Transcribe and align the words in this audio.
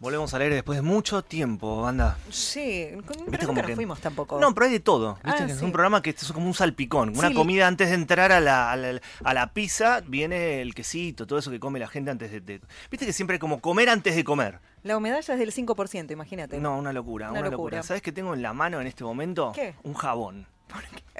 Volvemos 0.00 0.32
al 0.32 0.40
aire 0.40 0.54
después 0.54 0.78
de 0.78 0.82
mucho 0.82 1.22
tiempo, 1.22 1.82
banda. 1.82 2.16
Sí, 2.30 2.88
¿Viste 3.28 3.44
como 3.46 3.62
que- 3.62 3.74
fuimos 3.74 4.00
tampoco. 4.00 4.40
No, 4.40 4.54
pero 4.54 4.64
hay 4.66 4.72
de 4.72 4.80
todo. 4.80 5.18
¿Viste? 5.22 5.42
Ah, 5.42 5.46
Es 5.46 5.58
sí. 5.58 5.64
un 5.64 5.72
programa 5.72 6.00
que 6.00 6.10
es 6.10 6.32
como 6.32 6.46
un 6.46 6.54
salpicón. 6.54 7.10
Una 7.18 7.28
Sí. 7.28 7.34
comida 7.34 7.66
antes 7.66 7.90
de 7.90 7.96
entrar 7.96 8.32
a 8.32 8.40
la, 8.40 8.72
a, 8.72 8.76
la, 8.76 8.98
a 9.22 9.34
la 9.34 9.52
pizza, 9.52 10.00
viene 10.06 10.62
el 10.62 10.74
quesito, 10.74 11.26
todo 11.26 11.38
eso 11.38 11.50
que 11.50 11.60
come 11.60 11.78
la 11.78 11.86
gente 11.86 12.10
antes 12.10 12.30
de, 12.30 12.40
de- 12.40 12.62
Viste 12.90 13.04
que 13.04 13.12
siempre 13.12 13.34
hay 13.34 13.38
como 13.40 13.60
comer 13.60 13.90
antes 13.90 14.16
de 14.16 14.24
comer. 14.24 14.58
La 14.84 14.96
humedad 14.96 15.20
ya 15.20 15.34
es 15.34 15.38
del 15.38 15.52
5%, 15.52 16.10
imagínate. 16.12 16.58
No, 16.58 16.78
una 16.78 16.94
locura, 16.94 17.30
Una 17.30 17.40
una, 17.40 17.50
locura. 17.50 17.76
locura. 17.76 17.82
¿Sabes 17.82 18.00
qué 18.00 18.10
tengo 18.10 18.32
en 18.32 18.40
la 18.40 18.54
mano 18.54 18.80
en 18.80 18.86
este 18.86 19.04
momento? 19.04 19.52
¿Qué? 19.54 19.74
Un 19.82 19.92
jabón. 19.92 20.46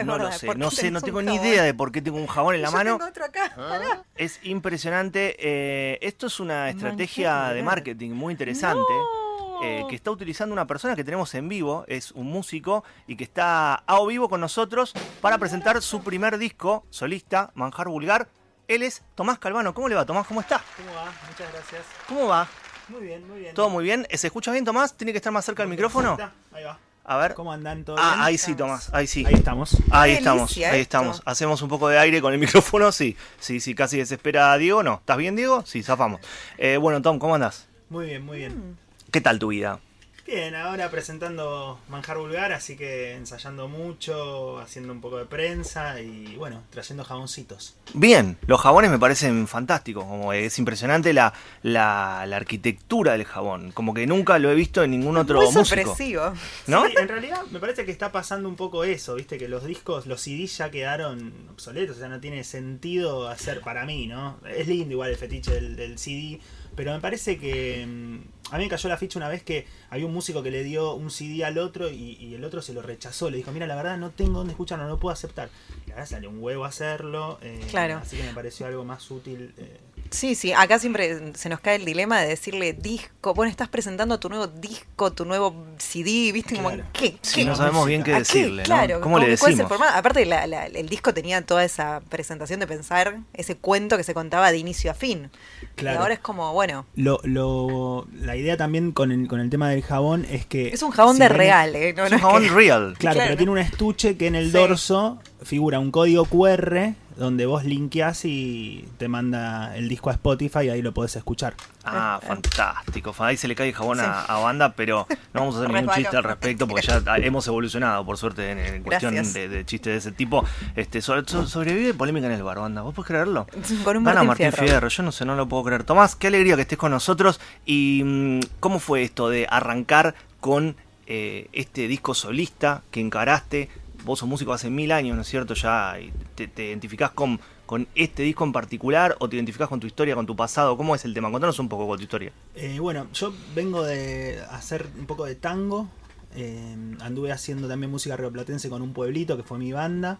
No 0.04 0.12
verdad, 0.14 0.28
lo 0.32 0.38
sé, 0.38 0.46
¿por 0.46 0.54
qué 0.56 0.60
no 0.60 0.70
sé, 0.70 0.90
no 0.90 1.00
tengo 1.02 1.20
ni 1.20 1.28
jabón? 1.36 1.46
idea 1.46 1.62
de 1.62 1.74
por 1.74 1.92
qué 1.92 2.00
tengo 2.00 2.16
un 2.16 2.26
jabón 2.26 2.54
en 2.54 2.62
la 2.62 2.68
Yo 2.68 2.72
mano. 2.76 2.96
tengo 2.96 3.10
otro 3.10 3.24
acá. 3.26 3.52
pará. 3.54 4.02
Es 4.16 4.40
impresionante. 4.44 5.36
eh, 5.38 5.98
esto 6.00 6.26
es 6.28 6.40
una 6.40 6.70
estrategia 6.70 7.48
de 7.50 7.62
marketing 7.62 8.12
muy 8.12 8.32
interesante. 8.32 8.80
No. 8.88 9.62
eh, 9.62 9.84
que 9.90 9.94
está 9.96 10.10
utilizando 10.10 10.54
una 10.54 10.66
persona 10.66 10.96
que 10.96 11.04
tenemos 11.04 11.34
en 11.34 11.46
vivo, 11.50 11.84
es 11.86 12.12
un 12.12 12.28
músico 12.28 12.82
y 13.06 13.16
que 13.16 13.24
está 13.24 13.74
a 13.74 14.00
o 14.00 14.06
vivo 14.06 14.30
con 14.30 14.40
nosotros 14.40 14.94
para 15.20 15.36
presentar 15.36 15.82
su 15.82 16.02
primer 16.02 16.38
disco 16.38 16.86
solista, 16.88 17.50
Manjar 17.54 17.88
Vulgar. 17.88 18.28
Él 18.68 18.82
es 18.82 19.02
Tomás 19.16 19.38
Calvano. 19.38 19.74
¿Cómo 19.74 19.88
le 19.88 19.96
va, 19.96 20.06
Tomás? 20.06 20.26
¿Cómo 20.26 20.40
está? 20.40 20.62
¿Cómo 20.78 20.94
va? 20.94 21.12
Muchas 21.28 21.52
gracias. 21.52 21.82
¿Cómo 22.08 22.26
va? 22.28 22.48
Muy 22.88 23.02
bien, 23.02 23.28
muy 23.28 23.40
bien. 23.40 23.54
¿Todo 23.54 23.68
muy 23.68 23.84
bien? 23.84 24.06
¿Se 24.14 24.28
escucha 24.28 24.50
bien, 24.50 24.64
Tomás? 24.64 24.94
¿Tiene 24.96 25.12
que 25.12 25.18
estar 25.18 25.32
más 25.32 25.44
cerca 25.44 25.62
del 25.62 25.68
micrófono? 25.70 26.16
Ahí 26.52 26.64
va. 26.64 26.78
A 27.04 27.16
ver. 27.16 27.34
¿Cómo 27.34 27.52
andan? 27.52 27.84
¿Todo 27.84 27.96
Ah, 27.98 28.24
ahí 28.24 28.38
sí, 28.38 28.54
Tomás. 28.54 28.90
Ahí 28.92 29.06
sí. 29.06 29.24
Ahí 29.26 29.34
estamos. 29.34 29.76
Ahí 29.90 30.12
estamos, 30.12 30.56
ahí 30.56 30.62
esto. 30.64 30.76
estamos. 30.76 31.22
Hacemos 31.24 31.60
un 31.62 31.68
poco 31.68 31.88
de 31.88 31.98
aire 31.98 32.20
con 32.20 32.32
el 32.32 32.38
micrófono, 32.40 32.92
sí. 32.92 33.16
Sí, 33.40 33.58
sí, 33.60 33.74
casi 33.74 33.96
desespera 33.98 34.52
a 34.52 34.58
Diego. 34.58 34.82
No, 34.82 34.94
¿estás 35.00 35.16
bien, 35.16 35.34
Diego? 35.34 35.64
Sí, 35.66 35.82
zafamos. 35.82 36.20
Eh, 36.58 36.76
bueno, 36.76 37.02
Tom, 37.02 37.18
¿cómo 37.18 37.34
andás? 37.34 37.66
Muy 37.88 38.06
bien, 38.06 38.24
muy 38.24 38.38
bien. 38.38 38.52
Mm. 38.56 38.76
¿Qué 39.10 39.20
tal 39.20 39.38
tu 39.38 39.48
vida? 39.48 39.80
Bien, 40.30 40.54
ahora 40.54 40.88
presentando 40.92 41.80
Manjar 41.88 42.16
Vulgar, 42.18 42.52
así 42.52 42.76
que 42.76 43.14
ensayando 43.14 43.66
mucho, 43.66 44.60
haciendo 44.60 44.92
un 44.92 45.00
poco 45.00 45.18
de 45.18 45.24
prensa 45.24 46.00
y 46.00 46.36
bueno, 46.36 46.62
trayendo 46.70 47.02
jaboncitos. 47.02 47.74
Bien, 47.94 48.38
los 48.46 48.60
jabones 48.60 48.92
me 48.92 48.98
parecen 49.00 49.48
fantásticos. 49.48 50.04
Como 50.04 50.32
es 50.32 50.56
impresionante 50.60 51.12
la, 51.12 51.32
la, 51.64 52.24
la 52.28 52.36
arquitectura 52.36 53.14
del 53.14 53.24
jabón. 53.24 53.72
Como 53.72 53.92
que 53.92 54.06
nunca 54.06 54.38
lo 54.38 54.52
he 54.52 54.54
visto 54.54 54.84
en 54.84 54.92
ningún 54.92 55.16
otro 55.16 55.38
Muy 55.38 55.46
músico. 55.46 55.64
sorpresivo. 55.64 56.32
¿No? 56.68 56.86
Sí, 56.86 56.94
en 56.96 57.08
realidad 57.08 57.42
me 57.50 57.58
parece 57.58 57.84
que 57.84 57.90
está 57.90 58.12
pasando 58.12 58.48
un 58.48 58.54
poco 58.54 58.84
eso, 58.84 59.16
viste, 59.16 59.36
que 59.36 59.48
los 59.48 59.64
discos, 59.64 60.06
los 60.06 60.20
CDs 60.20 60.58
ya 60.58 60.70
quedaron 60.70 61.48
obsoletos, 61.50 61.96
o 61.96 61.98
sea, 61.98 62.08
no 62.08 62.20
tiene 62.20 62.44
sentido 62.44 63.28
hacer 63.28 63.62
para 63.62 63.84
mí, 63.84 64.06
¿no? 64.06 64.38
Es 64.48 64.68
lindo 64.68 64.92
igual 64.92 65.10
el 65.10 65.16
fetiche 65.16 65.50
del, 65.54 65.74
del 65.74 65.98
CD, 65.98 66.38
pero 66.76 66.92
me 66.92 67.00
parece 67.00 67.36
que 67.36 67.84
mm, 67.84 68.39
a 68.50 68.58
mí 68.58 68.64
me 68.64 68.68
cayó 68.70 68.88
la 68.88 68.96
ficha 68.96 69.18
una 69.18 69.28
vez 69.28 69.42
que 69.42 69.66
había 69.90 70.06
un 70.06 70.12
músico 70.12 70.42
que 70.42 70.50
le 70.50 70.62
dio 70.64 70.94
un 70.94 71.10
CD 71.10 71.44
al 71.44 71.58
otro 71.58 71.90
y, 71.90 72.16
y 72.20 72.34
el 72.34 72.44
otro 72.44 72.62
se 72.62 72.72
lo 72.74 72.82
rechazó, 72.82 73.30
le 73.30 73.36
dijo, 73.38 73.52
mira, 73.52 73.66
la 73.66 73.76
verdad 73.76 73.96
no 73.96 74.10
tengo 74.10 74.38
dónde 74.38 74.52
escucharlo, 74.52 74.84
no 74.84 74.90
lo 74.90 74.98
puedo 75.00 75.12
aceptar. 75.12 75.50
Y 75.86 75.90
ahora 75.92 76.06
sale 76.06 76.26
un 76.28 76.42
huevo 76.42 76.64
hacerlo, 76.64 77.38
eh, 77.42 77.60
Claro. 77.70 77.98
así 77.98 78.16
que 78.16 78.22
me 78.24 78.32
pareció 78.34 78.66
algo 78.66 78.84
más 78.84 79.10
útil. 79.10 79.54
eh, 79.58 79.78
Sí, 80.10 80.34
sí, 80.34 80.52
acá 80.52 80.78
siempre 80.80 81.32
se 81.34 81.48
nos 81.48 81.60
cae 81.60 81.76
el 81.76 81.84
dilema 81.84 82.20
de 82.20 82.26
decirle 82.28 82.72
disco. 82.72 83.32
Bueno, 83.32 83.48
estás 83.50 83.68
presentando 83.68 84.18
tu 84.18 84.28
nuevo 84.28 84.48
disco, 84.48 85.12
tu 85.12 85.24
nuevo 85.24 85.54
CD, 85.78 86.32
¿viste? 86.32 86.56
Como, 86.56 86.70
Claro. 86.70 86.84
¿qué? 86.92 87.16
Sí, 87.22 87.36
¿Qué? 87.36 87.44
no 87.44 87.54
sabemos 87.54 87.86
bien 87.86 88.02
qué 88.02 88.14
¿A 88.14 88.18
decirle, 88.18 88.62
¿no? 88.62 88.66
Claro, 88.66 89.00
¿Cómo 89.00 89.18
le 89.20 89.24
¿cuál 89.38 89.52
es 89.52 89.58
el 89.60 89.68
decimos? 89.68 89.88
Aparte, 89.94 90.26
la- 90.26 90.48
la- 90.48 90.66
el 90.66 90.88
disco 90.88 91.14
tenía 91.14 91.42
toda 91.42 91.64
esa 91.64 92.00
presentación 92.08 92.58
de 92.58 92.66
pensar, 92.66 93.20
ese 93.34 93.56
cuento 93.56 93.96
que 93.96 94.02
se 94.02 94.12
contaba 94.12 94.50
de 94.50 94.58
inicio 94.58 94.90
a 94.90 94.94
fin. 94.94 95.30
Claro. 95.76 95.98
Y 95.98 96.02
ahora 96.02 96.14
es 96.14 96.20
como, 96.20 96.52
bueno, 96.54 96.86
Lo, 96.96 97.20
lo, 97.22 98.08
la 98.20 98.36
idea 98.36 98.56
también 98.56 98.90
con 98.92 99.12
el, 99.12 99.28
con 99.28 99.38
el 99.38 99.48
tema 99.48 99.68
del 99.70 99.82
jabón 99.82 100.26
es 100.28 100.44
que... 100.44 100.68
es 100.68 100.82
un 100.82 100.90
jabón 100.90 101.16
si 101.16 101.22
de 101.22 101.28
real, 101.28 101.76
¿eh? 101.76 101.94
No, 101.96 102.04
Es 102.06 102.10
no 102.10 102.16
un 102.16 102.22
jabón 102.22 102.42
que- 102.42 102.48
real. 102.50 102.94
Claro, 102.98 103.14
Claro, 103.14 103.20
pero 103.28 103.36
tiene 103.36 103.52
un 103.52 103.58
estuche 103.58 104.16
que 104.16 104.26
en 104.26 104.34
el 104.34 104.46
Sí. 104.46 104.52
dorso 104.52 105.20
figura 105.44 105.78
un 105.78 105.90
código 105.92 106.24
QR 106.24 106.94
donde 107.20 107.44
vos 107.46 107.64
linkeás 107.64 108.24
y 108.24 108.88
te 108.98 109.06
manda 109.06 109.76
el 109.76 109.88
disco 109.90 110.08
a 110.10 110.14
Spotify 110.14 110.60
y 110.64 110.68
ahí 110.70 110.80
lo 110.82 110.92
podés 110.94 111.14
escuchar. 111.16 111.54
Ah, 111.84 112.18
fantástico. 112.26 113.14
Ahí 113.18 113.36
se 113.36 113.46
le 113.46 113.54
cae 113.54 113.68
el 113.68 113.74
jabón 113.74 114.00
a, 114.00 114.22
Sí. 114.22 114.26
a 114.28 114.38
banda, 114.38 114.72
pero 114.72 115.06
no 115.34 115.40
vamos 115.40 115.54
a 115.56 115.58
hacer 115.58 115.70
ningún 115.74 115.94
chiste 115.94 116.16
al 116.16 116.24
respecto 116.24 116.66
porque 116.66 116.86
ya 116.86 117.02
hemos 117.18 117.46
evolucionado, 117.46 118.04
por 118.06 118.16
suerte, 118.16 118.50
en, 118.50 118.58
en 118.58 118.82
cuestión 118.82 119.14
de, 119.14 119.48
de 119.48 119.66
chistes 119.66 119.92
de 119.92 119.98
ese 119.98 120.12
tipo. 120.12 120.44
Este, 120.76 121.02
sobre- 121.02 121.28
so- 121.28 121.46
sobrevive 121.46 121.92
polémica 121.94 122.26
en 122.26 122.32
el 122.32 122.42
bar, 122.42 122.58
banda. 122.58 122.82
¿Vos 122.82 122.94
podés 122.94 123.08
creerlo? 123.08 123.46
Con 123.84 123.98
un 123.98 124.04
Van 124.04 124.16
a 124.18 124.22
Martín, 124.24 124.46
Martín 124.46 124.66
Fierro. 124.66 124.88
yo 124.88 125.02
no 125.02 125.12
sé, 125.12 125.24
no 125.26 125.36
lo 125.36 125.46
puedo 125.48 125.62
creer. 125.64 125.84
Tomás, 125.84 126.16
qué 126.16 126.28
alegría 126.28 126.56
que 126.56 126.62
estés 126.62 126.78
con 126.78 126.90
nosotros. 126.90 127.38
¿Y 127.66 128.02
mm, 128.04 128.40
cómo 128.60 128.78
fue 128.80 129.02
esto 129.02 129.28
de 129.28 129.46
arrancar 129.50 130.14
con 130.40 130.74
eh, 131.06 131.48
este 131.52 131.86
disco 131.86 132.14
solista 132.14 132.82
que 132.90 133.00
encaraste? 133.00 133.68
Vos 134.04 134.18
sos 134.18 134.28
músico 134.28 134.52
hace 134.52 134.70
mil 134.70 134.92
años, 134.92 135.14
¿no 135.16 135.22
es 135.22 135.28
cierto? 135.28 135.54
Ya 135.54 135.96
te, 136.34 136.48
te 136.48 136.66
identificás 136.68 137.10
con, 137.10 137.40
con 137.66 137.86
este 137.94 138.22
disco 138.22 138.44
en 138.44 138.52
particular 138.52 139.16
o 139.20 139.28
te 139.28 139.36
identificás 139.36 139.68
con 139.68 139.78
tu 139.80 139.86
historia, 139.86 140.14
con 140.14 140.26
tu 140.26 140.34
pasado. 140.36 140.76
¿Cómo 140.76 140.94
es 140.94 141.04
el 141.04 141.14
tema? 141.14 141.30
Contanos 141.30 141.58
un 141.58 141.68
poco 141.68 141.86
con 141.86 141.96
tu 141.98 142.02
historia. 142.04 142.32
Eh, 142.54 142.78
bueno, 142.80 143.06
yo 143.12 143.32
vengo 143.54 143.82
de 143.84 144.40
hacer 144.50 144.86
un 144.98 145.06
poco 145.06 145.24
de 145.26 145.34
tango. 145.34 145.88
eh, 146.34 146.76
anduve 147.00 147.32
haciendo 147.32 147.66
también 147.68 147.90
música 147.90 148.16
rioplatense 148.16 148.68
con 148.70 148.82
un 148.82 148.92
pueblito 148.92 149.36
que 149.36 149.42
fue 149.42 149.58
mi 149.58 149.72
banda. 149.72 150.18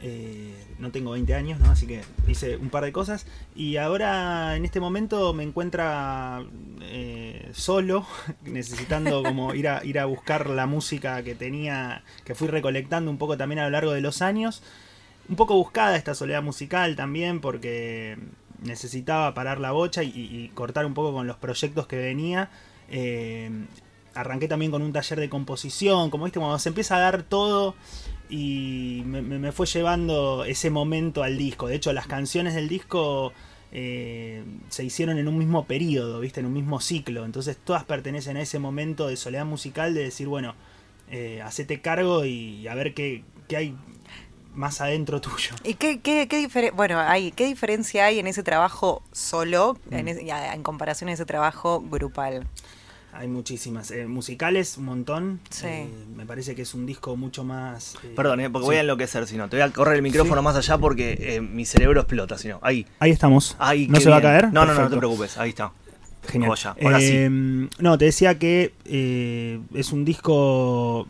Eh, 0.00 0.54
no 0.78 0.92
tengo 0.92 1.10
20 1.10 1.34
años, 1.34 1.58
¿no? 1.58 1.72
así 1.72 1.84
que 1.86 2.02
hice 2.28 2.56
un 2.56 2.70
par 2.70 2.84
de 2.84 2.92
cosas. 2.92 3.26
Y 3.56 3.76
ahora 3.76 4.56
en 4.56 4.64
este 4.64 4.80
momento 4.80 5.32
me 5.34 5.42
encuentra 5.42 6.44
eh, 6.82 7.50
solo, 7.52 8.06
necesitando 8.44 9.22
como 9.22 9.54
ir 9.54 9.68
a, 9.68 9.84
ir 9.84 9.98
a 9.98 10.04
buscar 10.04 10.48
la 10.50 10.66
música 10.66 11.22
que 11.22 11.34
tenía, 11.34 12.04
que 12.24 12.34
fui 12.34 12.48
recolectando 12.48 13.10
un 13.10 13.18
poco 13.18 13.36
también 13.36 13.58
a 13.58 13.64
lo 13.64 13.70
largo 13.70 13.92
de 13.92 14.00
los 14.00 14.22
años. 14.22 14.62
Un 15.28 15.36
poco 15.36 15.54
buscada 15.54 15.96
esta 15.96 16.14
soledad 16.14 16.42
musical 16.42 16.96
también 16.96 17.40
porque 17.40 18.16
necesitaba 18.62 19.34
parar 19.34 19.60
la 19.60 19.72
bocha 19.72 20.02
y, 20.02 20.50
cortar 20.54 20.86
un 20.86 20.94
poco 20.94 21.12
con 21.12 21.26
los 21.26 21.36
proyectos 21.36 21.86
que 21.86 21.96
venía. 21.96 22.50
Eh, 22.88 23.50
arranqué 24.14 24.48
también 24.48 24.70
con 24.70 24.82
un 24.82 24.92
taller 24.92 25.20
de 25.20 25.28
composición, 25.28 26.10
como 26.10 26.24
viste, 26.24 26.40
cuando 26.40 26.58
se 26.58 26.68
empieza 26.70 26.96
a 26.96 27.00
dar 27.00 27.22
todo 27.22 27.74
y 28.30 29.02
me, 29.06 29.52
fue 29.52 29.66
llevando 29.66 30.44
ese 30.44 30.70
momento 30.70 31.22
al 31.22 31.38
disco. 31.38 31.68
De 31.68 31.76
hecho, 31.76 31.92
las 31.92 32.06
canciones 32.06 32.54
del 32.54 32.68
disco 32.68 33.32
eh, 33.72 34.44
se 34.68 34.84
hicieron 34.84 35.18
en 35.18 35.28
un 35.28 35.38
mismo 35.38 35.64
periodo, 35.66 36.20
viste, 36.20 36.40
en 36.40 36.46
un 36.46 36.52
mismo 36.52 36.80
ciclo. 36.80 37.24
Entonces 37.24 37.56
todas 37.62 37.84
pertenecen 37.84 38.36
a 38.36 38.42
ese 38.42 38.58
momento 38.58 39.06
de 39.08 39.16
soledad 39.16 39.44
musical 39.46 39.94
de 39.94 40.02
decir, 40.04 40.26
bueno, 40.28 40.54
eh, 41.10 41.40
hacete 41.42 41.80
cargo 41.80 42.24
y 42.24 42.66
a 42.68 42.74
ver 42.74 42.94
qué, 42.94 43.22
qué 43.48 43.56
hay 43.56 43.76
más 44.54 44.80
adentro 44.80 45.20
tuyo. 45.20 45.54
¿Y 45.62 45.74
qué, 45.74 46.00
qué, 46.00 46.26
qué 46.28 46.46
difere- 46.46 46.72
bueno, 46.74 46.98
hay, 46.98 47.30
qué 47.32 47.46
diferencia 47.46 48.06
hay 48.06 48.18
en 48.18 48.26
ese 48.26 48.42
trabajo 48.42 49.02
solo 49.12 49.78
Mm. 49.90 49.94
en, 50.08 50.30
a- 50.32 50.54
en 50.54 50.62
comparación 50.62 51.08
a 51.10 51.12
ese 51.12 51.24
trabajo 51.26 51.80
grupal? 51.80 52.46
Hay 53.12 53.26
muchísimas. 53.26 53.90
Eh, 53.90 54.06
musicales, 54.06 54.76
un 54.78 54.84
montón. 54.84 55.40
Sí. 55.50 55.66
Eh, 55.66 55.88
me 56.14 56.24
parece 56.26 56.54
que 56.54 56.62
es 56.62 56.74
un 56.74 56.86
disco 56.86 57.16
mucho 57.16 57.42
más... 57.42 57.94
eh, 58.04 58.12
Perdón, 58.14 58.40
eh, 58.40 58.50
porque 58.50 58.64
sí. 58.64 58.66
voy 58.68 58.76
a 58.76 58.80
enloquecer 58.80 59.26
si 59.26 59.36
no. 59.36 59.48
Te 59.48 59.56
voy 59.56 59.62
a 59.64 59.70
correr 59.72 59.96
el 59.96 60.02
micrófono 60.02 60.40
Sí. 60.40 60.44
más 60.44 60.56
allá 60.56 60.78
porque 60.78 61.16
eh, 61.18 61.40
mi 61.40 61.64
cerebro 61.64 62.00
explota 62.00 62.38
si 62.38 62.48
no. 62.48 62.58
Ahí. 62.62 62.86
Ahí 63.00 63.10
estamos. 63.10 63.56
Ahí, 63.58 63.88
¿No 63.88 63.98
se 63.98 64.10
va 64.10 64.18
a 64.18 64.22
caer? 64.22 64.52
No, 64.52 64.64
no, 64.66 64.74
no, 64.74 64.82
no 64.82 64.90
te 64.90 64.96
preocupes. 64.96 65.36
Ahí 65.38 65.50
está. 65.50 65.72
Genial. 66.28 66.52
Ahora 66.82 67.00
sí. 67.00 67.28
No, 67.78 67.96
te 67.96 68.04
decía 68.04 68.38
que 68.38 68.74
eh, 68.84 69.60
es 69.74 69.92
un 69.92 70.04
disco 70.04 71.08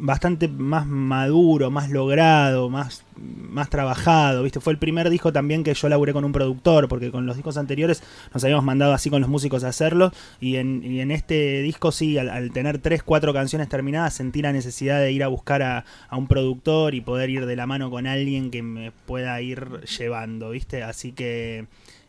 bastante 0.00 0.48
más 0.48 0.86
maduro, 0.86 1.70
más 1.70 1.90
logrado, 1.90 2.70
más, 2.70 3.04
más 3.16 3.68
trabajado, 3.68 4.42
¿viste? 4.42 4.60
Fue 4.60 4.72
el 4.72 4.78
primer 4.78 5.10
disco 5.10 5.32
también 5.32 5.62
que 5.62 5.74
yo 5.74 5.88
laburé 5.88 6.12
con 6.12 6.24
un 6.24 6.32
productor, 6.32 6.88
porque 6.88 7.10
con 7.10 7.26
los 7.26 7.36
discos 7.36 7.56
anteriores 7.56 8.02
nos 8.32 8.42
habíamos 8.42 8.64
mandado 8.64 8.92
así 8.94 9.10
con 9.10 9.20
los 9.20 9.30
músicos 9.30 9.62
a 9.64 9.68
hacerlo, 9.68 10.12
y 10.40 10.56
en, 10.56 10.82
y 10.84 11.00
en 11.00 11.10
este 11.10 11.62
disco 11.62 11.92
sí, 11.92 12.18
al, 12.18 12.30
al 12.30 12.50
tener 12.50 12.78
tres, 12.78 13.02
cuatro 13.02 13.32
canciones 13.32 13.68
terminadas, 13.68 14.14
sentí 14.14 14.42
la 14.42 14.52
necesidad 14.52 15.00
de 15.00 15.12
ir 15.12 15.22
a 15.22 15.28
buscar 15.28 15.62
a, 15.62 15.84
a 16.08 16.16
un 16.16 16.26
productor 16.26 16.94
y 16.94 17.00
poder 17.00 17.30
ir 17.30 17.46
de 17.46 17.56
la 17.56 17.66
mano 17.66 17.90
con 17.90 18.06
alguien 18.06 18.50
que 18.50 18.62
me 18.62 18.92
pueda 19.06 19.40
ir 19.40 19.80
llevando, 19.98 20.50
¿viste? 20.50 20.82
Así 20.82 21.12
que 21.12 21.66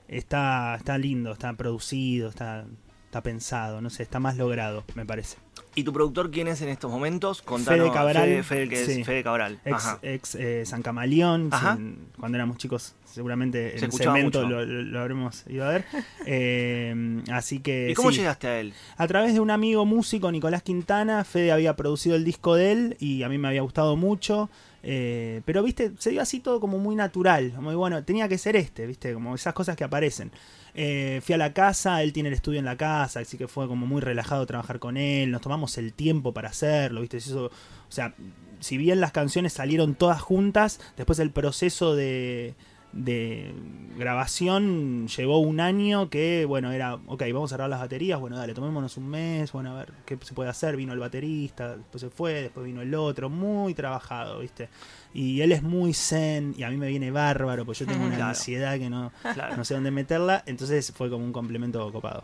está, 0.07 0.75
está 0.75 0.97
lindo, 0.97 1.31
está 1.31 1.53
producido, 1.53 2.29
está, 2.29 2.65
está 3.11 3.21
pensado, 3.21 3.81
no 3.81 3.89
sé, 3.89 4.03
está 4.03 4.21
más 4.21 4.37
logrado, 4.37 4.85
me 4.95 5.05
parece. 5.05 5.35
¿Y 5.75 5.83
tu 5.83 5.91
productor 5.91 6.31
quién 6.31 6.47
es 6.47 6.61
en 6.61 6.69
estos 6.69 6.89
momentos? 6.89 7.41
Fede 7.41 7.91
Cabral. 7.91 8.23
Fede, 8.23 8.43
Fede, 8.43 8.69
que 8.69 8.85
Sí. 8.85 9.01
es 9.01 9.05
Fede 9.05 9.21
Cabral. 9.21 9.59
Ex, 9.65 9.73
Ajá. 9.75 9.99
ex 10.01 10.35
eh, 10.35 10.65
San 10.65 10.81
Camaleón, 10.81 11.49
Ajá. 11.51 11.75
sin- 11.75 12.07
cuando 12.17 12.37
éramos 12.37 12.57
chicos 12.57 12.95
seguramente 13.05 13.77
Se 13.77 13.83
en 13.85 13.91
segmento 13.91 14.43
lo, 14.47 14.63
lo- 14.65 14.81
lo 14.83 14.99
habremos 15.01 15.43
ido 15.47 15.65
a 15.65 15.69
ver. 15.71 15.85
Eh, 16.25 17.21
así 17.31 17.59
que 17.59 17.89
¿Y 17.91 17.93
cómo 17.95 18.11
sí. 18.11 18.19
llegaste 18.19 18.47
a 18.47 18.59
él? 18.61 18.73
A 18.95 19.07
través 19.07 19.33
de 19.33 19.41
un 19.41 19.51
amigo 19.51 19.85
músico, 19.85 20.31
Nicolás 20.31 20.63
Quintana, 20.63 21.25
Fede 21.25 21.51
había 21.51 21.75
producido 21.75 22.15
el 22.15 22.23
disco 22.23 22.55
de 22.55 22.71
él 22.71 22.97
y 22.99 23.23
a 23.23 23.29
mí 23.29 23.37
me 23.37 23.49
había 23.49 23.61
gustado 23.61 23.97
mucho. 23.97 24.49
eh, 24.83 25.41
pero, 25.45 25.61
viste, 25.61 25.91
se 25.99 26.09
dio 26.09 26.21
así 26.23 26.39
todo 26.39 26.59
como 26.59 26.79
muy 26.79 26.95
natural. 26.95 27.53
Muy 27.59 27.75
bueno, 27.75 28.03
tenía 28.03 28.27
que 28.27 28.37
ser 28.39 28.55
este, 28.55 28.87
viste, 28.87 29.13
como 29.13 29.35
esas 29.35 29.53
cosas 29.53 29.75
que 29.75 29.83
aparecen. 29.83 30.31
Eh, 30.73 31.21
fui 31.23 31.33
a 31.33 31.37
la 31.37 31.53
casa, 31.53 32.01
él 32.01 32.13
tiene 32.13 32.29
el 32.29 32.35
estudio 32.35 32.59
en 32.59 32.65
la 32.65 32.77
casa, 32.77 33.19
así 33.19 33.37
que 33.37 33.47
fue 33.47 33.67
como 33.67 33.85
muy 33.85 34.01
relajado 34.01 34.45
trabajar 34.45 34.79
con 34.79 34.97
él. 34.97 35.31
Nos 35.31 35.41
tomamos 35.41 35.77
el 35.77 35.93
tiempo 35.93 36.33
para 36.33 36.49
hacerlo, 36.49 37.01
viste. 37.01 37.17
Eso, 37.17 37.45
o 37.45 37.51
sea, 37.91 38.13
si 38.59 38.77
bien 38.77 39.01
las 39.01 39.11
canciones 39.11 39.53
salieron 39.53 39.95
todas 39.95 40.21
juntas, 40.21 40.79
después 40.95 41.19
el 41.19 41.31
proceso 41.31 41.95
de, 41.95 42.55
de 42.93 43.53
grabación 43.97 45.07
llevó 45.07 45.39
un 45.39 45.59
año 45.59 46.09
que, 46.09 46.45
bueno, 46.45 46.71
era, 46.71 46.95
ok, 46.95 47.23
vamos 47.33 47.51
a 47.53 47.55
grabar 47.55 47.69
las 47.69 47.79
baterías, 47.79 48.19
bueno, 48.19 48.37
dale, 48.37 48.53
tomémonos 48.53 48.97
un 48.97 49.07
mes, 49.07 49.51
bueno, 49.51 49.71
a 49.71 49.79
ver 49.79 49.93
qué 50.05 50.17
se 50.21 50.33
puede 50.33 50.49
hacer, 50.49 50.75
vino 50.75 50.91
el 50.93 50.99
baterista, 50.99 51.77
después 51.77 52.01
se 52.01 52.09
fue, 52.09 52.33
después 52.43 52.65
vino 52.65 52.81
el 52.81 52.93
otro, 52.95 53.29
muy 53.29 53.73
trabajado, 53.73 54.39
¿viste? 54.39 54.69
Y 55.13 55.41
él 55.41 55.51
es 55.51 55.63
muy 55.63 55.93
zen 55.93 56.53
y 56.57 56.63
a 56.63 56.69
mí 56.69 56.77
me 56.77 56.87
viene 56.87 57.11
bárbaro, 57.11 57.65
pues 57.65 57.79
yo 57.79 57.85
tengo 57.85 58.05
una 58.05 58.15
Claro. 58.15 58.29
ansiedad 58.29 58.77
que 58.77 58.89
no, 58.89 59.11
Claro. 59.33 59.55
no 59.57 59.65
sé 59.65 59.73
dónde 59.73 59.91
meterla, 59.91 60.43
entonces 60.45 60.91
fue 60.95 61.09
como 61.09 61.23
un 61.23 61.33
complemento 61.33 61.91
copado. 61.91 62.23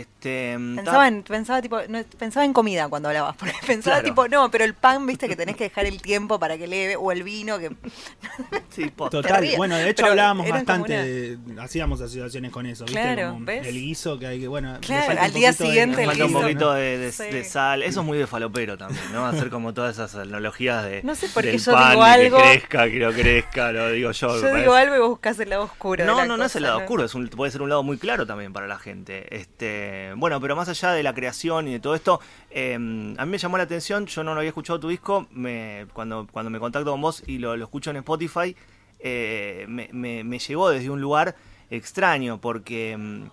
Este, 0.00 0.56
mm, 0.58 0.76
Pensaba 0.76 1.08
en, 1.08 1.22
pensaba, 1.22 1.62
tipo, 1.62 1.78
no, 1.88 2.02
pensaba 2.18 2.44
en 2.44 2.52
comida 2.52 2.88
cuando 2.88 3.08
hablabas, 3.08 3.36
porque 3.38 3.54
pensaba 3.66 3.96
Claro. 4.00 4.08
tipo, 4.08 4.28
no, 4.28 4.50
pero 4.50 4.64
el 4.64 4.74
pan, 4.74 5.06
viste 5.06 5.28
que 5.28 5.36
tenés 5.36 5.56
que 5.56 5.64
dejar 5.64 5.86
el 5.86 6.00
tiempo 6.02 6.38
para 6.38 6.58
que 6.58 6.66
leve, 6.66 6.96
o 6.96 7.12
el 7.12 7.22
vino, 7.22 7.58
que 7.58 7.70
sí. 8.70 8.90
Total, 8.90 9.46
bueno, 9.56 9.76
de 9.76 9.84
hecho 9.90 9.96
pero 10.02 10.10
hablábamos 10.10 10.48
bastante, 10.48 10.92
de- 10.92 11.38
hacíamos 11.60 12.00
asociaciones 12.00 12.50
con 12.50 12.66
eso, 12.66 12.84
¿viste? 12.84 13.00
Claro, 13.00 13.32
Como 13.32 13.44
¿ves? 13.46 13.66
El 13.66 13.74
guiso 13.74 14.18
que 14.18 14.26
hay 14.26 14.40
que, 14.40 14.48
bueno, 14.48 14.78
Claro, 14.80 15.20
al 15.20 15.32
día 15.32 15.50
poquito 15.50 15.64
de- 15.64 15.70
siguiente 15.70 16.06
falta 16.06 16.24
un 16.26 16.32
poquito 16.32 16.72
de, 16.74 16.98
de- 16.98 17.12
Sí. 17.12 17.24
de 17.24 17.44
sal. 17.44 17.82
Eso 17.82 18.00
es 18.00 18.06
muy 18.06 18.18
de 18.18 18.26
falopero 18.26 18.76
también, 18.76 19.04
¿no? 19.12 19.26
Hacer 19.26 19.48
como 19.50 19.72
todas 19.72 19.94
esas 19.94 20.14
analogías 20.16 20.84
de. 20.84 21.02
No 21.02 21.14
sé 21.14 21.28
por 21.28 21.42
qué 21.44 21.56
yo 21.56 21.72
pan, 21.72 21.90
digo 21.92 22.04
de 22.04 22.10
algo- 22.10 22.36
Que 22.38 22.42
crezca, 22.42 22.90
que 22.90 22.98
no 22.98 23.12
crezca, 23.12 23.72
lo 23.72 23.90
digo 23.90 24.10
yo. 24.12 24.40
yo 24.40 24.54
digo 24.54 24.74
algo 24.74 24.96
y 24.96 24.98
vos 24.98 25.08
buscás 25.10 25.38
el 25.40 25.50
lado 25.50 25.64
oscuro. 25.64 26.02
de 26.04 26.10
No, 26.10 26.18
la 26.18 26.26
no, 26.26 26.36
no 26.36 26.44
es 26.44 26.56
el 26.56 26.64
lado 26.64 26.78
¿no? 26.78 26.84
oscuro, 26.84 27.04
es 27.04 27.14
un- 27.14 27.28
puede 27.28 27.50
ser 27.52 27.62
un 27.62 27.68
lado 27.68 27.82
muy 27.82 27.96
claro 27.98 28.26
también 28.26 28.52
para 28.52 28.66
la 28.66 28.78
gente. 28.78 29.34
Este, 29.34 29.85
bueno, 30.16 30.40
pero 30.40 30.56
más 30.56 30.68
allá 30.68 30.92
de 30.92 31.02
la 31.02 31.14
creación 31.14 31.68
y 31.68 31.72
de 31.72 31.80
todo 31.80 31.94
esto, 31.94 32.20
eh, 32.50 32.74
a 32.74 32.78
mí 32.78 33.30
me 33.30 33.38
llamó 33.38 33.56
la 33.56 33.64
atención, 33.64 34.06
yo 34.06 34.22
no 34.24 34.32
lo 34.34 34.38
había 34.40 34.48
escuchado 34.50 34.78
tu 34.80 34.88
disco, 34.88 35.26
me, 35.32 35.86
cuando, 35.92 36.26
cuando 36.30 36.50
me 36.50 36.58
contacto 36.58 36.90
con 36.92 37.00
vos 37.00 37.22
y 37.26 37.38
lo, 37.38 37.56
lo 37.56 37.64
escucho 37.64 37.90
en 37.90 37.96
Spotify, 37.98 38.54
eh, 39.00 39.66
me, 39.68 39.88
me- 39.92 40.24
me 40.24 40.38
llegó 40.38 40.70
desde 40.70 40.90
un 40.90 41.00
lugar 41.00 41.36
extraño, 41.70 42.40
porque 42.40 42.96
mm, 42.96 43.24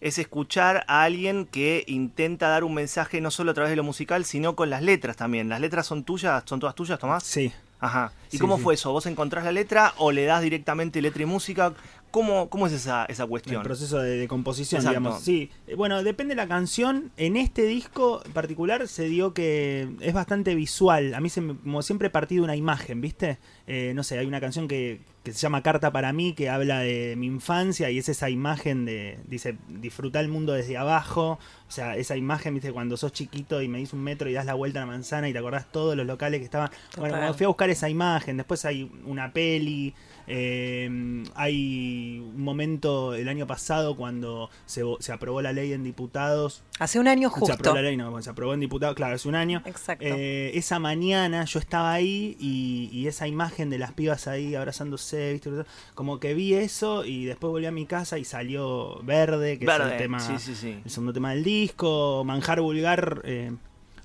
es 0.00 0.18
escuchar 0.18 0.84
a 0.86 1.02
alguien 1.02 1.44
que 1.46 1.82
intenta 1.88 2.48
dar 2.48 2.62
un 2.64 2.74
mensaje 2.74 3.20
no 3.20 3.30
solo 3.30 3.50
a 3.50 3.54
través 3.54 3.70
de 3.70 3.76
lo 3.76 3.82
musical, 3.82 4.24
sino 4.24 4.54
con 4.54 4.70
las 4.70 4.82
letras 4.82 5.16
también. 5.16 5.48
¿Las 5.48 5.60
letras 5.60 5.86
son 5.86 6.04
tuyas? 6.04 6.42
¿Son 6.46 6.60
todas 6.60 6.74
tuyas, 6.76 6.98
Tomás? 6.98 7.24
Sí. 7.24 7.52
Ajá. 7.80 8.12
¿Y 8.28 8.32
Sí, 8.32 8.38
cómo 8.38 8.56
sí. 8.58 8.62
fue 8.62 8.74
eso? 8.74 8.92
¿Vos 8.92 9.06
encontrás 9.06 9.44
la 9.44 9.52
letra 9.52 9.94
o 9.98 10.12
le 10.12 10.24
das 10.24 10.42
directamente 10.42 11.00
letra 11.02 11.22
y 11.22 11.26
música? 11.26 11.72
¿Cómo, 12.10 12.48
cómo 12.48 12.66
es 12.66 12.72
esa, 12.72 13.04
esa 13.06 13.24
El 13.24 13.28
cuestión? 13.28 13.62
proceso 13.62 13.98
de, 13.98 14.16
de 14.16 14.28
composición, 14.28 14.80
Exacto. 14.80 14.98
digamos. 15.00 15.22
Sí, 15.22 15.50
Eh, 15.66 15.74
bueno, 15.74 16.02
depende 16.02 16.32
de 16.32 16.36
la 16.36 16.48
canción. 16.48 17.10
En 17.16 17.36
este 17.36 17.62
disco 17.64 18.22
en 18.24 18.32
particular 18.32 18.88
se 18.88 19.04
dio 19.08 19.34
que 19.34 19.88
es 20.00 20.14
bastante 20.14 20.54
visual. 20.54 21.14
A 21.14 21.20
mí, 21.20 21.28
se 21.28 21.40
me- 21.40 21.56
como 21.56 21.82
siempre, 21.82 22.08
partí 22.10 22.36
de 22.36 22.40
una 22.42 22.56
imagen, 22.56 23.00
¿viste? 23.00 23.38
Eh, 23.66 23.92
no 23.94 24.02
sé, 24.02 24.18
hay 24.18 24.26
una 24.26 24.40
canción 24.40 24.68
que, 24.68 25.00
que 25.22 25.32
se 25.32 25.38
llama 25.40 25.62
Carta 25.62 25.92
para 25.92 26.12
mí, 26.14 26.32
que 26.32 26.48
habla 26.48 26.78
de 26.80 27.14
mi 27.16 27.26
infancia 27.26 27.90
y 27.90 27.98
es 27.98 28.08
esa 28.08 28.30
imagen 28.30 28.86
de, 28.86 29.18
dice, 29.26 29.58
disfrutar 29.68 30.24
el 30.24 30.30
mundo 30.30 30.54
desde 30.54 30.78
abajo. 30.78 31.38
O 31.68 31.70
sea, 31.70 31.96
esa 31.96 32.16
imagen, 32.16 32.54
¿viste? 32.54 32.72
Cuando 32.72 32.96
sos 32.96 33.12
chiquito 33.12 33.60
y 33.60 33.68
me 33.68 33.76
dis 33.78 33.92
un 33.92 34.02
metro 34.02 34.30
y 34.30 34.32
das 34.32 34.46
la 34.46 34.54
vuelta 34.54 34.78
a 34.82 34.86
la 34.86 34.92
manzana 34.92 35.28
y 35.28 35.34
te 35.34 35.38
acordás 35.40 35.70
todos 35.70 35.94
los 35.94 36.06
locales 36.06 36.38
que 36.40 36.44
estaban. 36.46 36.70
Bueno, 36.96 37.08
Total. 37.08 37.10
cuando 37.20 37.34
fui 37.34 37.44
a 37.44 37.48
buscar 37.48 37.68
esa 37.68 37.90
imagen, 37.90 38.38
después 38.38 38.64
hay 38.64 38.90
una 39.04 39.30
peli. 39.32 39.94
Eh, 40.28 41.24
hay 41.34 42.18
un 42.20 42.42
momento 42.42 43.14
el 43.14 43.28
año 43.28 43.46
pasado 43.46 43.96
cuando 43.96 44.50
se, 44.66 44.82
se 45.00 45.12
aprobó 45.12 45.42
la 45.42 45.52
ley 45.52 45.72
en 45.72 45.84
diputados. 45.84 46.62
Hace 46.78 46.98
un 46.98 47.08
año 47.08 47.28
Se 47.30 47.40
justo. 47.40 47.54
aprobó 47.54 47.76
la 47.76 47.82
ley, 47.82 47.96
no, 47.96 48.22
se 48.22 48.30
aprobó 48.30 48.54
en 48.54 48.60
diputados, 48.60 48.94
claro, 48.94 49.14
hace 49.14 49.28
un 49.28 49.34
año. 49.34 49.62
Exacto. 49.64 50.04
Eh, 50.06 50.52
esa 50.54 50.78
mañana 50.78 51.44
yo 51.44 51.58
estaba 51.58 51.92
ahí 51.92 52.36
y, 52.38 52.88
y 52.92 53.06
esa 53.06 53.26
imagen 53.26 53.70
de 53.70 53.78
las 53.78 53.92
pibas 53.92 54.28
ahí 54.28 54.54
abrazándose, 54.54 55.32
¿viste? 55.32 55.50
como 55.94 56.20
que 56.20 56.34
vi 56.34 56.54
eso 56.54 57.04
y 57.04 57.24
después 57.24 57.50
volví 57.50 57.66
a 57.66 57.72
mi 57.72 57.86
casa 57.86 58.18
y 58.18 58.24
salió 58.24 59.00
Verde, 59.02 59.58
que 59.58 59.64
es 59.64 59.80
el 59.80 59.96
tema, 59.96 60.20
sí, 60.20 60.34
sí, 60.38 60.54
sí. 60.54 60.78
el 60.84 60.90
segundo 60.90 61.12
tema 61.12 61.30
del 61.30 61.44
disco. 61.44 62.22
Manjar 62.24 62.60
Vulgar 62.60 63.22
eh, 63.24 63.52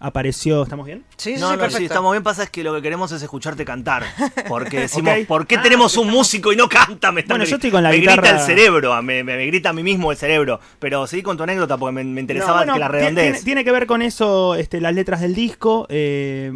apareció, 0.03 0.63
¿estamos 0.63 0.85
bien? 0.85 1.03
sí, 1.17 1.35
sí, 1.35 1.41
No, 1.41 1.51
sí, 1.51 1.57
no, 1.57 1.69
sí, 1.69 1.85
estamos 1.85 2.11
bien. 2.11 2.21
Pasa 2.23 2.43
es 2.43 2.49
que 2.49 2.63
lo 2.63 2.75
que 2.75 2.81
queremos 2.81 3.11
es 3.13 3.23
escucharte 3.23 3.63
cantar. 3.65 4.03
Porque 4.47 4.79
decimos. 4.81 5.13
¿por 5.27 5.47
qué 5.47 5.55
Ah, 5.55 5.61
tenemos 5.63 5.95
un 5.97 6.09
músico 6.09 6.51
y 6.51 6.55
no 6.57 6.67
canta? 6.67 7.11
Me 7.11 7.21
están 7.21 7.37
Bueno, 7.37 7.49
yo 7.49 7.55
estoy 7.55 7.71
con 7.71 7.81
la 7.81 7.89
me 7.89 7.95
guitarra- 7.97 8.21
grita 8.21 8.35
el 8.39 8.45
cerebro, 8.45 9.01
me, 9.01 9.23
me- 9.23 9.37
me 9.37 9.45
grita 9.47 9.69
a 9.69 9.73
mí 9.73 9.81
mismo 9.81 10.11
el 10.11 10.17
cerebro. 10.17 10.59
Pero 10.79 11.07
seguí 11.07 11.23
con 11.23 11.37
tu 11.37 11.43
anécdota 11.43 11.77
porque 11.77 11.93
me, 11.93 12.03
me 12.03 12.19
interesaba 12.21 12.51
No, 12.51 12.57
bueno, 12.59 12.73
que 12.73 12.79
la 12.79 12.87
redondees. 12.89 13.31
Tiene, 13.31 13.45
tiene 13.45 13.63
que 13.63 13.71
ver 13.71 13.87
con 13.87 14.01
eso, 14.01 14.55
este, 14.55 14.81
las 14.81 14.93
letras 14.93 15.21
del 15.21 15.33
disco. 15.35 15.87
eh, 15.89 16.51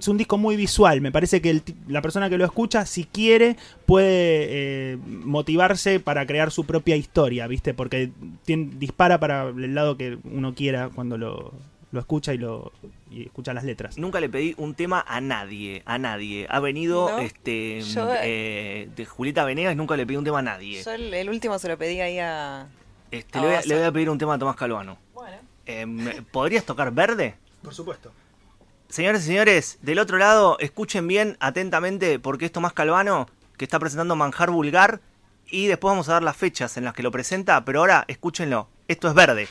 es 0.00 0.08
un 0.08 0.16
disco 0.18 0.36
muy 0.36 0.56
visual. 0.56 1.00
Me 1.00 1.12
parece 1.12 1.40
que 1.40 1.50
el 1.50 1.62
la 1.86 2.02
persona 2.02 2.28
que 2.28 2.38
lo 2.38 2.44
escucha, 2.44 2.84
si 2.86 3.04
quiere, 3.04 3.56
puede 3.86 4.08
eh, 4.50 4.98
motivarse 5.06 6.00
para 6.00 6.26
crear 6.26 6.50
su 6.50 6.64
propia 6.64 6.96
historia, 6.96 7.46
¿viste? 7.46 7.74
Porque 7.74 8.10
dispara 8.46 9.20
para 9.20 9.48
el 9.48 9.74
lado 9.74 9.96
que 9.96 10.18
uno 10.24 10.54
quiera 10.54 10.90
cuando 10.94 11.16
lo, 11.18 11.52
lo 11.90 12.00
escucha 12.00 12.34
y 12.34 12.38
lo 12.38 12.72
y 13.10 13.24
escucha 13.26 13.54
las 13.54 13.64
letras. 13.64 13.96
Nunca 13.98 14.20
le 14.20 14.28
pedí 14.28 14.54
un 14.58 14.74
tema 14.74 15.04
a 15.08 15.20
nadie, 15.20 15.82
a 15.86 15.98
nadie. 15.98 16.46
Ha 16.50 16.60
venido 16.60 17.08
No, 17.10 17.18
este 17.18 17.80
yo- 17.80 18.10
eh, 18.22 18.88
de 18.94 19.06
Julieta 19.06 19.44
Venegas, 19.44 19.74
nunca 19.76 19.96
le 19.96 20.06
pedí 20.06 20.16
un 20.16 20.24
tema 20.24 20.40
a 20.40 20.42
nadie. 20.42 20.82
Yo 20.82 20.92
el, 20.92 21.12
el 21.14 21.28
último 21.30 21.58
se 21.58 21.68
lo 21.68 21.78
pedí 21.78 22.00
ahí 22.00 22.18
a. 22.18 22.66
Este, 23.10 23.38
a 23.38 23.40
le, 23.40 23.46
voy 23.46 23.54
a, 23.54 23.58
Baza. 23.58 23.68
le 23.68 23.74
voy 23.76 23.84
a 23.84 23.92
pedir 23.92 24.10
un 24.10 24.18
tema 24.18 24.34
a 24.34 24.38
Tomás 24.38 24.56
Calvano. 24.56 24.98
Bueno. 25.14 25.36
Eh, 25.66 26.22
¿Podrías 26.30 26.64
tocar 26.64 26.92
verde? 26.92 27.34
Por 27.62 27.74
supuesto. 27.74 28.12
Señores 28.88 29.22
y 29.22 29.26
señores, 29.26 29.78
del 29.82 29.98
otro 29.98 30.16
lado, 30.18 30.58
escuchen 30.60 31.06
bien 31.06 31.36
atentamente 31.40 32.18
porque 32.18 32.46
es 32.46 32.52
Tomás 32.52 32.72
Calvano 32.72 33.28
que 33.58 33.64
está 33.64 33.78
presentando 33.78 34.14
Manjar 34.16 34.50
Vulgar 34.50 35.00
y 35.50 35.66
después 35.66 35.90
vamos 35.92 36.08
a 36.08 36.12
dar 36.14 36.22
las 36.22 36.36
fechas 36.36 36.76
en 36.76 36.84
las 36.84 36.94
que 36.94 37.02
lo 37.02 37.10
presenta, 37.10 37.64
pero 37.64 37.80
ahora 37.80 38.04
escúchenlo. 38.08 38.68
Esto 38.86 39.08
es 39.08 39.14
verde. 39.14 39.48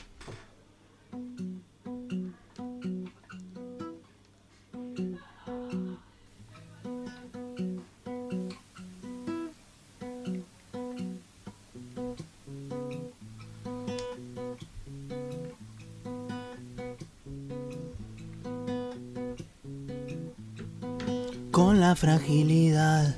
Con 21.67 21.81
la 21.81 21.97
fragilidad 21.97 23.13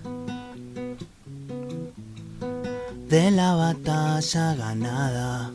de 3.08 3.30
la 3.30 3.54
batalla 3.54 4.56
ganada. 4.56 5.52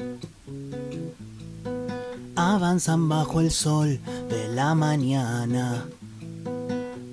Avanzan 2.36 3.08
bajo 3.08 3.40
el 3.40 3.50
sol 3.50 3.98
de 4.28 4.46
la 4.46 4.76
mañana, 4.76 5.86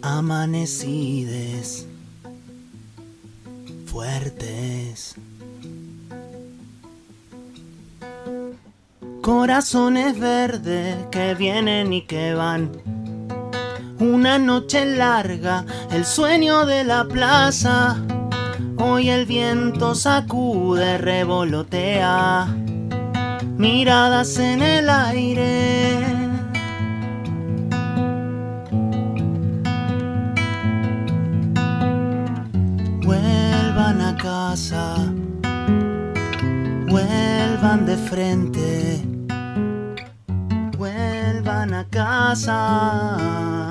amanecides, 0.04 1.88
fuertes. 3.88 5.16
Corazones 9.24 10.20
verdes 10.20 11.08
que 11.10 11.34
vienen 11.34 11.92
y 11.92 12.04
que 12.04 12.36
van. 12.36 12.91
Una 14.02 14.40
noche 14.40 14.84
larga, 14.84 15.64
el 15.92 16.06
sueño 16.06 16.66
de 16.66 16.84
la 16.84 17.08
plaza. 17.08 17.98
Hoy 18.78 19.12
el 19.12 19.28
viento 19.28 19.94
sacude, 19.94 20.98
revolotea. 20.98 22.48
Miradas 23.58 24.40
en 24.40 24.64
el 24.64 24.90
aire. 24.90 26.00
Vuelvan 33.04 34.02
a 34.02 34.18
casa. 34.18 34.96
Vuelvan 36.90 37.86
de 37.86 37.98
frente. 37.98 39.04
Vuelvan 40.76 41.76
a 41.76 41.88
casa. 41.88 43.71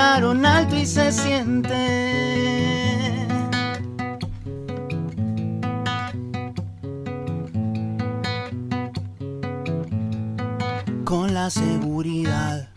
Volaron 0.00 0.46
alto 0.46 0.76
y 0.76 0.86
se 0.86 1.12
siente. 1.12 1.76
Con 11.04 11.34
la 11.34 11.50
seguridad 11.50 12.70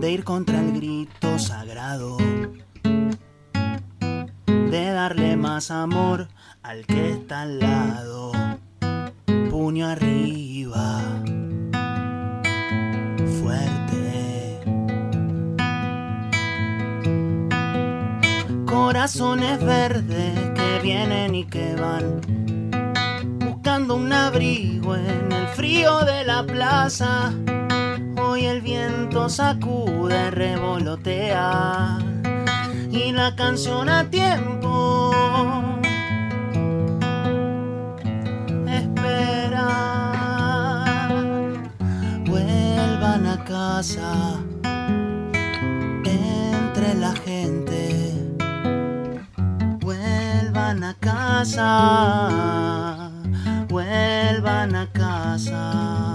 de 0.00 0.10
ir 0.10 0.24
contra 0.24 0.58
el 0.58 0.72
grito 0.72 1.38
sagrado, 1.38 2.16
de 4.46 4.90
darle 4.90 5.36
más 5.36 5.70
amor 5.70 6.26
al 6.64 6.84
que 6.84 7.12
está 7.12 7.42
al 7.42 7.60
lado, 7.60 8.32
puño 9.50 9.86
arriba, 9.86 11.22
Corazones 19.06 19.64
verdes 19.64 20.50
que 20.56 20.80
vienen 20.82 21.36
y 21.36 21.44
que 21.44 21.76
van, 21.76 22.20
buscando 23.38 23.94
un 23.94 24.12
abrigo 24.12 24.96
en 24.96 25.30
el 25.30 25.46
frío 25.54 26.00
de 26.00 26.24
la 26.24 26.42
plaza. 26.44 27.32
Hoy 28.20 28.46
el 28.46 28.62
viento 28.62 29.28
sacude, 29.28 30.32
revolotea 30.32 31.98
y 32.90 33.12
la 33.12 33.36
canción 33.36 33.88
a 33.88 34.10
tiempo 34.10 35.12
espera. 38.66 39.68
Vuelvan 42.24 43.26
a 43.26 43.44
casa 43.44 44.45
casa. 51.36 53.10
Vuelvan 53.68 54.74
a 54.74 54.86
casa. 54.92 56.05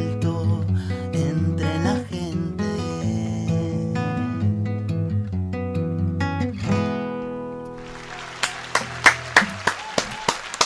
Alto 0.00 0.64
entre 1.12 1.78
la 1.84 1.94
gente. 2.10 2.64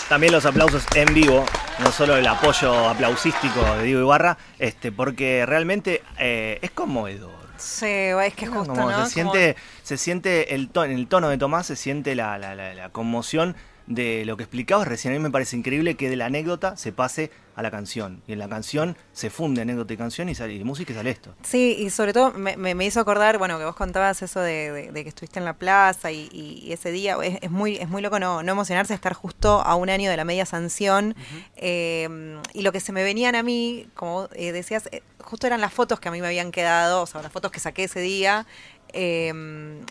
También 0.08 0.32
los 0.32 0.44
aplausos 0.46 0.84
en 0.94 1.12
vivo, 1.14 1.44
no 1.80 1.90
solo 1.90 2.16
el 2.16 2.26
apoyo 2.26 2.88
aplausístico 2.88 3.60
de 3.76 3.84
Diego 3.84 4.00
Ibarra, 4.02 4.36
este, 4.58 4.92
porque 4.92 5.44
realmente 5.46 6.02
eh, 6.18 6.58
es 6.62 6.70
conmovedor. 6.70 7.32
Sí, 7.56 7.86
es 7.86 8.34
que 8.34 8.44
es 8.44 8.50
justo, 8.50 8.74
Como 8.74 8.90
¿no? 8.90 9.04
se 9.06 9.10
siente, 9.12 9.56
se 9.82 9.96
siente 9.96 10.54
el 10.54 10.68
tono, 10.68 10.86
en 10.92 10.98
el 10.98 11.06
tono 11.08 11.28
de 11.30 11.38
Tomás 11.38 11.66
se 11.66 11.76
siente 11.76 12.14
la, 12.14 12.36
la- 12.38 12.54
la- 12.54 12.74
la 12.74 12.88
conmoción 12.90 13.56
de 13.86 14.24
lo 14.24 14.36
que 14.36 14.44
explicabas 14.44 14.88
recién. 14.88 15.12
A 15.14 15.16
mí 15.18 15.22
me 15.22 15.30
parece 15.30 15.56
increíble 15.56 15.94
que 15.96 16.08
de 16.08 16.16
la 16.16 16.26
anécdota 16.26 16.76
se 16.76 16.92
pase 16.92 17.30
a 17.56 17.62
la 17.62 17.70
canción. 17.70 18.20
Y 18.26 18.32
en 18.32 18.40
la 18.40 18.48
canción 18.48 18.96
se 19.12 19.30
funde 19.30 19.62
anécdota 19.62 19.92
y 19.94 19.96
canción 19.96 20.28
y, 20.28 20.34
sale, 20.34 20.54
y 20.54 20.64
música 20.64 20.92
y 20.92 20.96
sale 20.96 21.10
esto. 21.10 21.34
Sí, 21.44 21.76
y 21.78 21.90
sobre 21.90 22.12
todo 22.12 22.32
me, 22.32 22.56
me- 22.56 22.84
hizo 22.84 22.98
acordar, 22.98 23.38
bueno, 23.38 23.58
que 23.58 23.64
vos 23.64 23.76
contabas 23.76 24.22
eso 24.22 24.40
de, 24.40 24.72
de- 24.72 24.90
de 24.92 25.02
que 25.04 25.08
estuviste 25.10 25.38
en 25.38 25.44
la 25.44 25.52
plaza 25.52 26.10
y, 26.10 26.28
y- 26.32 26.72
ese 26.72 26.90
día, 26.90 27.16
es, 27.22 27.38
es 27.42 27.50
muy 27.52 27.76
es 27.76 27.88
muy 27.88 28.02
loco 28.02 28.18
no, 28.18 28.42
no 28.42 28.52
emocionarse, 28.52 28.92
estar 28.94 29.12
justo 29.12 29.60
a 29.60 29.76
un 29.76 29.88
año 29.88 30.10
de 30.10 30.16
la 30.16 30.24
media 30.24 30.46
sanción. 30.46 31.14
eh, 31.56 32.40
y 32.52 32.62
lo 32.62 32.72
que 32.72 32.80
se 32.80 32.92
me 32.92 33.02
venían 33.04 33.34
a 33.36 33.42
mí, 33.42 33.86
como 33.94 34.28
eh, 34.34 34.50
decías, 34.52 34.88
eh, 34.92 35.02
justo 35.22 35.46
eran 35.46 35.60
las 35.60 35.72
fotos 35.72 36.00
que 36.00 36.08
a 36.08 36.12
mí 36.12 36.20
me 36.20 36.26
habían 36.26 36.50
quedado, 36.50 37.02
o 37.02 37.06
sea, 37.06 37.22
las 37.22 37.32
fotos 37.32 37.50
que 37.52 37.60
saqué 37.60 37.84
ese 37.84 38.00
día. 38.00 38.46
Eh, 38.94 39.32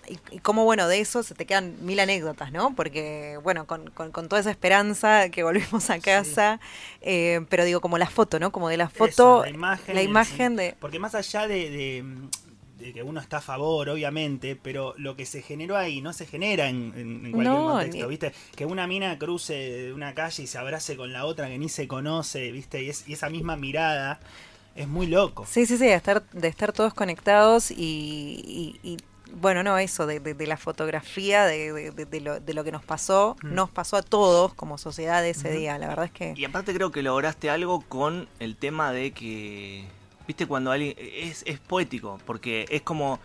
y, 0.08 0.20
y 0.36 0.40
cómo, 0.40 0.64
bueno, 0.66 0.88
de 0.88 1.00
eso 1.00 1.24
se 1.24 1.36
te 1.36 1.46
quedan 1.46 1.76
mil 1.86 2.00
anécdotas, 2.00 2.52
¿no? 2.52 2.76
Porque, 2.76 3.40
bueno, 3.44 3.68
con, 3.68 3.90
con- 3.92 4.12
con 4.12 4.30
toda 4.30 4.40
esa 4.42 4.52
esperanza 4.52 5.30
que 5.30 5.44
volvimos 5.44 5.90
a 5.90 6.00
casa, 6.00 6.60
eh, 7.02 7.46
pero 7.50 7.66
digo, 7.66 7.82
como 7.82 7.98
la 7.98 8.10
foto, 8.10 8.40
¿no? 8.40 8.52
Como 8.52 8.70
de 8.70 8.78
la 8.78 8.90
foto, 8.90 9.10
Eso, 9.10 9.42
la 9.42 9.50
imagen, 9.50 9.96
la 9.96 10.02
imagen 10.04 10.56
de... 10.56 10.76
Porque 10.80 11.00
más 11.00 11.16
allá 11.16 11.48
de, 11.48 12.14
que 12.94 13.04
uno 13.04 13.20
está 13.22 13.38
a 13.38 13.42
favor, 13.42 13.90
obviamente, 13.90 14.56
pero 14.56 14.94
lo 14.98 15.16
que 15.16 15.26
se 15.26 15.42
generó 15.42 15.78
ahí 15.78 16.02
no 16.02 16.14
se 16.14 16.26
genera 16.26 16.68
en, 16.70 17.34
cualquier 17.34 17.64
No, 17.64 17.64
contexto, 17.64 18.08
¿viste? 18.08 18.34
Que 18.56 18.66
una 18.66 18.86
mina 18.88 19.18
cruce 19.18 19.94
una 19.94 20.14
calle 20.14 20.44
y 20.44 20.48
se 20.48 20.58
abrace 20.58 20.98
con 20.98 21.14
la 21.14 21.26
otra 21.26 21.48
que 21.48 21.58
ni 21.58 21.70
se 21.70 21.88
conoce, 21.88 22.52
¿viste? 22.52 22.84
Y, 22.84 22.90
es- 22.90 23.08
y 23.08 23.14
esa 23.14 23.30
misma 23.30 23.56
mirada 23.56 24.20
es 24.76 24.88
muy 24.88 25.08
loco. 25.08 25.46
Sí, 25.48 25.66
sí, 25.66 25.78
sí, 25.78 25.86
de 25.86 25.94
estar, 25.94 26.24
de 26.32 26.48
estar 26.48 26.74
todos 26.74 26.94
conectados 26.94 27.72
y, 27.72 27.76
y- 27.76 28.80
y, 28.84 28.98
bueno, 29.36 29.64
no, 29.64 29.78
eso, 29.78 30.06
de, 30.06 30.20
de- 30.20 30.34
de 30.36 30.48
la 30.48 30.58
fotografía, 30.58 31.46
de, 31.46 31.72
de- 31.74 31.92
de- 31.92 32.06
de 32.06 32.22
lo, 32.22 32.40
de 32.40 32.54
lo 32.54 32.64
que 32.64 32.72
nos 32.72 32.84
pasó, 32.84 33.36
Mm. 33.44 33.54
nos 33.54 33.70
pasó 33.70 33.98
a 33.98 34.02
todos 34.04 34.54
como 34.54 34.78
sociedad 34.78 35.26
ese 35.26 35.52
día, 35.52 35.78
la 35.78 35.88
verdad 35.88 36.06
es 36.06 36.12
que... 36.12 36.34
Y 36.36 36.46
aparte 36.46 36.74
creo 36.74 36.92
que 36.92 37.02
lograste 37.02 37.50
algo 37.50 37.82
con 37.82 38.28
el 38.40 38.56
tema 38.56 38.92
de 38.92 39.12
que, 39.12 39.86
viste, 40.28 40.46
cuando 40.48 40.72
alguien 40.72 40.94
es, 40.98 41.44
es 41.48 41.60
poético, 41.60 42.20
porque 42.26 42.66
es 42.70 42.82
como, 42.84 43.20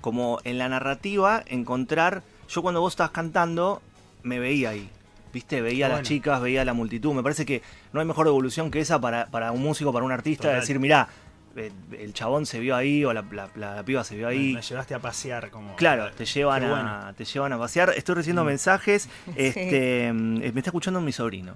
como 0.00 0.38
en 0.44 0.56
la 0.58 0.68
narrativa 0.70 1.42
encontrar, 1.46 2.22
yo 2.48 2.62
cuando 2.62 2.80
vos 2.80 2.92
estabas 2.94 3.12
cantando 3.12 3.82
me 4.22 4.38
veía 4.38 4.70
ahí, 4.70 4.90
viste, 5.32 5.60
veía 5.60 5.86
a 5.86 5.88
las 5.88 6.02
chicas, 6.02 6.40
veía 6.40 6.62
a 6.62 6.64
la 6.64 6.72
multitud, 6.74 7.12
me 7.14 7.22
parece 7.22 7.44
que 7.46 7.62
no 7.92 8.00
hay 8.00 8.06
mejor 8.06 8.26
evolución 8.26 8.70
que 8.70 8.80
esa 8.80 9.00
para, 9.00 9.26
para 9.26 9.52
un 9.52 9.62
músico, 9.62 9.92
para 9.92 10.04
un 10.04 10.12
artista, 10.12 10.44
Total. 10.48 10.60
decir, 10.60 10.78
mirá, 10.78 11.08
eh, 11.56 11.72
el 11.98 12.14
chabón 12.14 12.46
se 12.46 12.60
vio 12.60 12.76
ahí 12.76 13.04
o 13.04 13.12
la, 13.12 13.24
la- 13.32 13.48
la- 13.56 13.74
la 13.76 13.82
piba 13.84 14.04
se 14.04 14.16
vio 14.16 14.28
ahí. 14.28 14.52
Me 14.54 14.62
llevaste 14.62 14.94
a 14.94 15.00
pasear 15.00 15.50
como... 15.50 15.74
Claro, 15.76 16.10
te 16.12 16.24
llevan, 16.24 16.62
a, 16.64 16.68
bueno. 16.70 17.14
te 17.16 17.24
llevan 17.24 17.52
a 17.52 17.58
pasear. 17.58 17.92
Estoy 17.96 18.14
recibiendo 18.14 18.44
Mm. 18.44 18.46
mensajes. 18.46 19.08
Este, 19.36 20.12
mm, 20.12 20.38
me 20.38 20.46
está 20.46 20.70
escuchando 20.70 21.00
mi 21.00 21.10
sobrino. 21.12 21.54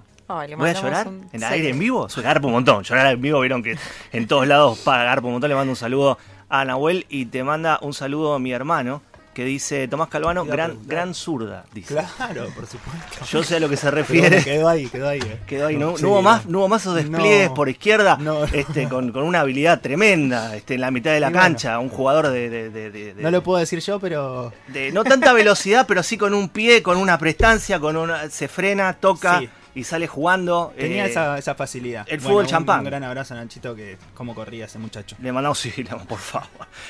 Le 0.48 0.56
¿Voy 0.56 0.70
a 0.70 0.72
llorar? 0.72 1.06
un- 1.06 1.28
¿En 1.32 1.40
sí. 1.40 1.46
aire 1.46 1.68
en 1.68 1.78
vivo? 1.78 2.08
Soy 2.08 2.24
garpo 2.24 2.48
un 2.48 2.54
montón. 2.54 2.82
Llorar 2.82 3.06
en 3.12 3.20
vivo, 3.22 3.38
vieron 3.40 3.62
que 3.62 3.76
en 4.12 4.26
todos 4.26 4.46
lados 4.48 4.78
para 4.80 5.04
garpo 5.04 5.28
un 5.28 5.34
montón. 5.34 5.48
Le 5.50 5.54
mando 5.54 5.70
un 5.70 5.76
saludo 5.76 6.18
a 6.48 6.64
Nahuel 6.64 7.06
y 7.08 7.26
te 7.26 7.44
manda 7.44 7.78
un 7.82 7.92
saludo 7.94 8.34
a 8.34 8.38
mi 8.40 8.50
hermano 8.52 9.00
que 9.34 9.44
dice 9.44 9.88
Tomás 9.88 10.08
Calvano, 10.08 10.44
gran, 10.44 10.78
gran 10.86 11.12
zurda. 11.14 11.64
Dice. 11.74 11.94
Claro, 12.16 12.46
por 12.54 12.66
supuesto. 12.66 13.24
Yo 13.30 13.42
sé 13.42 13.56
a 13.56 13.60
lo 13.60 13.68
que 13.68 13.76
se 13.76 13.90
refiere. 13.90 14.28
bueno, 14.28 14.44
quedó 14.44 14.68
ahí, 14.68 14.86
quedó 14.88 15.08
ahí. 15.08 15.18
eh. 15.20 15.40
Quedó 15.46 15.66
ahí, 15.66 15.76
no, 15.76 15.96
Sí, 15.96 16.02
no 16.04 16.10
hubo 16.10 16.22
más, 16.22 16.46
no 16.46 16.58
hubo 16.60 16.68
más 16.68 16.82
esos 16.82 16.94
despliegues 16.94 17.50
por 17.50 17.68
izquierda, 17.68 18.18
este, 18.52 18.88
con, 18.88 19.12
con 19.12 19.24
una 19.24 19.40
habilidad 19.40 19.80
tremenda, 19.80 20.56
este, 20.56 20.74
en 20.74 20.80
la 20.80 20.90
mitad 20.90 21.10
de 21.12 21.20
la 21.20 21.28
Y 21.28 21.32
bueno. 21.32 21.42
cancha, 21.44 21.78
un 21.78 21.88
jugador 21.88 22.28
de, 22.28 22.48
de- 22.48 22.70
de- 22.70 22.90
de- 22.90 23.14
de- 23.14 23.22
No 23.22 23.30
lo 23.30 23.42
puedo 23.42 23.58
decir 23.58 23.80
yo, 23.80 23.98
pero... 24.00 24.52
de 24.68 24.92
no 24.92 25.04
tanta 25.04 25.32
velocidad, 25.32 25.84
pero 25.88 26.02
sí 26.02 26.16
con 26.16 26.32
un 26.32 26.48
pie, 26.48 26.82
con 26.82 26.96
una 26.96 27.18
prestancia, 27.18 27.80
con 27.80 27.96
una, 27.96 28.30
se 28.30 28.48
frena, 28.48 28.92
toca 28.94 29.40
Sí. 29.40 29.48
Y 29.74 29.84
sale 29.84 30.06
jugando. 30.06 30.72
Tenía 30.76 31.06
eh, 31.06 31.10
esa, 31.10 31.36
esa 31.38 31.54
facilidad. 31.54 32.06
el 32.08 32.20
fútbol 32.20 32.46
champán. 32.46 32.80
Un 32.80 32.84
gran 32.86 33.02
abrazo 33.04 33.34
a 33.34 33.38
Nachito, 33.38 33.74
que 33.74 33.98
cómo 34.14 34.34
corría 34.34 34.66
ese 34.66 34.78
muchacho. 34.78 35.16
Le 35.20 35.32
mandamos, 35.32 35.58
sí, 35.60 35.72
le- 35.76 35.84
por 35.90 36.18
favor, 36.18 36.48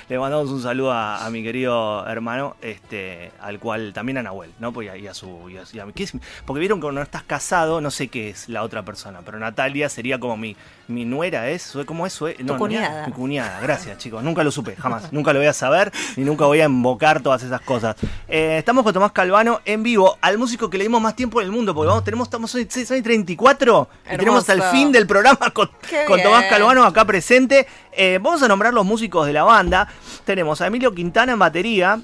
le 0.09 0.19
mandamos 0.19 0.51
un 0.51 0.63
saludo 0.63 0.93
a, 0.93 1.25
a 1.25 1.31
mi 1.31 1.43
querido 1.43 2.07
hermano, 2.07 2.57
este, 2.61 3.33
al 3.41 3.59
cual 3.59 3.93
también 3.95 4.19
a 4.19 4.23
Nahuel, 4.23 4.53
¿no? 4.59 4.73
Pues, 4.73 4.87
y 4.87 4.91
a, 4.91 4.97
y 4.97 5.07
a 5.07 5.15
su, 5.15 5.49
y 5.51 5.57
a- 5.57 5.63
y 5.73 5.79
a- 5.79 5.87
¿qué 5.95 6.05
es? 6.05 6.13
porque 6.45 6.61
vieron 6.61 6.79
que 6.79 6.83
cuando 6.85 7.03
estás 7.03 7.23
casado, 7.23 7.81
no 7.81 7.91
sé 7.91 8.09
qué 8.09 8.29
es 8.31 8.49
la 8.49 8.63
otra 8.63 8.85
persona, 8.85 9.21
pero 9.25 9.39
Natalia 9.39 9.89
sería 9.89 10.19
como 10.21 10.37
mi, 10.37 10.57
mi 10.89 11.05
nuera, 11.05 11.49
¿es? 11.51 11.63
¿Sue- 11.63 11.85
¿Cómo 11.87 12.07
es? 12.07 12.21
No, 12.21 12.53
no, 12.55 12.59
cuñada. 12.59 13.07
mi 13.07 13.13
cuñada, 13.13 13.61
gracias 13.61 13.99
chicos, 13.99 14.23
nunca 14.23 14.45
lo 14.45 14.51
supe, 14.51 14.77
jamás, 14.77 15.13
nunca 15.13 15.33
lo 15.33 15.39
voy 15.39 15.49
a 15.49 15.53
saber, 15.53 15.91
ni 16.17 16.25
nunca 16.25 16.45
voy 16.47 16.61
a 16.61 16.67
invocar 16.67 17.21
todas 17.23 17.43
esas 17.43 17.61
cosas. 17.63 17.97
Eh, 18.29 18.57
estamos 18.59 18.85
con 18.85 18.93
Tomás 18.93 19.13
Calvano 19.13 19.61
en 19.65 19.83
vivo, 19.83 20.17
al 20.21 20.39
músico 20.39 20.69
que 20.71 20.79
le 20.79 20.85
dimos 20.85 21.01
más 21.01 21.17
tiempo 21.17 21.41
en 21.41 21.47
el 21.47 21.53
mundo, 21.53 21.75
porque 21.75 21.89
vamos, 21.89 22.05
tenemos, 22.05 22.27
estamos 22.29 22.55
hoy, 22.55 22.67
sí, 22.83 22.93
hoy 22.93 23.03
34 23.03 23.89
y 24.07 24.17
tenemos 24.17 24.49
Hermoso. 24.49 24.71
fin 24.73 24.91
del 24.91 25.07
programa 25.07 25.51
con, 25.53 25.71
con 26.07 26.23
Tomás. 26.23 26.47
Calvano 26.47 26.85
acá 26.85 27.05
presente. 27.05 27.67
Eh, 27.93 28.19
vamos 28.21 28.43
a 28.43 28.49
nombrar 28.49 28.75
los 28.75 28.85
músicos 28.85 29.27
de 29.27 29.33
la 29.33 29.45
banda. 29.45 29.89
Tenemos 30.25 30.61
a 30.61 30.67
Emilio 30.67 30.93
Quintana 30.93 31.33
en 31.33 31.39
batería, 31.39 32.01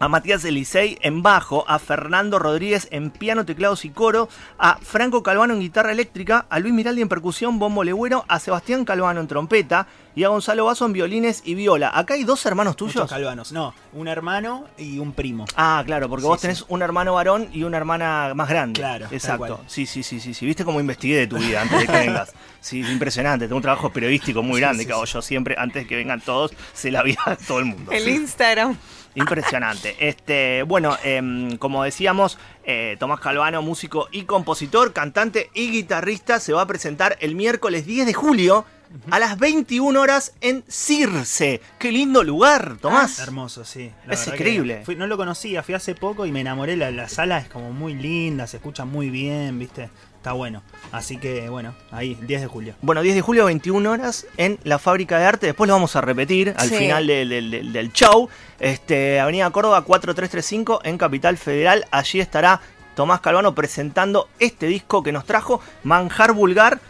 a 0.00 0.08
Matías 0.08 0.44
Elisei 0.44 0.98
en 1.02 1.22
bajo, 1.22 1.64
a 1.68 1.78
Fernando 1.78 2.38
Rodríguez 2.38 2.88
en 2.90 3.10
piano, 3.10 3.44
teclados 3.44 3.84
y 3.84 3.90
coro, 3.90 4.28
a 4.58 4.78
Franco 4.80 5.22
Calvano 5.22 5.54
en 5.54 5.60
guitarra 5.60 5.92
eléctrica, 5.92 6.46
a 6.48 6.58
Luis 6.60 6.72
Miraldi 6.74 7.02
en 7.02 7.08
percusión, 7.08 7.58
bombo 7.58 7.82
legüero, 7.84 8.24
a 8.28 8.38
Sebastián 8.38 8.84
Calvano 8.84 9.20
en 9.20 9.26
trompeta 9.26 9.86
y 10.14 10.24
a 10.24 10.28
Gonzalo 10.28 10.64
Vaso 10.64 10.84
en 10.86 10.92
violines 10.92 11.42
y 11.44 11.54
viola. 11.54 11.90
Acá 11.94 12.14
hay 12.14 12.24
dos 12.24 12.44
hermanos 12.46 12.76
tuyos. 12.76 12.96
Muchos 12.96 13.10
calvanos. 13.10 13.52
No, 13.52 13.72
un 13.92 14.08
hermano 14.08 14.64
y 14.76 14.98
un 14.98 15.12
primo. 15.12 15.44
Ah, 15.56 15.82
claro, 15.86 16.08
porque 16.08 16.22
Sí, 16.22 16.28
vos 16.28 16.40
sí. 16.40 16.42
tenés 16.48 16.64
un 16.68 16.82
hermano 16.82 17.14
varón 17.14 17.48
y 17.52 17.62
una 17.62 17.76
hermana 17.76 18.32
más 18.34 18.48
grande. 18.48 18.80
Claro, 18.80 19.06
exacto. 19.10 19.60
Sí, 19.66 19.86
sí, 19.86 20.02
sí, 20.02 20.18
sí, 20.20 20.34
sí. 20.34 20.44
¿Viste 20.46 20.64
cómo 20.64 20.80
investigué 20.80 21.16
de 21.18 21.26
tu 21.28 21.36
vida 21.38 21.62
antes 21.62 21.78
de 21.80 21.86
que 21.86 21.92
vengas? 22.06 22.32
Sí, 22.60 22.80
es 22.80 22.90
impresionante. 22.90 23.46
Tengo 23.46 23.56
un 23.56 23.62
trabajo 23.62 23.90
periodístico 23.92 24.42
muy 24.42 24.60
grande 24.60 24.82
sí, 24.82 24.86
que 24.88 24.92
hago 24.92 25.06
sí. 25.06 25.12
yo 25.14 25.22
siempre, 25.22 25.54
antes 25.56 25.84
de 25.84 25.88
que 25.88 25.94
vengan 25.96 26.20
todos, 26.20 26.52
se 26.72 26.90
la 26.90 27.02
vida 27.04 27.20
de 27.26 27.36
todo 27.36 27.60
el 27.60 27.66
mundo. 27.66 27.92
El 27.92 28.02
Sí. 28.04 28.10
Instagram. 28.10 28.76
Impresionante. 29.18 29.96
Este, 30.00 30.62
bueno, 30.62 30.96
em, 31.02 31.56
como 31.58 31.82
decíamos, 31.84 32.38
eh, 32.64 32.96
Tomás 32.98 33.20
Calvano, 33.20 33.62
músico 33.62 34.08
y 34.12 34.22
compositor, 34.24 34.92
cantante 34.92 35.50
y 35.54 35.70
guitarrista, 35.70 36.40
se 36.40 36.52
va 36.52 36.62
a 36.62 36.66
presentar 36.66 37.16
el 37.20 37.34
miércoles 37.34 37.86
10 37.86 38.06
de 38.06 38.14
julio 38.14 38.64
a 39.10 39.18
las 39.18 39.38
21 39.38 40.00
horas 40.00 40.32
en 40.40 40.64
Circe. 40.68 41.60
Qué 41.78 41.92
lindo 41.92 42.22
lugar, 42.24 42.78
Tomás. 42.80 43.18
Hermoso, 43.18 43.64
sí. 43.64 43.90
Es 44.08 44.26
increíble. 44.28 44.82
fui- 44.84 44.96
no 44.96 45.06
lo 45.06 45.16
conocía, 45.18 45.62
fui 45.62 45.74
hace 45.74 45.94
poco 45.94 46.24
y 46.24 46.32
me 46.32 46.40
enamoré. 46.40 46.74
La, 46.76 46.90
la 46.90 47.08
sala 47.08 47.38
es 47.38 47.48
como 47.48 47.70
muy 47.72 47.94
linda, 47.94 48.46
se 48.46 48.56
escucha 48.56 48.86
muy 48.86 49.10
bien, 49.10 49.58
¿viste? 49.58 49.90
Está 50.18 50.32
bueno. 50.32 50.62
Así 50.92 51.16
que, 51.16 51.48
bueno, 51.48 51.74
ahí, 51.92 52.14
10 52.20 52.40
de 52.40 52.46
julio. 52.48 52.74
Bueno, 52.82 53.02
10 53.02 53.14
de 53.14 53.20
julio, 53.22 53.44
21 53.46 53.90
horas 53.90 54.26
en 54.36 54.58
la 54.64 54.78
Fábrica 54.78 55.18
de 55.18 55.24
Arte. 55.24 55.46
Después 55.46 55.68
lo 55.68 55.74
vamos 55.74 55.94
a 55.96 56.00
repetir 56.00 56.54
al 56.58 56.68
Sí. 56.68 56.74
final 56.74 57.06
del, 57.06 57.28
del- 57.28 57.50
del- 57.50 57.72
del 57.72 57.92
show. 57.92 58.28
Este, 58.58 59.20
Avenida 59.20 59.48
Córdoba 59.50 59.82
4335 59.82 60.80
en 60.84 60.98
Capital 60.98 61.36
Federal. 61.38 61.86
Allí 61.92 62.20
estará 62.20 62.60
Tomás 62.96 63.20
Calvano 63.20 63.54
presentando 63.54 64.28
este 64.40 64.66
disco 64.66 65.02
que 65.04 65.12
nos 65.12 65.24
trajo, 65.24 65.60
Manjar 65.84 66.32
Vulgar. 66.32 66.80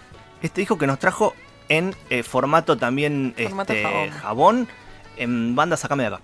Este 0.41 0.63
disco 0.63 0.79
que 0.79 0.87
nos 0.87 0.99
trajo 0.99 1.35
en 1.69 1.95
eh, 2.09 2.23
formato 2.23 2.79
también 2.79 3.35
Formato 3.37 3.75
este, 3.75 3.85
jabón. 3.85 4.11
jabón. 4.11 4.69
En 5.19 5.55
banda 5.55 5.77
Sacame 5.77 6.05
de 6.05 6.09
acá. 6.15 6.21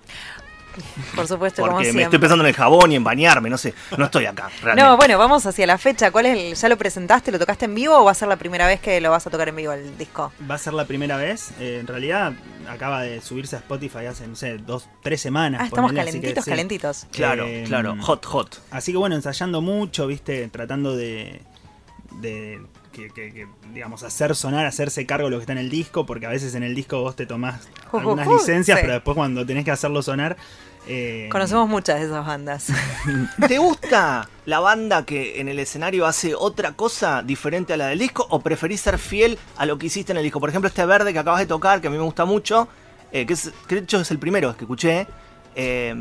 Por 1.15 1.27
supuesto, 1.27 1.61
como 1.61 1.73
Porque 1.73 1.87
me 1.87 1.91
siempre. 1.91 2.03
estoy 2.05 2.19
pensando 2.19 2.43
en 2.43 2.49
el 2.49 2.55
jabón 2.55 2.91
y 2.91 2.95
en 2.95 3.03
bañarme, 3.03 3.49
no 3.49 3.57
sé. 3.57 3.73
No 3.97 4.05
estoy 4.05 4.25
acá, 4.25 4.49
realmente. 4.61 4.89
No, 4.89 4.97
bueno, 4.97 5.17
vamos 5.17 5.45
hacia 5.45 5.65
la 5.67 5.77
fecha. 5.77 6.11
¿Cuál 6.11 6.25
es 6.27 6.37
el, 6.37 6.55
¿Ya 6.55 6.69
lo 6.69 6.77
presentaste, 6.77 7.31
lo 7.31 7.39
tocaste 7.39 7.65
en 7.65 7.75
vivo 7.75 7.97
o 7.97 8.03
va 8.05 8.11
a 8.11 8.15
ser 8.15 8.27
la 8.27 8.35
primera 8.37 8.67
vez 8.67 8.79
que 8.79 8.99
lo 9.01 9.11
vas 9.11 9.25
a 9.27 9.29
tocar 9.29 9.49
en 9.49 9.55
vivo 9.55 9.73
el 9.73 9.97
disco? 9.97 10.31
Va 10.49 10.55
a 10.55 10.57
ser 10.57 10.73
la 10.73 10.85
primera 10.85 11.17
vez. 11.17 11.51
eh, 11.59 11.77
en 11.81 11.87
realidad, 11.87 12.33
acaba 12.69 13.01
de 13.01 13.21
subirse 13.21 13.55
a 13.55 13.59
Spotify 13.59 14.05
hace, 14.07 14.27
no 14.27 14.35
sé, 14.35 14.57
dos, 14.57 14.87
tres 15.03 15.21
semanas. 15.21 15.61
Ah, 15.61 15.65
estamos 15.65 15.91
ponele, 15.91 16.09
así 16.09 16.19
que 16.19 16.33
calentitos, 16.33 16.43
sí. 16.45 16.49
calentitos. 16.51 17.07
Claro, 17.11 17.45
Eh, 17.45 17.63
claro. 17.67 17.95
Hot, 18.01 18.25
hot. 18.25 18.61
Así 18.71 18.91
que 18.91 18.97
bueno, 18.97 19.15
ensayando 19.15 19.61
mucho, 19.61 20.07
viste, 20.07 20.47
tratando 20.49 20.95
de, 20.95 21.41
de 22.21 22.61
que, 22.95 23.09
que- 23.09 23.33
que, 23.33 23.47
digamos, 23.73 24.03
hacer 24.03 24.35
sonar, 24.35 24.65
hacerse 24.65 25.05
cargo 25.05 25.25
de 25.27 25.31
lo 25.31 25.37
que 25.37 25.41
está 25.41 25.51
en 25.53 25.59
el 25.59 25.69
disco, 25.69 26.05
porque 26.05 26.25
a 26.25 26.29
veces 26.29 26.55
en 26.55 26.63
el 26.63 26.73
disco 26.75 27.01
vos 27.01 27.15
te 27.15 27.25
tomás 27.25 27.67
ju, 27.91 27.97
algunas 27.99 28.27
licencias, 28.27 28.77
sí. 28.77 28.81
pero 28.81 28.93
después 28.93 29.15
cuando 29.15 29.45
tenés 29.45 29.65
que 29.65 29.71
hacerlo 29.71 30.01
sonar... 30.01 30.37
eh, 30.87 31.27
Conocemos 31.31 31.67
muchas 31.67 31.99
de 31.99 32.05
esas 32.07 32.25
bandas. 32.25 32.67
¿Te 33.47 33.57
gusta 33.57 34.29
la 34.45 34.59
banda 34.59 35.05
que 35.05 35.39
en 35.41 35.47
el 35.49 35.59
escenario 35.59 36.05
hace 36.05 36.33
otra 36.35 36.73
cosa 36.73 37.21
diferente 37.23 37.73
a 37.73 37.77
la 37.77 37.87
del 37.87 37.99
disco 37.99 38.25
o 38.29 38.39
preferís 38.39 38.81
ser 38.81 38.97
fiel 38.97 39.37
a 39.57 39.65
lo 39.65 39.77
que 39.77 39.87
hiciste 39.87 40.11
en 40.11 40.17
el 40.17 40.23
disco? 40.23 40.39
Por 40.39 40.49
ejemplo, 40.49 40.67
este 40.67 40.85
verde 40.85 41.11
que 41.13 41.19
acabas 41.19 41.39
de 41.41 41.47
tocar, 41.47 41.81
que 41.81 41.87
a 41.87 41.89
mí 41.91 41.97
me 41.97 42.03
gusta 42.03 42.25
mucho, 42.25 42.67
eh, 43.11 43.25
que, 43.25 43.33
es, 43.33 43.51
que 43.67 43.75
de 43.75 43.81
hecho 43.81 43.99
es 44.01 44.11
el 44.11 44.19
primero 44.19 44.55
que 44.55 44.63
escuché, 44.65 45.07
eh, 45.55 45.93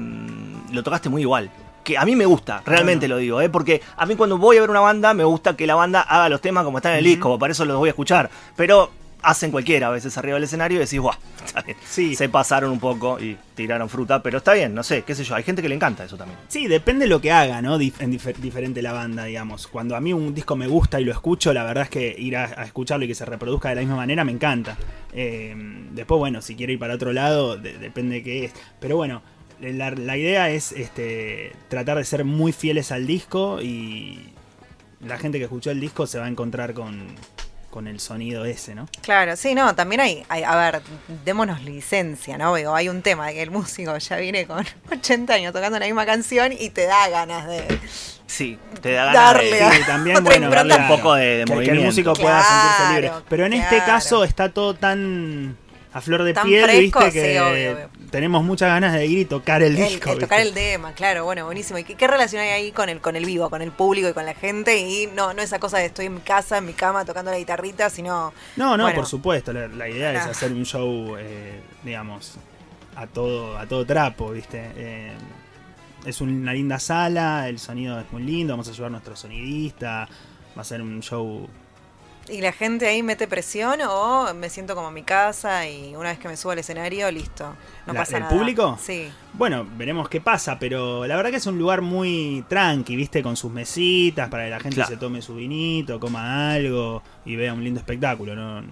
lo 0.73 0.83
tocaste 0.83 1.09
muy 1.09 1.23
igual. 1.23 1.51
Que 1.85 1.99
a 1.99 2.05
mí 2.05 2.17
me 2.17 2.25
gusta, 2.27 2.63
realmente 2.65 3.07
Bueno. 3.07 3.17
lo 3.17 3.21
digo, 3.21 3.41
¿eh? 3.43 3.49
porque 3.51 3.83
a 3.97 4.07
mí 4.07 4.17
cuando 4.17 4.39
voy 4.39 4.57
a 4.57 4.61
ver 4.63 4.71
una 4.71 4.81
banda 4.81 5.13
me 5.15 5.25
gusta 5.25 5.55
que 5.57 5.67
la 5.67 5.75
banda 5.75 6.01
haga 6.01 6.29
los 6.31 6.41
temas 6.41 6.65
como 6.65 6.79
están 6.79 6.93
en 6.93 6.99
el 6.99 7.05
disco, 7.05 7.39
para 7.39 7.53
eso 7.53 7.65
los 7.67 7.77
voy 7.77 7.89
a 7.89 7.91
escuchar. 7.91 8.31
Pero 8.57 8.91
hacen 9.23 9.51
cualquiera 9.51 9.87
a 9.87 9.91
veces 9.91 10.17
arriba 10.19 10.35
del 10.35 10.45
escenario 10.45 10.77
y 10.77 10.81
decís, 10.81 10.99
guau, 11.01 11.15
está 11.47 11.63
bien. 11.63 11.77
Sí. 11.89 12.15
se 12.15 12.29
pasaron 12.29 12.71
un 12.71 12.79
poco 12.81 13.19
y 13.21 13.37
tiraron 13.55 13.89
fruta, 13.89 14.23
pero 14.23 14.37
está 14.39 14.53
bien, 14.55 14.75
no 14.75 14.83
sé, 14.83 15.03
qué 15.03 15.15
sé 15.15 15.25
yo, 15.25 15.35
hay 15.35 15.43
gente 15.43 15.63
que 15.63 15.69
le 15.71 15.75
encanta 15.75 16.05
eso 16.05 16.17
también. 16.19 16.39
Sí, 16.49 16.67
depende 16.69 17.05
de 17.05 17.09
lo 17.09 17.21
que 17.23 17.33
haga, 17.33 17.63
¿no? 17.63 17.79
Dif- 17.79 18.01
en 18.01 18.13
difer- 18.13 18.37
diferente 18.37 18.83
la 18.83 18.93
banda, 18.93 19.25
digamos. 19.25 19.67
Cuando 19.67 19.95
a 19.97 20.01
mí 20.01 20.13
un 20.13 20.35
disco 20.35 20.57
me 20.57 20.67
gusta 20.67 21.01
y 21.01 21.05
lo 21.05 21.13
escucho, 21.13 21.53
la 21.55 21.65
verdad 21.65 21.85
es 21.85 21.91
que 21.91 22.15
ir 22.19 22.37
a, 22.37 22.45
a 22.45 22.65
escucharlo 22.65 23.05
y 23.05 23.09
que 23.09 23.15
se 23.15 23.25
reproduzca 23.25 23.69
de 23.71 23.77
la 23.77 23.81
misma 23.83 23.97
manera 23.97 24.25
me 24.25 24.33
encanta. 24.33 24.77
Eh, 25.13 25.55
después, 25.93 26.19
bueno, 26.19 26.43
si 26.43 26.55
quiero 26.57 26.73
ir 26.73 26.79
para 26.79 26.95
otro 26.95 27.13
lado, 27.13 27.57
de- 27.57 27.79
depende 27.79 28.17
de 28.17 28.23
qué 28.23 28.45
es. 28.47 28.53
Pero 28.81 28.97
bueno, 28.97 29.23
la, 29.61 29.91
la 29.91 30.17
idea 30.17 30.51
es 30.51 30.73
este, 30.73 31.53
tratar 31.69 31.97
de 31.99 32.05
ser 32.05 32.25
muy 32.25 32.53
fieles 32.53 32.93
al 32.93 33.07
disco 33.07 33.61
y 33.63 34.31
la 35.01 35.19
gente 35.19 35.39
que 35.39 35.45
escuchó 35.45 35.71
el 35.71 35.81
disco 35.81 36.07
se 36.07 36.19
va 36.19 36.25
a 36.27 36.29
encontrar 36.29 36.73
con, 36.75 37.07
con 37.71 37.87
el 37.87 38.01
sonido 38.01 38.45
ese, 38.45 38.75
¿no? 38.75 38.89
Claro, 39.03 39.37
sí, 39.37 39.55
no, 39.55 39.75
también 39.75 40.01
hay, 40.01 40.25
hay- 40.29 40.43
a 40.45 40.57
ver, 40.57 40.83
démonos 41.25 41.63
licencia, 41.63 42.39
¿no? 42.39 42.55
Digo, 42.55 42.75
hay 42.75 42.89
un 42.89 43.03
tema 43.03 43.27
de 43.29 43.35
que 43.35 43.43
el 43.43 43.51
músico 43.51 43.97
ya 43.99 44.17
viene 44.17 44.47
con 44.47 44.65
80 44.93 45.35
años 45.35 45.53
tocando 45.53 45.79
la 45.79 45.87
misma 45.87 46.07
canción 46.07 46.53
y 46.53 46.71
te 46.71 46.87
da 46.87 47.09
ganas 47.09 47.47
de... 47.49 47.65
Sí, 48.27 48.59
te 48.81 48.93
da 48.93 49.05
ganas 49.07 49.35
Darle 49.35 49.51
de... 49.57 49.63
a- 49.63 49.73
Sí, 49.73 49.81
también, 49.87 50.17
Otra 50.17 50.31
bueno, 50.31 50.51
claro, 50.51 50.83
Un 50.85 50.89
poco 50.89 51.15
de- 51.15 51.25
de 51.25 51.45
que- 51.45 51.45
que, 51.45 51.53
el 51.53 51.57
movimiento. 51.59 51.85
músico 51.87 52.13
pueda 52.15 52.43
sentirse 52.43 52.93
libre. 52.95 53.13
Pero 53.29 53.47
en 53.47 53.53
este 53.53 53.79
caso 53.85 54.25
está 54.25 54.49
todo 54.53 54.75
tan 54.75 55.57
a 55.95 56.01
flor 56.01 56.25
de 56.25 56.35
Tan 56.35 56.47
piel, 56.47 56.65
fresco, 56.65 56.99
viste, 56.99 57.13
que 57.21 57.33
sí, 57.33 57.39
obvio, 57.39 57.73
obvio. 57.73 57.89
tenemos 58.11 58.43
muchas 58.43 58.69
ganas 58.69 58.93
de 58.93 59.07
ir 59.07 59.19
y 59.21 59.25
tocar 59.25 59.63
el, 59.63 59.77
El- 59.77 59.89
disco. 59.89 60.11
el 60.13 60.19
tocar 60.19 60.41
el 60.41 60.53
tema, 60.53 60.93
claro, 60.93 61.25
bueno, 61.25 61.45
buenísimo. 61.47 61.79
¿Y 61.79 61.85
qué, 61.85 61.95
qué 61.95 62.07
relación 62.09 62.43
hay 62.43 62.49
ahí 62.51 62.73
con 62.73 62.89
el, 62.89 63.01
con 63.01 63.15
el 63.15 63.25
vivo, 63.25 63.49
con 63.49 63.63
el 63.63 63.71
público 63.71 64.09
y 64.09 64.13
con 64.13 64.27
la 64.27 64.35
gente? 64.35 64.77
Y 64.81 65.07
no, 65.15 65.33
no 65.35 65.41
esa 65.41 65.61
cosa 65.61 65.79
de 65.79 65.87
estoy 65.87 66.07
en 66.07 66.15
mi 66.15 66.21
casa, 66.21 66.59
en 66.59 66.67
mi 66.67 66.73
cama, 66.73 67.05
tocando 67.05 67.31
la 67.31 67.39
guitarrita, 67.39 67.89
sino... 67.91 68.35
No, 68.57 68.77
no, 68.77 68.83
bueno, 68.85 68.97
por 68.97 69.07
supuesto. 69.07 69.53
La, 69.53 69.69
la 69.69 69.89
idea 69.89 70.13
es 70.13 70.21
hacer 70.27 70.53
un 70.53 70.67
show, 70.67 71.17
eh, 71.17 71.61
digamos, 71.85 72.35
a 72.97 73.07
todo, 73.07 73.57
a 73.57 73.67
todo 73.67 73.87
trapo, 73.87 74.33
viste. 74.33 74.61
Eh, 74.77 75.13
es 76.05 76.21
una 76.21 76.53
linda 76.53 76.79
sala, 76.81 77.49
el 77.49 77.59
sonido 77.61 77.99
es 78.01 78.11
muy 78.13 78.23
lindo, 78.25 78.53
vamos 78.53 78.69
a 78.69 78.73
llevar 78.73 78.91
nuestro 78.91 79.15
sonidista, 79.17 80.09
va 80.59 80.61
a 80.61 80.65
ser 80.65 80.83
un 80.83 81.01
show 81.03 81.49
¿Y 82.29 82.41
la 82.41 82.53
gente 82.53 82.87
ahí 82.87 83.03
mete 83.03 83.29
presión 83.29 83.81
o 83.87 84.33
me 84.33 84.49
siento 84.49 84.75
como 84.75 84.89
en 84.89 84.95
mi 84.95 85.03
casa 85.03 85.69
y 85.69 85.95
una 85.95 86.09
vez 86.09 86.19
que 86.19 86.27
me 86.27 86.39
subo 86.39 86.53
al 86.53 86.59
escenario, 86.59 87.11
listo? 87.11 87.55
No 87.87 87.93
La- 87.93 88.01
pasa 88.01 88.17
¿el 88.17 88.23
nada. 88.23 88.35
público? 88.35 88.79
Sí. 88.83 89.11
Bueno, 89.35 89.67
veremos 89.77 90.09
qué 90.09 90.23
pasa, 90.23 90.59
pero 90.59 91.07
la 91.07 91.17
verdad 91.17 91.31
que 91.31 91.37
es 91.37 91.47
un 91.47 91.59
lugar 91.59 91.83
muy 91.83 92.43
tranqui, 92.49 92.97
viste, 92.97 93.23
con 93.23 93.37
sus 93.37 93.53
mesitas 93.53 94.31
para 94.31 94.45
que 94.45 94.51
la 94.51 94.61
gente 94.61 94.77
Claro. 94.77 94.91
se 94.91 94.97
tome 94.97 95.21
su 95.21 95.35
vinito, 95.35 96.01
coma 96.01 96.53
algo 96.55 97.03
y 97.27 97.37
vea 97.37 97.53
un 97.53 97.63
lindo 97.63 97.81
espectáculo, 97.81 98.35
¿no? 98.35 98.63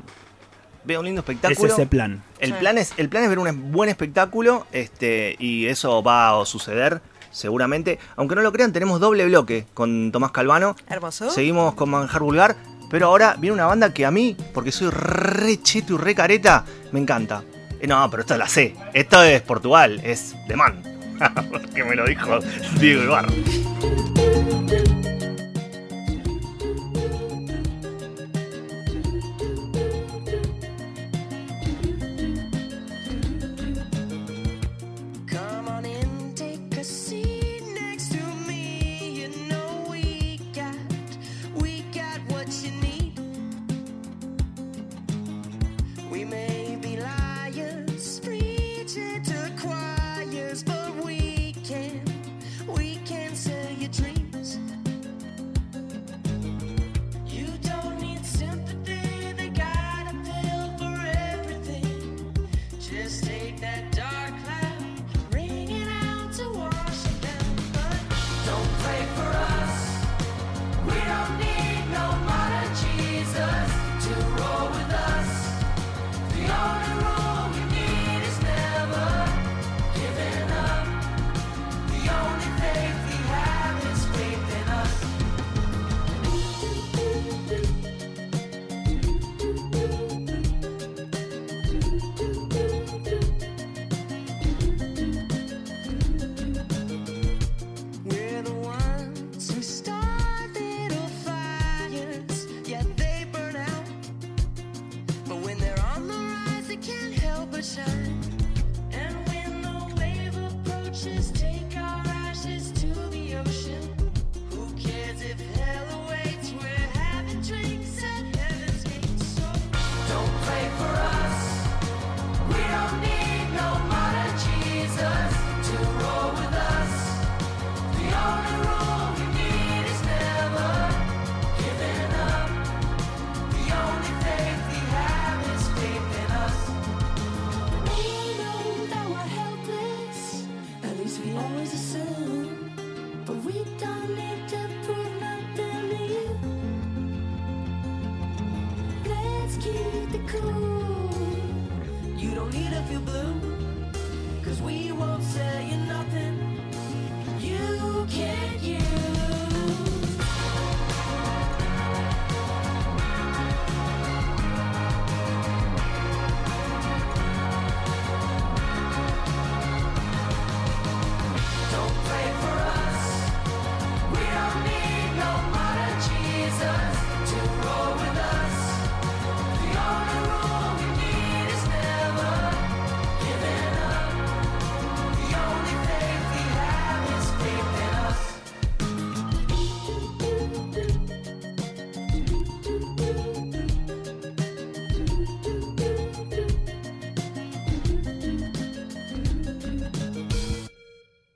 Veo 0.85 1.01
un 1.01 1.07
lindo 1.07 1.21
Es 1.21 1.29
espectáculo. 1.29 1.73
ese 1.75 1.87
plan. 1.87 2.25
El 2.39 2.53
Sí. 2.55 2.57
plan 2.59 2.79
es, 2.79 2.95
el 2.97 3.09
plan 3.11 3.23
es 3.23 3.29
ver 3.29 3.39
un 3.39 3.71
buen 3.71 3.91
espectáculo, 3.91 4.67
este, 4.73 5.37
y 5.39 5.67
eso 5.67 6.03
va 6.03 6.41
a 6.41 6.47
suceder, 6.47 7.03
seguramente. 7.31 7.99
Aunque 8.17 8.35
no 8.35 8.41
lo 8.41 8.51
crean, 8.51 8.73
tenemos 8.73 8.99
doble 8.99 9.27
bloque 9.27 9.67
con 9.75 10.11
Tomás 10.11 10.33
Calvano. 10.33 10.75
Hermoso. 10.89 11.31
Seguimos 11.31 11.75
con 11.75 11.91
Manjar 11.91 12.23
Vulgar, 12.23 12.57
pero 12.93 13.07
ahora 13.07 13.37
viene 13.39 13.55
una 13.55 13.65
banda 13.65 13.95
que 13.95 14.05
a 14.05 14.11
mí, 14.11 14.37
porque 14.53 14.71
soy 14.71 14.91
re 14.91 15.63
cheto 15.63 15.95
y 15.95 15.97
re 15.97 16.15
careta, 16.15 16.63
me 16.93 17.01
encanta. 17.01 17.43
Eh, 17.81 17.87
no, 17.87 18.09
pero 18.11 18.21
esta 18.21 18.37
la 18.37 18.47
sé. 18.47 18.77
Esto 18.93 19.23
es 19.23 19.41
Portugal, 19.41 19.99
es 20.05 20.37
de 20.47 20.57
Man. 20.57 20.83
que 21.75 21.85
me 21.85 21.97
lo 21.97 22.05
dijo 22.05 22.39
Diego 22.79 23.05
Ibarra. 23.05 23.33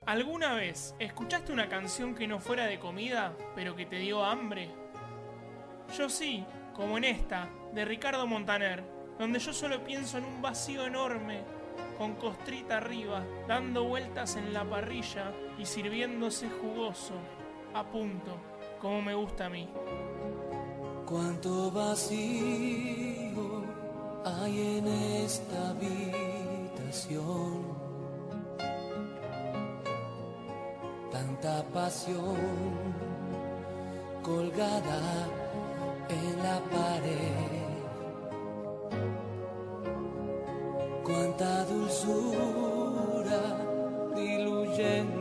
¿Alguna 0.07 0.53
vez 0.53 0.95
escuchaste 0.99 1.51
una 1.51 1.67
canción 1.67 2.15
que 2.15 2.27
no 2.27 2.39
fuera 2.39 2.65
de 2.65 2.79
comida, 2.79 3.35
pero 3.55 3.75
que 3.75 3.85
te 3.85 3.97
dio 3.97 4.23
hambre? 4.23 4.71
Yo 5.97 6.07
sí, 6.07 6.45
como 6.73 6.97
en 6.97 7.03
esta, 7.03 7.49
de 7.73 7.83
Ricardo 7.83 8.25
Montaner, 8.25 8.85
donde 9.19 9.39
yo 9.39 9.51
solo 9.51 9.83
pienso 9.83 10.17
en 10.17 10.23
un 10.23 10.41
vacío 10.41 10.85
enorme, 10.85 11.41
con 11.97 12.15
costrita 12.15 12.77
arriba, 12.77 13.21
dando 13.49 13.83
vueltas 13.83 14.37
en 14.37 14.53
la 14.53 14.63
parrilla 14.63 15.33
y 15.59 15.65
sirviéndose 15.65 16.49
jugoso, 16.49 17.15
a 17.73 17.83
punto, 17.83 18.37
como 18.79 19.01
me 19.01 19.13
gusta 19.13 19.47
a 19.47 19.49
mí. 19.49 19.67
Cuánto 21.05 21.69
vacío 21.69 23.33
hay 24.23 24.77
en 24.77 24.87
esta 24.87 25.71
habitación. 25.71 27.76
Pasión 31.73 32.37
colgada 34.23 35.27
en 36.09 36.37
la 36.43 36.59
pared. 36.71 37.67
Cuánta 41.03 41.65
dulzura 41.65 43.41
diluyéndose 44.15 45.16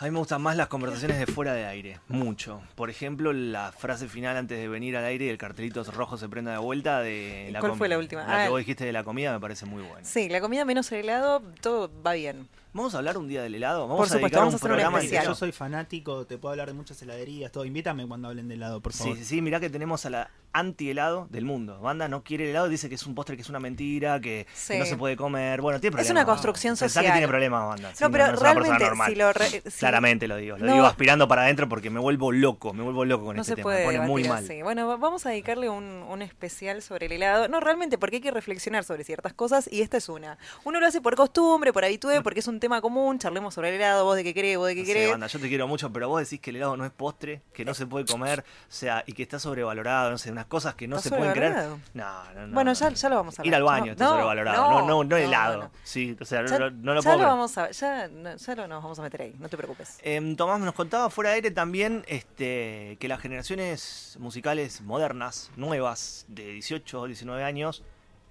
A 0.00 0.04
mí 0.04 0.12
me 0.12 0.18
gustan 0.18 0.40
más 0.40 0.56
las 0.56 0.68
conversaciones 0.68 1.18
de 1.18 1.26
fuera 1.26 1.54
de 1.54 1.66
aire, 1.66 1.98
mucho. 2.06 2.60
Por 2.76 2.88
ejemplo, 2.88 3.32
la 3.32 3.72
frase 3.72 4.06
final 4.08 4.36
antes 4.36 4.56
de 4.56 4.68
venir 4.68 4.96
al 4.96 5.04
aire 5.04 5.24
y 5.24 5.28
el 5.28 5.38
cartelito 5.38 5.82
rojo 5.82 6.16
se 6.16 6.28
prenda 6.28 6.52
de 6.52 6.58
vuelta 6.58 7.00
de 7.00 7.48
¿Cuál 7.58 7.70
com- 7.72 7.78
fue 7.78 7.88
la 7.88 7.98
última? 7.98 8.24
La 8.24 8.42
Ah, 8.42 8.44
que 8.44 8.50
vos 8.50 8.58
dijiste 8.60 8.84
de 8.84 8.92
la 8.92 9.02
comida 9.02 9.32
me 9.32 9.40
parece 9.40 9.66
muy 9.66 9.82
buena. 9.82 10.04
Sí, 10.04 10.28
la 10.28 10.40
comida 10.40 10.64
menos 10.64 10.92
el 10.92 11.00
helado, 11.00 11.42
todo 11.60 11.90
va 12.06 12.12
bien. 12.12 12.48
Vamos 12.74 12.94
a 12.94 12.98
hablar 12.98 13.16
un 13.18 13.26
día 13.28 13.42
del 13.42 13.54
helado. 13.54 13.82
Vamos 13.88 13.96
Por 13.96 14.04
a 14.06 14.08
supuesto, 14.08 14.26
dedicar 14.26 14.40
vamos 14.40 14.54
a 14.54 14.56
un 14.56 14.58
hacer 14.58 14.70
un 14.70 14.76
programa 14.76 14.98
especial. 14.98 15.20
entero. 15.22 15.32
Yo 15.32 15.38
soy 15.38 15.52
fanático, 15.52 16.26
te 16.26 16.38
puedo 16.38 16.52
hablar 16.52 16.68
de 16.68 16.74
muchas 16.74 17.00
heladerías, 17.02 17.50
todo. 17.50 17.64
Invítame 17.64 18.06
cuando 18.06 18.28
hablen 18.28 18.46
de 18.48 18.54
helado, 18.54 18.80
por 18.80 18.92
Sí, 18.92 18.98
favor. 19.00 19.16
sí, 19.16 19.24
sí, 19.24 19.42
mirá 19.42 19.58
que 19.58 19.70
tenemos 19.70 20.04
a 20.06 20.10
la 20.10 20.30
anti-helado 20.52 21.26
del 21.30 21.44
mundo. 21.44 21.78
Banda 21.80 22.08
no 22.08 22.22
quiere 22.24 22.44
el 22.44 22.50
helado, 22.50 22.68
dice 22.68 22.88
que 22.88 22.94
es 22.94 23.04
un 23.06 23.14
postre 23.14 23.36
que 23.36 23.42
es 23.42 23.48
una 23.50 23.60
mentira, 23.60 24.18
que, 24.20 24.46
que 24.46 24.46
Sí. 24.54 24.78
no 24.78 24.84
se 24.86 24.96
puede 24.96 25.16
comer. 25.16 25.60
Bueno, 25.60 25.78
tiene 25.80 25.90
Es 25.94 25.96
problemas. 26.06 26.10
una 26.22 26.24
construcción 26.26 26.72
Pensá 26.72 26.88
social. 26.88 27.04
que 27.06 27.12
tiene 27.12 27.28
problemas, 27.28 27.66
banda. 27.68 27.90
Sí, 27.94 28.04
no, 28.04 28.10
pero 28.10 28.26
es 28.26 28.38
realmente, 28.40 28.84
normal. 28.84 29.10
si 29.10 29.14
lo. 29.18 29.32
re- 29.32 29.48
si- 29.48 29.60
Claramente 29.78 30.26
lo 30.28 30.36
digo. 30.36 30.56
Lo 30.58 30.66
No. 30.66 30.72
digo 30.74 30.86
aspirando 30.86 31.26
para 31.28 31.42
adentro 31.42 31.68
porque 31.68 31.90
me 31.90 32.00
vuelvo 32.00 32.32
loco. 32.32 32.72
Me 32.72 32.82
vuelvo 32.82 33.04
loco 33.04 33.26
con 33.26 33.36
No 33.36 33.42
este 33.42 33.52
se 33.52 33.56
tema. 33.56 33.64
puede 33.64 33.78
me 33.80 33.96
pone 33.96 34.00
muy 34.08 34.24
mal. 34.28 34.44
así. 34.44 34.62
Bueno, 34.62 34.86
va- 34.88 34.96
vamos 34.96 35.26
a 35.26 35.30
dedicarle 35.30 35.68
un, 35.68 35.84
un 35.84 36.22
especial 36.22 36.80
sobre 36.82 37.06
el 37.06 37.12
helado. 37.12 37.48
No, 37.48 37.60
realmente, 37.60 37.98
porque 37.98 38.16
hay 38.16 38.22
que 38.22 38.30
reflexionar 38.30 38.84
sobre 38.84 39.04
ciertas 39.04 39.32
cosas 39.34 39.68
y 39.70 39.82
esta 39.82 39.96
es 39.98 40.08
una. 40.08 40.38
Uno 40.64 40.80
lo 40.80 40.86
hace 40.86 41.00
por 41.00 41.14
costumbre, 41.14 41.72
por 41.72 41.84
habitude, 41.84 42.22
porque 42.22 42.40
es 42.40 42.48
un 42.48 42.57
tema 42.60 42.80
común. 42.80 43.18
Charlemos 43.18 43.54
sobre 43.54 43.70
el 43.70 43.74
helado, 43.76 44.04
vos 44.04 44.16
de 44.16 44.24
qué 44.24 44.34
crees, 44.34 44.56
vos 44.58 44.66
de 44.68 44.74
qué 44.74 44.84
crees. 44.84 45.10
banda, 45.10 45.26
yo 45.26 45.38
te 45.38 45.48
quiero 45.48 45.66
mucho, 45.68 45.92
pero 45.92 46.08
vos 46.08 46.20
decís 46.20 46.40
que 46.40 46.50
el 46.50 46.56
helado 46.56 46.76
no 46.76 46.84
es 46.84 46.90
postre, 46.90 47.42
que 47.52 47.64
no 47.64 47.74
se 47.74 47.86
puede 47.86 48.04
comer, 48.06 48.40
o 48.40 48.72
sea, 48.72 49.04
y 49.06 49.12
que 49.12 49.22
está 49.22 49.38
sobrevalorado, 49.38 50.10
no 50.10 50.18
sé, 50.18 50.30
unas 50.30 50.46
cosas 50.46 50.74
que 50.74 50.88
no 50.88 50.96
¿Está 50.96 51.10
se 51.10 51.16
pueden 51.16 51.32
creer. 51.32 51.52
No, 51.94 52.24
no, 52.34 52.46
no. 52.46 52.54
Bueno, 52.54 52.70
no, 52.70 52.74
ya, 52.74 52.90
ya 52.90 53.08
lo 53.08 53.16
vamos 53.16 53.38
a 53.38 53.42
hablar. 53.42 53.46
Ir 53.48 53.54
al 53.54 53.62
baño 53.62 53.92
está 53.92 54.06
sobrevalorado, 54.08 54.70
no, 54.70 54.86
no, 54.86 55.04
no, 55.04 55.16
helado. 55.16 55.70
Sí, 55.84 56.16
o 56.20 56.24
sea, 56.24 56.44
Ya, 56.46 56.58
no, 56.58 56.70
no 56.70 56.94
lo 56.94 57.00
ya 57.00 57.04
puedo 57.04 57.16
lo 57.16 57.22
creer. 57.24 57.28
vamos 57.28 57.58
a 57.58 57.70
ya, 57.70 58.08
no, 58.08 58.36
ya 58.36 58.54
lo 58.54 58.68
nos 58.68 58.82
vamos 58.82 58.98
a 58.98 59.02
meter 59.02 59.22
ahí, 59.22 59.36
no 59.38 59.48
te 59.48 59.56
preocupes. 59.56 59.98
Em, 60.02 60.36
Tomás 60.36 60.60
nos 60.60 60.74
contaba 60.74 61.10
fuera 61.10 61.30
de 61.30 61.36
aire 61.36 61.50
también 61.50 62.04
este, 62.08 62.96
que 63.00 63.08
las 63.08 63.20
generaciones 63.20 64.16
musicales 64.20 64.80
modernas, 64.82 65.50
nuevas, 65.56 66.24
de 66.28 66.52
18 66.52 67.00
o 67.00 67.06
19 67.06 67.42
años, 67.44 67.82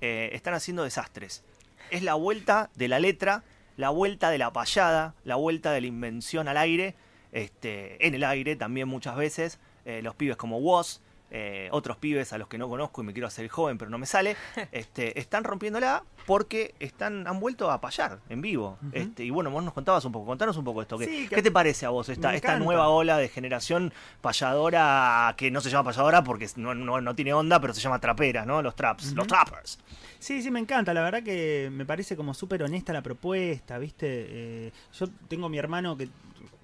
eh, 0.01 0.29
están 0.33 0.53
haciendo 0.53 0.83
desastres. 0.83 1.43
Es 1.89 2.03
la 2.03 2.13
vuelta 2.15 2.69
de 2.75 2.87
la 2.87 2.99
letra, 2.99 3.43
la 3.77 3.89
vuelta 3.89 4.29
de 4.29 4.37
la 4.39 4.51
payada, 4.51 5.15
la 5.23 5.35
vuelta 5.35 5.71
de 5.71 5.81
la 5.81 5.87
invención 5.87 6.47
al 6.47 6.57
aire, 6.57 6.95
este, 7.31 8.05
en 8.05 8.15
el 8.15 8.23
aire 8.23 8.55
también 8.55 8.87
muchas 8.87 9.15
veces. 9.15 9.59
Eh, 9.85 10.01
los 10.01 10.15
pibes 10.15 10.35
como 10.35 10.57
Woz, 10.57 10.99
eh, 11.29 11.67
otros 11.71 11.97
pibes 11.97 12.31
a 12.33 12.37
los 12.37 12.47
que 12.47 12.57
no 12.57 12.69
conozco 12.69 13.01
y 13.01 13.05
me 13.05 13.11
quiero 13.13 13.27
hacer 13.27 13.43
el 13.43 13.49
joven 13.51 13.77
pero 13.77 13.89
no 13.91 13.97
me 13.97 14.05
sale, 14.05 14.35
este, 14.71 15.19
están 15.19 15.43
rompiéndola 15.43 16.03
porque 16.25 16.73
están, 16.79 17.27
han 17.27 17.39
vuelto 17.39 17.69
a 17.71 17.79
payar 17.81 18.19
en 18.29 18.41
vivo. 18.41 18.77
este, 18.91 19.23
y 19.23 19.29
bueno, 19.29 19.49
vos 19.51 19.63
nos 19.63 19.73
contabas 19.73 20.03
un 20.05 20.11
poco, 20.11 20.25
contanos 20.25 20.57
un 20.57 20.63
poco 20.65 20.81
esto. 20.81 20.97
¿Qué, 20.97 21.05
Sí, 21.05 21.27
que- 21.27 21.35
¿qué 21.35 21.41
te 21.41 21.51
parece 21.51 21.85
a 21.85 21.89
vos 21.89 22.09
esta, 22.09 22.33
esta 22.33 22.57
nueva 22.59 22.87
ola 22.89 23.17
de 23.17 23.29
generación 23.29 23.93
payadora 24.21 25.33
que 25.37 25.51
no 25.51 25.61
se 25.61 25.69
llama 25.69 25.85
payadora 25.91 26.23
porque 26.23 26.47
no, 26.55 26.73
no, 26.75 27.01
no 27.01 27.15
tiene 27.15 27.33
onda, 27.33 27.59
pero 27.59 27.73
se 27.73 27.81
llama 27.81 27.99
trapera, 27.99 28.45
¿no? 28.45 28.61
Los 28.61 28.75
traps, 28.75 29.13
los 29.13 29.27
trappers. 29.27 29.79
Sí, 30.19 30.41
sí, 30.41 30.49
me 30.51 30.59
encanta. 30.59 30.93
La 30.93 31.01
verdad 31.01 31.23
que 31.23 31.69
me 31.71 31.85
parece 31.85 32.15
como 32.15 32.33
súper 32.33 32.63
honesta 32.63 32.91
la 32.93 33.01
propuesta, 33.01 33.77
¿viste? 33.77 34.07
Eh, 34.09 34.71
yo 34.99 35.07
tengo 35.27 35.47
mi 35.49 35.57
hermano 35.57 35.95
que 35.97 36.09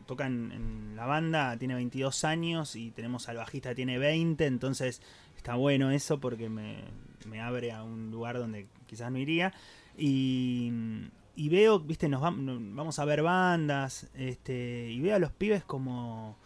toca 0.06 0.26
en, 0.28 0.52
en 0.52 0.96
la 0.96 1.06
banda, 1.06 1.58
tiene 1.58 1.76
22 1.76 2.24
años 2.24 2.76
y 2.76 2.92
tenemos 2.92 3.30
al 3.30 3.38
bajista 3.38 3.74
tiene 3.76 3.98
20, 3.98 4.46
entonces 4.46 5.02
está 5.36 5.56
bueno 5.56 5.92
eso 5.92 6.20
porque 6.20 6.50
me, 6.50 6.78
me 7.28 7.42
abre 7.42 7.72
a 7.72 7.84
un 7.84 8.12
lugar 8.12 8.38
donde 8.38 8.68
quizás 8.88 9.12
no 9.12 9.18
iría. 9.18 9.54
Y, 9.98 11.10
veo, 11.50 11.80
¿viste? 11.80 12.10
Nos 12.10 12.22
vam- 12.22 12.38
nos 12.38 12.60
vamos 12.76 13.00
a 13.00 13.06
ver 13.06 13.22
bandas 13.24 14.10
este, 14.16 14.90
y 14.92 15.00
veo 15.02 15.16
a 15.16 15.20
los 15.20 15.32
pibes 15.32 15.64
como, 15.64 16.38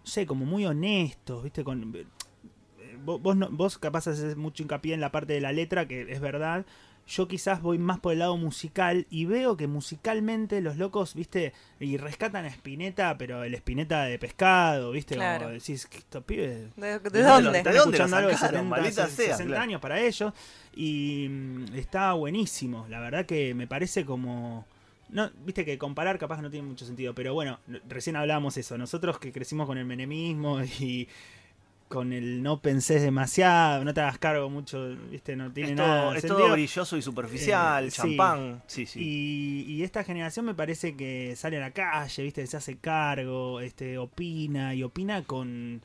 no 0.00 0.06
sé, 0.06 0.26
como 0.26 0.44
muy 0.44 0.64
honestos, 0.66 1.42
¿viste? 1.42 1.64
Con, 1.64 1.94
eh, 1.94 2.06
vos, 3.04 3.20
vos, 3.20 3.36
no- 3.36 3.48
vos 3.50 3.78
capaz 3.78 4.06
haces 4.08 4.36
mucho 4.36 4.62
hincapié 4.62 4.94
en 4.94 5.00
la 5.00 5.12
parte 5.12 5.32
de 5.34 5.40
la 5.40 5.52
letra, 5.52 5.86
que 5.88 6.02
es 6.12 6.20
verdad. 6.20 6.64
Yo 7.14 7.28
quizás 7.28 7.60
voy 7.60 7.76
más 7.76 8.00
por 8.00 8.14
el 8.14 8.20
lado 8.20 8.38
musical 8.38 9.06
y 9.10 9.26
veo 9.26 9.54
que 9.58 9.66
musicalmente 9.66 10.62
los 10.62 10.78
locos, 10.78 11.14
viste, 11.14 11.52
y 11.78 11.98
rescatan 11.98 12.46
a 12.46 12.48
Spinetta, 12.48 13.18
pero 13.18 13.44
el 13.44 13.54
Spinetta 13.54 14.04
de 14.04 14.18
pescado, 14.18 14.92
viste, 14.92 15.16
Claro. 15.16 15.44
como 15.44 15.52
decís, 15.54 15.86
estos 15.92 16.24
pibes 16.24 16.74
¿De, 16.74 16.98
de 16.98 17.10
¿De 17.10 17.22
dónde? 17.22 17.62
¿De 17.62 17.72
dónde 17.74 18.00
algo 18.00 18.28
de 18.28 18.34
sacaron? 18.34 18.38
70, 18.38 18.62
Maldita 18.64 19.06
sea, 19.08 19.26
60 19.26 19.44
claro. 19.44 19.62
años 19.62 19.80
para 19.82 20.00
ellos 20.00 20.32
y 20.74 21.26
mm, 21.28 21.74
está 21.74 22.14
buenísimo. 22.14 22.86
La 22.88 23.00
verdad 23.00 23.26
que 23.26 23.52
me 23.54 23.66
parece 23.66 24.06
como 24.06 24.64
no, 25.10 25.30
viste 25.44 25.66
que 25.66 25.76
comparar 25.76 26.18
capaz 26.18 26.40
no 26.40 26.50
tiene 26.50 26.66
mucho 26.66 26.86
sentido, 26.86 27.14
pero 27.14 27.34
bueno, 27.34 27.60
recién 27.88 28.16
hablábamos 28.16 28.56
eso, 28.56 28.78
nosotros 28.78 29.18
que 29.18 29.30
crecimos 29.32 29.66
con 29.66 29.76
el 29.76 29.84
menemismo 29.84 30.62
y 30.80 31.06
con 31.92 32.12
el 32.14 32.42
no 32.42 32.60
pensés 32.60 33.02
demasiado, 33.02 33.84
no 33.84 33.92
te 33.92 34.00
hagas 34.00 34.16
cargo 34.18 34.48
mucho, 34.48 34.96
viste, 35.10 35.36
no 35.36 35.52
tiene 35.52 35.72
es 35.72 35.76
nada 35.76 36.02
todo, 36.04 36.14
es 36.14 36.20
sentido. 36.22 36.38
todo 36.38 36.52
brilloso 36.52 36.96
y 36.96 37.02
superficial, 37.02 37.84
Eh, 37.86 37.90
champán. 37.90 38.62
Sí, 38.66 38.86
sí. 38.86 39.00
Y, 39.00 39.72
y 39.74 39.82
esta 39.82 40.02
generación 40.02 40.46
me 40.46 40.54
parece 40.54 40.96
que 40.96 41.34
sale 41.36 41.58
a 41.58 41.60
la 41.60 41.70
calle, 41.72 42.22
¿viste? 42.22 42.46
Se 42.46 42.56
hace 42.56 42.78
cargo, 42.78 43.60
este, 43.60 43.98
opina 43.98 44.74
y 44.74 44.82
opina 44.82 45.22
con... 45.24 45.82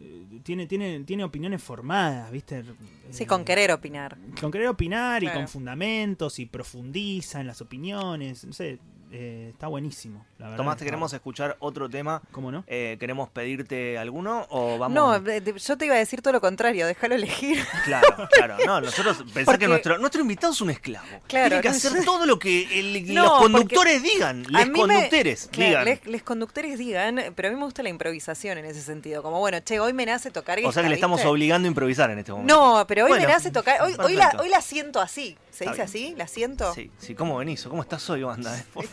eh, 0.00 0.24
Tiene, 0.42 0.66
tiene, 0.66 1.04
tiene 1.04 1.22
opiniones 1.22 1.62
formadas, 1.62 2.30
¿viste? 2.32 2.64
Sí, 3.10 3.22
Eh, 3.22 3.26
con 3.26 3.44
querer 3.44 3.70
opinar. 3.70 4.18
Con 4.40 4.50
querer 4.50 4.66
opinar 4.68 5.22
y 5.22 5.28
con 5.28 5.46
fundamentos 5.46 6.38
y 6.40 6.46
profundiza 6.46 7.40
en 7.40 7.46
las 7.46 7.60
opiniones. 7.60 8.44
No 8.44 8.52
sé, 8.52 8.78
eh, 9.12 9.50
está 9.52 9.66
buenísimo. 9.68 10.24
La 10.38 10.46
verdad 10.46 10.56
Tomás, 10.58 10.74
te 10.76 10.78
está- 10.78 10.84
queremos 10.86 11.12
escuchar 11.12 11.56
otro 11.60 11.88
tema. 11.88 12.20
¿Cómo 12.32 12.50
no? 12.52 12.64
Eh, 12.66 12.96
¿Queremos 13.00 13.28
pedirte 13.30 13.96
alguno 13.98 14.46
o 14.50 14.78
vamos? 14.78 14.94
No, 14.94 15.18
de- 15.20 15.40
de- 15.40 15.58
yo 15.58 15.78
te 15.78 15.86
iba 15.86 15.94
a 15.94 15.98
decir 15.98 16.22
todo 16.22 16.32
lo 16.32 16.40
contrario, 16.40 16.86
déjalo 16.86 17.14
elegir. 17.14 17.58
Claro, 17.84 18.28
claro. 18.32 18.56
No, 18.66 18.80
nosotros 18.82 19.18
pensar 19.32 19.44
Porque- 19.44 19.58
que 19.60 19.68
nuestro, 19.68 19.98
nuestro 19.98 20.20
invitado 20.20 20.52
es 20.52 20.60
un 20.60 20.70
esclavo. 20.70 21.06
Claro, 21.28 21.48
Tiene 21.48 21.62
que 21.62 21.68
hacer 21.68 22.04
todo 22.04 22.26
lo 22.26 22.38
que 22.38 22.80
el- 22.80 23.06
No, 23.14 23.24
los 23.24 23.38
conductores 23.42 24.02
digan. 24.02 24.42
Les 24.50 24.68
me- 24.68 24.78
conductores 24.78 25.48
claro, 25.52 25.68
digan. 25.68 25.84
Les, 25.84 26.06
les 26.06 26.22
conductores 26.22 26.78
digan, 26.78 27.20
pero 27.34 27.48
a 27.48 27.50
mí 27.52 27.56
me 27.58 27.64
gusta 27.64 27.82
la 27.82 27.88
improvisación 27.90 28.58
en 28.58 28.64
ese 28.64 28.82
sentido. 28.82 29.22
Como, 29.22 29.38
bueno, 29.38 29.60
che, 29.60 29.78
hoy 29.80 29.92
me 29.92 30.04
nace 30.06 30.30
tocar 30.30 30.58
O 30.64 30.72
sea 30.72 30.82
que 30.82 30.88
le 30.88 30.94
estamos 30.96 31.18
¿viste? 31.18 31.28
obligando 31.28 31.66
a 31.66 31.68
improvisar 31.70 32.10
en 32.10 32.18
este 32.18 32.32
momento. 32.32 32.54
No, 32.54 32.86
pero 32.86 33.04
hoy 33.04 33.10
Bueno, 33.10 33.26
me 33.26 33.32
nace 33.32 33.50
tocar. 33.50 33.80
Hoy, 33.82 33.94
hoy, 33.98 34.14
la, 34.14 34.34
hoy 34.40 34.48
la 34.48 34.60
siento 34.60 35.00
así. 35.00 35.36
¿Se 35.50 35.64
Está 35.64 35.84
dice 35.84 35.98
bien. 35.98 36.08
así? 36.10 36.18
¿La 36.18 36.26
siento? 36.26 36.74
Sí, 36.74 36.90
sí, 36.98 37.14
¿cómo 37.14 37.38
venís? 37.38 37.62
¿Cómo 37.64 37.80
estás 37.82 38.08
hoy, 38.10 38.22
banda? 38.22 38.58
eh? 38.58 38.64
Por. 38.74 38.84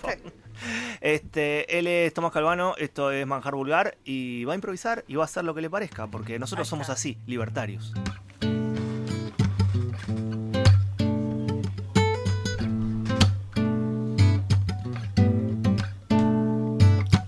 Este, 1.01 1.77
él 1.77 1.87
es 1.87 2.13
Tomás 2.13 2.31
Calvano, 2.31 2.75
esto 2.77 3.11
es 3.11 3.27
Manjar 3.27 3.55
Vulgar 3.55 3.97
y 4.05 4.45
va 4.45 4.53
a 4.53 4.55
improvisar 4.55 5.03
y 5.07 5.15
va 5.15 5.23
a 5.23 5.25
hacer 5.25 5.43
lo 5.43 5.53
que 5.53 5.61
le 5.61 5.69
parezca, 5.69 6.07
porque 6.07 6.39
nosotros 6.39 6.67
somos 6.67 6.89
así, 6.89 7.17
libertarios. 7.25 7.93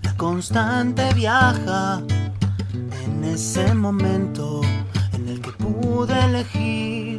La 0.02 0.16
constante 0.16 1.12
viaja 1.14 2.02
en 3.04 3.24
ese 3.24 3.74
momento 3.74 4.62
en 5.12 5.28
el 5.28 5.42
que 5.42 5.50
pude 5.50 6.18
elegir, 6.24 7.18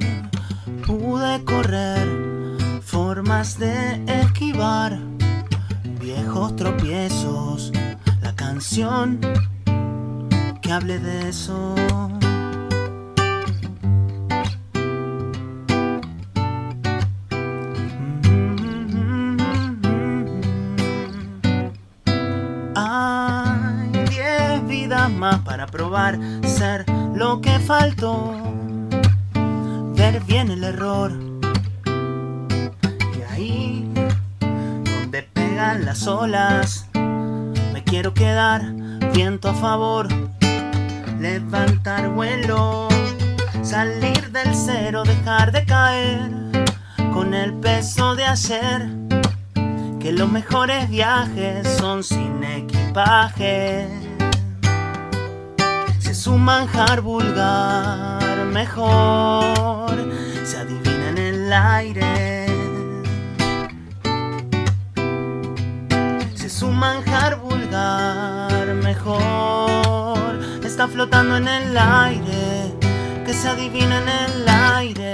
pude 0.86 1.44
correr, 1.44 2.08
formas 2.82 3.60
de 3.60 4.04
esquivar, 4.22 5.00
viejos 6.18 6.56
tropiezos, 6.56 7.72
la 8.22 8.36
canción 8.36 9.20
que 10.62 10.72
hable 10.72 10.98
de 11.00 11.30
eso. 11.30 11.76
Hay 22.76 23.92
diez 24.10 24.68
vidas 24.68 25.12
más 25.12 25.40
para 25.42 25.68
probar 25.68 26.20
ser 26.44 26.86
lo 27.16 27.42
que 27.42 27.60
faltó. 27.60 28.34
Ver 29.96 30.22
bien 30.24 30.50
el 30.50 30.64
error. 30.64 31.27
Las 35.58 36.06
olas, 36.06 36.86
me 36.94 37.84
quiero 37.84 38.14
quedar 38.14 38.62
viento 39.12 39.50
a 39.50 39.56
favor. 39.56 40.08
Levantar 41.20 42.10
vuelo, 42.10 42.88
salir 43.64 44.32
del 44.32 44.54
cero, 44.54 45.02
dejar 45.04 45.52
de 45.52 45.66
caer 45.66 46.30
con 47.12 47.34
el 47.34 47.56
peso 47.56 48.16
de 48.16 48.26
ayer 48.26 48.88
que 50.00 50.12
los 50.12 50.30
mejores 50.30 50.90
viajes 50.92 51.68
son 51.80 52.04
sin 52.04 52.44
equipaje. 52.44 53.88
Si 55.98 56.12
es 56.12 56.28
un 56.28 56.44
manjar 56.44 57.02
vulgar, 57.02 58.46
mejor 58.54 59.90
se 60.46 60.58
adivina 60.58 61.10
en 61.10 61.18
el 61.18 61.52
aire. 61.52 62.37
Es 66.58 66.64
un 66.64 66.76
manjar 66.76 67.40
vulgar, 67.40 68.66
mejor 68.82 70.40
está 70.64 70.88
flotando 70.88 71.38
en 71.38 71.48
el 71.48 71.78
aire. 71.78 72.74
Que 73.24 73.32
se 73.32 73.50
adivina 73.50 74.00
en 74.02 74.10
el 74.10 74.50
aire. 74.50 75.14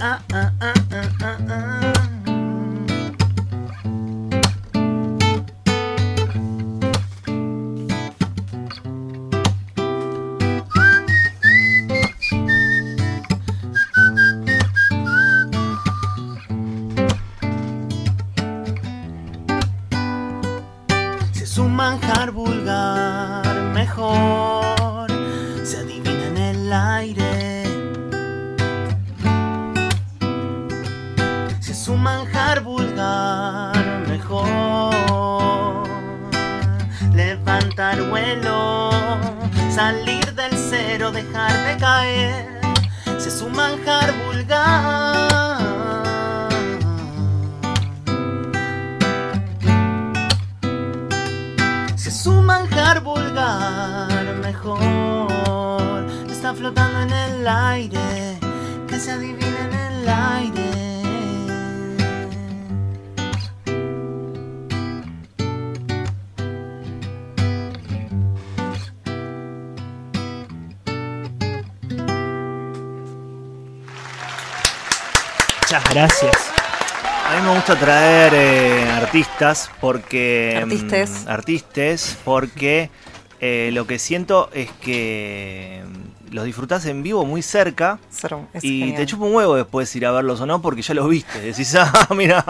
Ah, 0.00 0.18
ah, 0.32 0.52
ah, 0.60 1.79
gracias. 75.90 76.34
A 77.26 77.36
mí 77.36 77.42
me 77.46 77.54
gusta 77.54 77.76
traer 77.76 78.32
eh, 78.34 78.90
artistas 78.90 79.70
porque... 79.80 80.58
Artistes. 80.60 81.24
mm, 81.24 81.28
artistes 81.28 82.18
porque 82.24 82.90
eh, 83.40 83.70
lo 83.72 83.86
que 83.86 83.98
siento 83.98 84.50
es 84.52 84.70
que 84.80 85.82
los 86.30 86.44
disfrutás 86.44 86.86
en 86.86 87.02
vivo 87.02 87.24
muy 87.24 87.42
cerca 87.42 87.98
Cero, 88.10 88.46
es 88.52 88.62
y 88.64 88.78
genial. 88.80 88.96
te 88.98 89.06
chupa 89.06 89.24
un 89.24 89.34
huevo 89.34 89.56
después 89.56 89.94
ir 89.96 90.06
a 90.06 90.12
verlos 90.12 90.40
o 90.40 90.46
no 90.46 90.62
porque 90.62 90.80
ya 90.82 90.94
los 90.94 91.08
viste. 91.08 91.40
Decís, 91.40 91.74
ah, 91.78 92.08
mira, 92.14 92.44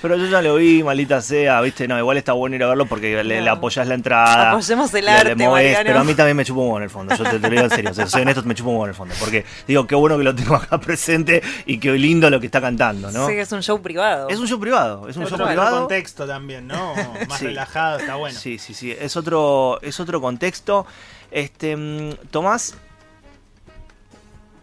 pero 0.00 0.16
yo 0.16 0.26
ya 0.26 0.40
lo 0.40 0.54
vi, 0.56 0.82
maldita 0.82 1.20
sea, 1.20 1.60
viste, 1.60 1.88
no, 1.88 1.98
igual 1.98 2.16
está 2.16 2.32
bueno 2.32 2.56
ir 2.56 2.62
a 2.62 2.68
verlo 2.68 2.86
porque 2.86 3.22
le, 3.24 3.48
apoyás 3.48 3.86
la 3.88 3.94
entrada. 3.94 4.50
Apoyemos 4.52 4.92
el 4.94 5.04
le- 5.04 5.10
arte, 5.10 5.28
le 5.36 5.44
movés, 5.46 5.64
Mariano. 5.64 5.86
Pero 5.88 5.98
a 6.00 6.04
mí 6.04 6.14
también 6.14 6.36
me 6.36 6.44
chupa 6.44 6.60
un 6.60 6.66
huevo 6.66 6.76
en 6.78 6.82
el 6.84 6.90
fondo, 6.90 7.14
yo 7.16 7.24
te, 7.24 7.30
te 7.30 7.38
lo 7.38 7.48
digo 7.50 7.62
en 7.64 7.70
serio, 7.70 7.90
o 7.90 7.94
sea, 7.94 8.06
soy 8.06 8.22
honesto, 8.22 8.42
me 8.44 8.54
chupa 8.54 8.70
un 8.70 8.74
huevo 8.76 8.84
en 8.86 8.90
el 8.90 8.94
fondo. 8.96 9.14
Porque 9.18 9.44
digo, 9.66 9.86
qué 9.86 9.94
bueno 9.94 10.16
que 10.18 10.24
lo 10.24 10.34
tengo 10.34 10.54
acá 10.56 10.78
presente 10.78 11.42
y 11.66 11.78
qué 11.78 11.90
lindo 11.92 12.30
lo 12.30 12.38
que 12.40 12.46
está 12.46 12.60
cantando, 12.60 13.10
¿no? 13.10 13.26
Sí, 13.26 13.34
es 13.34 13.50
un 13.52 13.62
show 13.62 13.82
privado. 13.82 14.28
Es 14.28 14.38
un 14.38 14.46
show 14.46 14.60
privado, 14.60 15.08
es 15.08 15.16
un 15.16 15.24
Otro, 15.24 15.36
show 15.36 15.44
otro 15.44 15.46
privado. 15.54 15.78
contexto 15.80 16.26
también, 16.26 16.66
¿no? 16.68 16.94
Más 17.28 17.38
Sí. 17.40 17.46
relajado, 17.46 17.98
está 17.98 18.14
bueno. 18.14 18.38
Sí, 18.38 18.58
sí, 18.58 18.74
sí, 18.74 18.92
es 18.96 19.16
otro, 19.16 19.80
es 19.82 19.98
otro 19.98 20.20
contexto. 20.20 20.86
Este, 21.30 21.76
mm, 21.76 22.28
Tomás, 22.30 22.76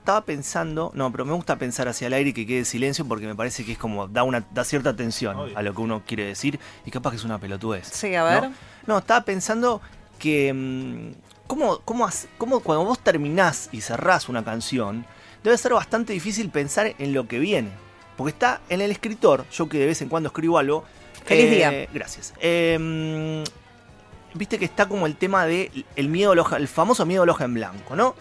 estaba 0.01 0.25
pensando, 0.25 0.91
no, 0.93 1.11
pero 1.11 1.25
me 1.25 1.33
gusta 1.33 1.57
pensar 1.57 1.87
hacia 1.87 2.07
el 2.07 2.13
aire 2.13 2.31
y 2.31 2.33
que 2.33 2.45
quede 2.45 2.65
silencio 2.65 3.05
porque 3.05 3.27
me 3.27 3.35
parece 3.35 3.63
que 3.63 3.73
es 3.73 3.77
como 3.77 4.07
da 4.07 4.23
una 4.23 4.45
da 4.51 4.63
cierta 4.63 4.89
atención 4.89 5.37
Obvio. 5.37 5.57
a 5.57 5.61
lo 5.61 5.73
que 5.73 5.81
uno 5.81 6.03
quiere 6.05 6.25
decir 6.25 6.59
y 6.85 6.91
capaz 6.91 7.11
que 7.11 7.17
es 7.17 7.23
una 7.23 7.39
pelotudez. 7.39 7.87
Sí, 7.87 8.13
a 8.15 8.23
ver. 8.23 8.43
¿no? 8.43 8.53
No, 8.87 8.97
estaba 8.97 9.23
pensando 9.23 9.81
que 10.19 10.51
mm, 10.53 11.47
¿cómo, 11.47 11.79
cómo, 11.79 12.09
cómo 12.37 12.59
cuando 12.59 12.85
vos 12.85 12.99
terminás 12.99 13.69
y 13.71 13.81
cerrás 13.81 14.27
una 14.27 14.43
canción, 14.43 15.05
debe 15.43 15.57
ser 15.57 15.73
bastante 15.73 16.13
difícil 16.13 16.49
pensar 16.49 16.93
en 16.97 17.13
lo 17.13 17.27
que 17.27 17.39
viene. 17.39 17.69
Porque 18.17 18.31
está 18.31 18.61
en 18.69 18.81
el 18.81 18.91
escritor, 18.91 19.45
yo 19.51 19.69
que 19.69 19.79
de 19.79 19.85
vez 19.85 20.01
en 20.01 20.09
cuando 20.09 20.27
escribo 20.27 20.57
algo. 20.57 20.83
Feliz 21.25 21.45
eh, 21.45 21.55
día. 21.55 21.87
Gracias. 21.93 22.33
Eh, 22.39 23.43
Viste 24.33 24.57
que 24.57 24.65
está 24.65 24.87
como 24.87 25.07
el 25.07 25.15
tema 25.15 25.45
de 25.45 25.85
el 25.95 26.07
miedo 26.07 26.31
a 26.31 26.35
la 26.35 26.41
hoja, 26.41 26.57
el 26.57 26.67
famoso 26.67 27.05
miedo 27.05 27.23
a 27.23 27.25
la 27.25 27.33
hoja 27.33 27.45
en 27.45 27.53
blanco, 27.53 27.95
¿no? 27.95 28.15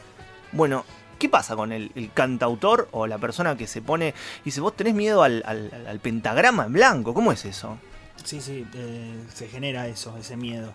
Bueno, 0.52 0.84
¿qué 1.20 1.28
pasa 1.28 1.54
con 1.54 1.70
el, 1.70 2.11
cantautor 2.14 2.88
o 2.90 3.06
la 3.06 3.18
persona 3.18 3.56
que 3.56 3.68
se 3.68 3.83
pone 3.83 4.14
y 4.40 4.46
dice, 4.46 4.61
vos 4.61 4.74
tenés 4.74 4.94
miedo 4.94 5.22
al, 5.22 6.00
pentagrama 6.02 6.64
en 6.64 6.72
blanco? 6.72 7.14
¿Cómo 7.14 7.30
es 7.30 7.44
eso? 7.44 7.78
Sí, 8.24 8.40
sí, 8.40 8.66
eh, 8.74 9.22
se 9.33 9.46
genera 9.46 9.87
eso, 9.87 10.16
ese 10.18 10.37
miedo. 10.37 10.72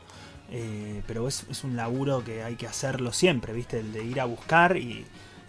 Eh, 0.52 1.02
pero 1.08 1.28
es 1.28 1.64
un 1.64 1.76
laburo 1.76 2.24
que 2.24 2.44
hay 2.44 2.56
que 2.56 2.68
hacerlo 2.68 3.12
siempre, 3.12 3.52
¿viste? 3.52 3.80
El 3.80 3.92
de 3.92 4.04
ir 4.04 4.22
a 4.22 4.26
buscar 4.26 4.78
y, 4.78 5.06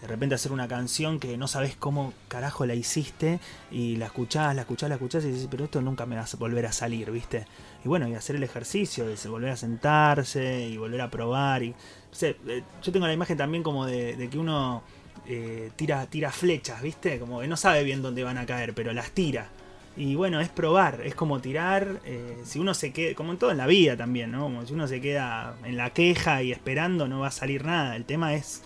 de 0.07 0.13
repente 0.13 0.37
hacer 0.37 0.53
una 0.53 0.69
canción 0.69 1.19
que 1.19 1.37
no 1.37 1.49
sabes 1.49 1.75
cómo 1.77 2.13
carajo 2.29 2.65
la 2.65 2.75
hiciste 2.75 3.41
y 3.73 3.97
la 3.97 4.07
escuchás, 4.07 4.55
la 4.55 4.63
escuchás, 4.63 4.89
la 4.89 4.95
escuchás 4.95 5.25
y 5.25 5.33
dices, 5.33 5.49
pero 5.51 5.65
esto 5.65 5.83
nunca 5.83 6.07
me 6.07 6.15
va 6.15 6.23
a 6.23 6.37
volver 6.39 6.65
a 6.67 6.73
salir, 6.73 7.11
¿viste? 7.11 7.45
Y 7.85 7.89
bueno, 7.89 8.07
y 8.07 8.15
hacer 8.15 8.37
el 8.37 8.45
ejercicio 8.45 9.05
de 9.05 9.17
volver 9.29 9.51
a 9.51 9.57
sentarse 9.57 10.69
y 10.69 10.77
volver 10.77 11.01
a 11.01 11.11
probar. 11.11 11.65
Y, 11.65 11.75
eh, 12.23 12.63
yo 12.83 12.93
tengo 12.93 13.07
la 13.09 13.13
imagen 13.13 13.37
también 13.37 13.65
como 13.65 13.85
de, 13.85 14.17
de 14.17 14.31
que 14.31 14.39
uno 14.39 14.85
eh, 15.27 15.73
tira, 15.75 16.07
tira 16.07 16.31
flechas, 16.31 16.81
¿viste? 16.83 17.19
Como 17.19 17.41
que 17.41 17.49
no 17.49 17.57
sabe 17.57 17.83
bien 17.83 18.01
dónde 18.01 18.23
van 18.23 18.39
a 18.39 18.47
caer, 18.47 18.75
pero 18.75 18.93
las 18.93 19.11
tira. 19.11 19.49
Y 19.97 20.15
bueno, 20.15 20.41
es 20.41 20.51
probar, 20.51 21.01
es 21.05 21.17
como 21.17 21.41
tirar, 21.41 22.01
eh, 22.05 22.39
si 22.45 22.61
uno 22.61 22.75
se 22.75 22.93
queda, 22.93 23.15
como 23.17 23.33
en 23.33 23.39
todo 23.39 23.51
en 23.51 23.57
la 23.57 23.67
vida 23.67 23.97
también, 23.97 24.31
¿no? 24.31 24.43
Como 24.43 24.65
si 24.67 24.73
uno 24.73 24.87
se 24.87 25.01
queda 25.01 25.57
en 25.65 25.77
la 25.77 25.91
queja 25.91 26.45
y 26.45 26.53
esperando 26.53 27.09
no 27.09 27.21
va 27.21 27.29
a 27.29 27.33
salir 27.33 27.65
nada. 27.65 27.97
El 27.97 28.05
tema 28.05 28.35
es 28.35 28.63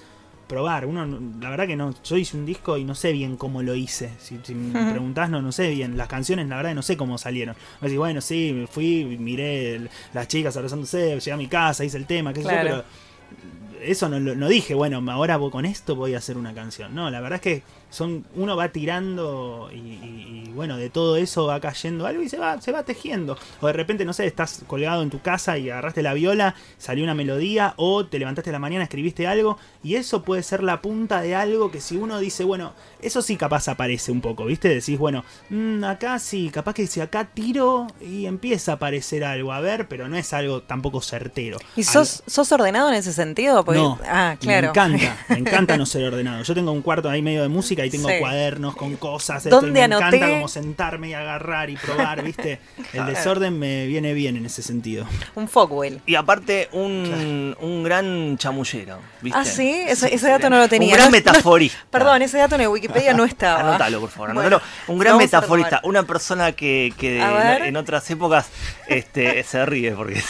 probar. 0.50 0.84
Uno, 0.84 1.06
no- 1.06 1.40
la 1.40 1.48
verdad 1.48 1.66
que 1.66 1.76
no, 1.76 1.94
yo 2.04 2.16
hice 2.18 2.36
un 2.36 2.44
disco 2.44 2.76
y 2.76 2.84
no 2.84 2.94
sé 2.94 3.12
bien 3.12 3.36
cómo 3.36 3.62
lo 3.62 3.74
hice. 3.74 4.10
Si, 4.18 4.38
si 4.42 4.54
me 4.54 4.90
preguntás, 4.90 5.30
no, 5.30 5.40
no 5.40 5.52
sé 5.52 5.70
bien. 5.70 5.96
Las 5.96 6.08
canciones, 6.08 6.46
la 6.48 6.56
verdad, 6.56 6.74
no 6.74 6.82
sé 6.82 6.96
cómo 6.96 7.16
salieron. 7.16 7.54
A 7.80 7.84
decir, 7.84 7.98
bueno, 7.98 8.20
sí, 8.20 8.52
me 8.54 8.66
fui, 8.66 9.04
miré 9.18 9.76
el- 9.76 9.90
las 10.12 10.28
chicas 10.28 10.56
abrazándose, 10.56 11.14
llegué 11.18 11.32
a 11.32 11.36
mi 11.36 11.46
casa, 11.46 11.84
hice 11.84 11.96
el 11.96 12.06
tema, 12.06 12.32
qué 12.34 12.40
sé 12.42 12.44
yo, 12.44 12.50
Claro. 12.50 12.68
pero 12.68 13.82
eso 13.82 14.08
no, 14.10 14.20
no 14.20 14.48
dije, 14.48 14.74
bueno, 14.74 15.02
ahora 15.10 15.38
con 15.38 15.64
esto 15.64 15.96
voy 15.96 16.14
a 16.14 16.18
hacer 16.18 16.36
una 16.36 16.52
canción. 16.52 16.94
No, 16.94 17.08
la 17.10 17.20
verdad 17.20 17.36
es 17.36 17.40
que 17.42 17.62
son 17.90 18.24
uno 18.34 18.56
va 18.56 18.68
tirando 18.70 19.68
y, 19.72 19.76
y- 19.76 20.44
y, 20.46 20.52
bueno, 20.52 20.76
de 20.76 20.90
todo 20.90 21.16
eso 21.16 21.46
va 21.46 21.60
cayendo 21.60 22.06
algo 22.06 22.22
y 22.22 22.28
se 22.28 22.38
va, 22.38 22.60
se 22.60 22.72
va 22.72 22.82
tejiendo. 22.82 23.36
O 23.60 23.66
de 23.68 23.72
repente, 23.72 24.04
no 24.04 24.12
sé, 24.12 24.26
estás 24.26 24.62
colgado 24.66 25.02
en 25.02 25.10
tu 25.10 25.20
casa 25.20 25.58
y 25.58 25.70
agarraste 25.70 26.02
la 26.02 26.12
viola, 26.14 26.54
salió 26.78 27.04
una 27.04 27.14
melodía, 27.14 27.74
o 27.76 28.04
te 28.06 28.18
levantaste 28.18 28.50
a 28.50 28.52
la 28.52 28.58
mañana, 28.58 28.84
escribiste 28.84 29.26
algo, 29.26 29.58
y 29.82 29.94
eso 29.94 30.22
puede 30.22 30.42
ser 30.42 30.62
la 30.62 30.80
punta 30.82 31.20
de 31.22 31.34
algo 31.36 31.70
que 31.70 31.80
si 31.80 31.96
uno 31.96 32.18
dice, 32.18 32.44
bueno, 32.44 32.72
eso 33.00 33.22
sí 33.22 33.36
capaz 33.36 33.68
aparece 33.68 34.10
un 34.12 34.20
poco, 34.20 34.44
¿viste? 34.44 34.68
Decís, 34.68 34.98
bueno, 34.98 35.24
mm, 35.50 35.84
acá 35.84 36.18
sí, 36.18 36.50
capaz 36.52 36.74
que 36.74 36.86
si 36.86 37.00
acá 37.00 37.24
tiro 37.32 37.86
y 38.00 38.26
empieza 38.26 38.72
a 38.72 38.74
aparecer 38.76 39.24
algo, 39.24 39.52
a 39.52 39.60
ver, 39.60 39.86
pero 39.88 40.08
no 40.08 40.16
es 40.16 40.32
algo 40.32 40.62
tampoco 40.62 41.00
certero. 41.00 41.58
¿Y 41.76 41.84
sos, 41.84 42.22
sos 42.26 42.50
ordenado 42.52 42.88
en 42.88 42.94
ese 42.96 43.12
sentido? 43.12 43.64
Porque- 43.64 43.80
no, 43.80 43.98
ah, 44.06 44.36
claro. 44.40 44.66
me 44.66 44.68
encanta, 44.70 45.16
me 45.28 45.38
encanta 45.38 45.76
no 45.78 45.86
ser 45.86 46.04
ordenado. 46.04 46.42
Yo 46.42 46.54
tengo 46.54 46.72
un 46.72 46.82
cuarto 46.82 47.08
ahí 47.08 47.22
medio 47.22 47.42
de 47.42 47.48
música 47.48 47.79
y 47.84 47.90
tengo 47.90 48.08
Sí. 48.08 48.14
cuadernos 48.20 48.76
con 48.76 48.96
cosas. 48.96 49.44
esto, 49.46 49.56
¿Dónde 49.56 49.70
y 49.70 49.72
me 49.72 49.82
anoté? 49.82 50.16
encanta 50.16 50.28
como 50.30 50.48
sentarme 50.48 51.08
y 51.08 51.14
agarrar 51.14 51.70
y 51.70 51.76
probar, 51.76 52.22
¿viste? 52.22 52.58
El 52.92 53.06
desorden 53.06 53.58
me 53.58 53.86
viene 53.86 54.12
bien 54.14 54.36
en 54.36 54.46
ese 54.46 54.62
sentido. 54.62 55.06
Un 55.34 55.48
folkwell. 55.48 56.00
Y 56.06 56.14
aparte, 56.14 56.68
un, 56.72 57.56
un 57.60 57.82
gran 57.82 58.36
chamullero. 58.38 58.98
¿viste? 59.20 59.38
Ah, 59.38 59.44
sí, 59.44 59.84
ese, 59.86 60.14
ese 60.14 60.28
dato 60.28 60.48
no 60.50 60.58
lo 60.58 60.68
tenía. 60.68 60.88
Un 60.88 60.94
gran 60.94 61.10
No- 61.10 61.10
no- 61.10 61.16
metaforista. 61.18 61.78
perdón, 61.90 62.22
ese 62.22 62.38
dato 62.38 62.56
en 62.56 62.68
Wikipedia 62.68 63.12
no 63.14 63.24
estaba. 63.24 63.60
Anótalo, 63.60 64.00
por 64.00 64.10
favor. 64.10 64.34
Bueno, 64.34 64.60
un 64.88 64.98
gran 64.98 65.16
metaforista. 65.18 65.80
Una 65.84 66.02
persona 66.04 66.52
que, 66.52 66.92
que 66.98 67.20
en 67.20 67.76
otras 67.76 68.08
épocas 68.10 68.46
este, 68.88 69.42
se 69.44 69.64
ríe 69.66 69.92
porque 69.92 70.22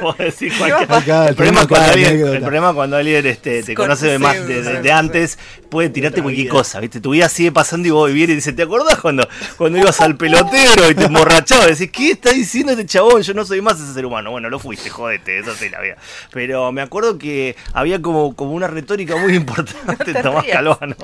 puedo 0.00 0.14
decir 0.18 0.52
¿Qué 0.52 0.58
cualquier 0.58 1.28
el, 1.28 1.34
problema 1.34 1.66
cuando 1.66 1.90
alguien, 1.92 2.26
el 2.26 2.40
problema 2.40 2.74
cuando 2.74 2.96
alguien 2.96 3.26
este, 3.26 3.62
te 3.62 3.74
Con- 3.74 3.86
conoce 3.86 4.06
de, 4.06 4.16
sí, 4.16 4.22
más, 4.22 4.46
de, 4.46 4.92
antes, 4.92 5.38
puede 5.68 5.88
tirarte 5.90 6.22
cualquier 6.22 6.44
vida. 6.46 6.52
Cosa, 6.62 6.78
¿viste? 6.80 7.00
Tu 7.00 7.10
vida 7.10 7.28
sigue 7.28 7.50
pasando 7.50 7.88
y 7.88 7.90
vos 7.90 8.12
viene 8.12 8.32
y 8.34 8.36
dice, 8.36 8.52
¿te 8.52 8.62
acordás 8.62 8.98
cuando, 9.00 9.28
cuando 9.56 9.78
ibas 9.78 10.00
al 10.00 10.16
pelotero 10.16 10.88
y 10.90 10.94
te 10.94 11.04
emborrachabas? 11.06 11.66
Decís, 11.78 11.90
¿qué 11.90 12.10
está 12.12 12.30
diciendo 12.30 12.70
este 12.72 12.86
chabón? 12.86 13.22
Yo 13.22 13.34
no 13.34 13.44
soy 13.44 13.60
más 13.60 13.80
ese 13.80 13.92
ser 13.94 14.06
humano. 14.06 14.30
Bueno, 14.30 14.48
lo 14.48 14.58
fuiste, 14.60 14.90
jodete, 14.90 15.38
eso 15.40 15.54
sí 15.54 15.68
la 15.68 15.80
vida. 15.80 15.96
Pero 16.32 16.70
me 16.70 16.80
acuerdo 16.82 17.18
que 17.18 17.56
había 17.72 18.00
como, 18.00 18.36
como 18.36 18.52
una 18.52 18.68
retórica 18.68 19.16
muy 19.16 19.34
importante, 19.34 20.04
te 20.12 20.22
Tomás. 20.22 20.44
Calvano. 20.46 20.96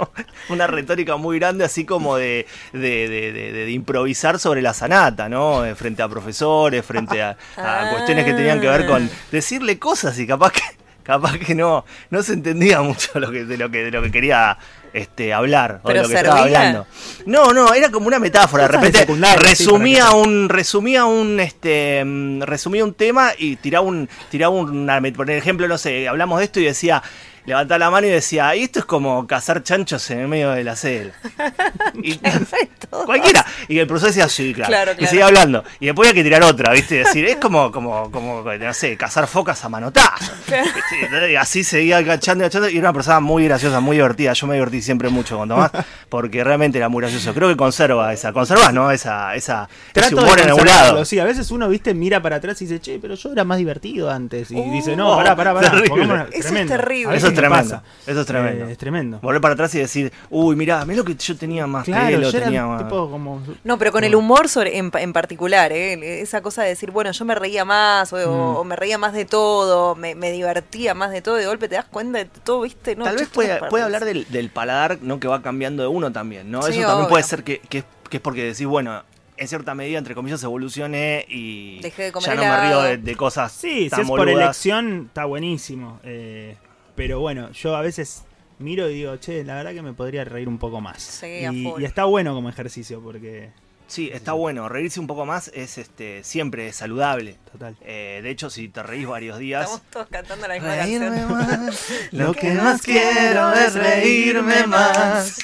Una 0.48 0.66
retórica 0.68 1.16
muy 1.16 1.38
grande, 1.40 1.64
así 1.64 1.84
como 1.84 2.16
de, 2.16 2.46
de, 2.72 3.08
de- 3.08 3.70
improvisar 3.72 4.38
sobre 4.38 4.62
la 4.62 4.72
sanata, 4.74 5.28
¿no? 5.28 5.64
Eh, 5.64 5.74
Frente 5.74 6.02
a 6.02 6.08
profesores, 6.08 6.84
frente 6.84 7.20
a, 7.22 7.30
a 7.30 7.36
Ah. 7.56 7.90
cuestiones 7.92 8.24
que 8.24 8.32
tenían 8.32 8.60
que 8.60 8.68
ver 8.68 8.86
con 8.86 9.10
decirle 9.32 9.78
cosas 9.78 10.18
y 10.18 10.26
capaz 10.26 10.52
que 10.52 10.60
capaz 11.02 11.38
que 11.38 11.54
no 11.54 11.86
no 12.10 12.22
se 12.22 12.34
entendía 12.34 12.82
mucho 12.82 13.18
lo 13.18 13.30
que 13.30 13.44
de 13.46 13.56
lo 13.56 13.70
que 13.70 13.84
de 13.84 13.90
lo 13.90 14.02
que 14.02 14.10
quería 14.10 14.58
este 14.92 15.33
hablar 15.33 15.81
o 15.83 15.88
de 15.88 16.03
lo 16.03 16.09
que 16.09 16.14
estaba 16.14 16.42
hablando. 16.42 16.87
No, 17.27 17.53
no, 17.53 17.72
era 17.74 17.90
como 17.90 18.07
una 18.07 18.18
metáfora, 18.18 18.68
de 18.68 18.68
repente 18.68 19.07
resumía 19.38 20.11
un 20.11 20.48
resumía 20.48 21.05
un 21.05 21.40
este 21.40 22.05
mm, 22.05 22.42
resumía 22.42 22.85
un 22.85 22.94
tema 22.94 23.33
y 23.37 23.57
tiraba 23.57 23.87
un 23.87 24.09
tiraba 24.31 24.55
una 24.55 25.01
por 25.14 25.31
ejemplo, 25.31 25.68
no 25.68 25.79
sé, 25.79 26.09
hablamos 26.09 26.38
de 26.38 26.44
esto 26.46 26.61
y 26.61 26.64
decía 26.64 27.03
levantaba 27.48 27.78
la 27.78 27.90
mano 27.90 28.06
y 28.06 28.11
decía, 28.11 28.54
y 28.54 28.64
esto 28.64 28.78
es 28.80 28.84
como 28.84 29.26
cazar 29.26 29.62
chanchos 29.62 30.08
en 30.11 30.20
el 30.20 30.28
medio 30.28 30.50
de 30.50 30.62
la 30.64 30.76
selva. 30.76 31.14
Y- 32.02 32.16
Perfecto. 32.18 33.04
Cualquiera. 33.04 33.44
Y 33.68 33.78
el 33.78 33.87
profesor 33.87 34.08
decía, 34.11 34.28
sí, 34.28 34.54
claro. 34.54 34.68
Claro, 34.70 34.92
Y 34.98 35.06
seguía 35.06 35.26
hablando. 35.26 35.64
Y 35.80 35.87
después 35.87 36.08
había 36.08 36.22
que 36.22 36.24
tirar 36.24 36.42
otra, 36.44 36.72
¿viste? 36.72 37.00
Es 37.00 37.06
decir, 37.08 37.24
es 37.26 37.37
como, 37.37 37.70
como, 37.72 38.11
como, 38.11 38.42
no 38.42 38.74
sé, 38.74 38.96
cazar 38.96 39.26
focas 39.26 39.62
a 39.64 39.68
manotazos. 39.68 40.30
¿viste? 40.46 41.32
Y 41.32 41.37
así 41.37 41.64
seguía 41.64 41.98
agachando 41.98 42.44
y 42.44 42.46
agachando. 42.46 42.68
Y 42.68 42.78
era 42.78 42.88
una 42.88 42.92
persona 42.94 43.20
muy 43.20 43.44
graciosa, 43.44 43.80
muy 43.80 43.96
divertida. 43.96 44.32
Yo 44.32 44.46
me 44.46 44.54
divertí 44.54 44.80
siempre 44.80 45.08
mucho 45.08 45.37
con 45.37 45.48
Tomás, 45.48 45.70
porque 46.08 46.42
realmente 46.44 46.78
era 46.78 46.88
muy 46.88 47.02
gracioso. 47.02 47.34
Creo 47.34 47.48
que 47.48 47.56
conserva 47.56 48.12
esa, 48.12 48.32
conservas, 48.32 48.72
¿no? 48.72 48.90
Esa, 48.90 49.34
esa, 49.34 49.68
ese 49.94 50.14
humor 50.14 50.37
de 50.37 50.42
en 50.42 50.48
algún 50.48 50.61
conservarlo, 50.61 50.92
lado. 50.94 51.04
Sí, 51.04 51.18
a 51.18 51.24
veces 51.24 51.50
uno, 51.50 51.68
viste, 51.68 51.94
mira 51.94 52.22
para 52.22 52.37
atrás 52.37 52.61
y 52.62 52.66
dice, 52.66 52.80
che, 52.80 52.98
pero 53.00 53.14
yo 53.14 53.32
era 53.32 53.44
más 53.44 53.58
divertido 53.58 54.11
antes. 54.11 54.50
Y 54.50 54.54
Uh, 54.56 54.72
dice, 54.72 54.96
no, 54.96 55.14
pará, 55.16 55.34
pará, 55.37 55.54
pará. 55.54 55.72
pongámonos- 55.88 56.28
Eso 56.32 56.54
es 56.56 56.66
terrible. 56.66 57.16
Eso 57.16 57.28
es 57.28 57.34
tremendo. 57.40 57.70
pasa. 57.77 57.83
Eso 58.07 58.20
es 58.20 58.27
tremendo. 58.27 58.66
Eh, 58.66 58.72
es 58.72 58.79
tremendo. 58.79 59.18
Volver 59.20 59.40
para 59.40 59.55
atrás 59.55 59.74
y 59.74 59.79
decir, 59.79 60.12
uy, 60.31 60.57
mirá, 60.57 60.85
mirá 60.85 60.98
lo 60.98 61.05
que 61.05 61.14
yo 61.14 61.37
tenía 61.37 61.66
más 61.66 61.85
Claro, 61.85 62.20
yo 62.20 62.31
tenía 62.31 62.66
más. 62.66 62.83
tipo 62.85 63.11
como... 63.11 63.42
No, 63.64 63.79
pero 63.79 63.92
con 63.92 64.05
el 64.05 64.14
humor 64.14 64.48
sobre, 64.48 64.77
en, 64.79 64.90
en 64.98 65.12
particular, 65.12 65.72
¿eh? 65.72 66.20
esa 66.20 66.40
cosa 66.42 66.62
de 66.62 66.70
decir, 66.70 66.90
bueno, 66.90 67.11
yo 67.12 67.24
me 67.24 67.35
reía 67.35 67.64
más, 67.64 68.12
o, 68.12 68.59
o 68.59 68.64
me 68.64 68.77
reía 68.77 68.98
más 68.98 69.12
de 69.12 69.24
todo, 69.24 69.94
me, 69.94 70.14
me 70.14 70.31
divertía 70.33 70.94
más 70.94 71.11
de 71.11 71.22
todo, 71.22 71.37
de 71.37 71.46
golpe 71.46 71.68
te 71.68 71.74
das 71.77 71.85
cuenta 71.87 72.18
de 72.18 72.24
todo, 72.27 72.62
¿viste? 72.62 72.96
No, 72.96 73.05
Tal 73.05 73.16
vez 73.16 73.29
puede, 73.29 73.59
puede 73.68 73.85
hablar 73.85 74.05
del, 74.05 74.27
del 74.31 74.51
paladar 74.51 74.98
¿no? 75.03 75.18
que 75.20 75.29
va 75.29 75.42
cambiando 75.42 75.83
de 75.83 75.88
uno 75.88 76.12
también, 76.12 76.51
¿no? 76.51 76.62
Sí, 76.62 76.70
Eso 76.72 76.81
también 76.83 76.98
obvio. 77.01 77.09
puede 77.09 77.24
ser 77.24 77.44
que, 77.44 77.59
que, 77.61 77.79
es- 77.79 77.85
que 78.11 78.16
es 78.18 78.22
porque 78.22 78.42
decís, 78.44 78.66
bueno, 78.66 79.03
en 79.37 79.46
cierta 79.46 79.72
medida, 79.74 79.98
entre 79.98 80.14
comillas, 80.16 80.42
evolucioné 80.42 81.24
y 81.29 81.79
Dejé 81.81 82.05
de 82.05 82.12
comer 82.12 82.31
ya 82.31 82.35
no 82.35 82.42
me 82.42 82.61
río 82.68 82.83
de, 82.83 82.96
de 82.96 83.14
cosas 83.16 83.53
Sí, 83.53 83.85
si 83.85 83.90
tan 83.90 84.01
es 84.01 84.09
por 84.09 84.29
elección, 84.29 85.05
está 85.09 85.27
buenísimo. 85.27 86.01
eh, 86.03 86.57
pero 86.98 87.20
bueno, 87.20 87.52
yo 87.52 87.76
a 87.76 87.80
veces 87.80 88.24
miro 88.58 88.90
y 88.90 88.94
digo, 88.94 89.16
che, 89.18 89.44
la 89.44 89.54
verdad 89.54 89.72
que 89.72 89.82
me 89.82 89.92
podría 89.92 90.24
reír 90.24 90.48
un 90.48 90.58
poco 90.58 90.80
más. 90.80 91.00
Sí, 91.00 91.44
y 91.78 91.84
está 91.84 92.06
bueno 92.06 92.34
como 92.34 92.48
ejercicio 92.48 93.00
porque, 93.00 93.50
Sí, 93.88 94.11
está 94.12 94.35
bueno. 94.35 94.68
Reírse 94.68 95.01
un 95.01 95.07
poco 95.07 95.24
más 95.24 95.51
es 95.55 95.79
este 95.79 96.22
siempre 96.22 96.72
saludable. 96.74 97.38
total. 97.51 97.74
Eh, 97.81 98.20
de 98.22 98.29
hecho, 98.31 98.51
si 98.51 98.68
te 98.68 98.83
reís 98.83 99.07
varios 99.07 99.38
días... 99.38 99.62
Estamos 99.64 99.83
todos 99.90 100.07
cantando 100.09 100.46
la 100.46 100.55
misma 100.55 100.77
Reírme 100.77 101.07
canción. 101.09 101.66
más, 101.66 101.88
lo 102.12 102.35
que 102.35 102.53
más 102.53 102.83
quiero 102.83 103.53
es 103.55 103.74
reírme 103.74 104.66
más. 104.66 105.38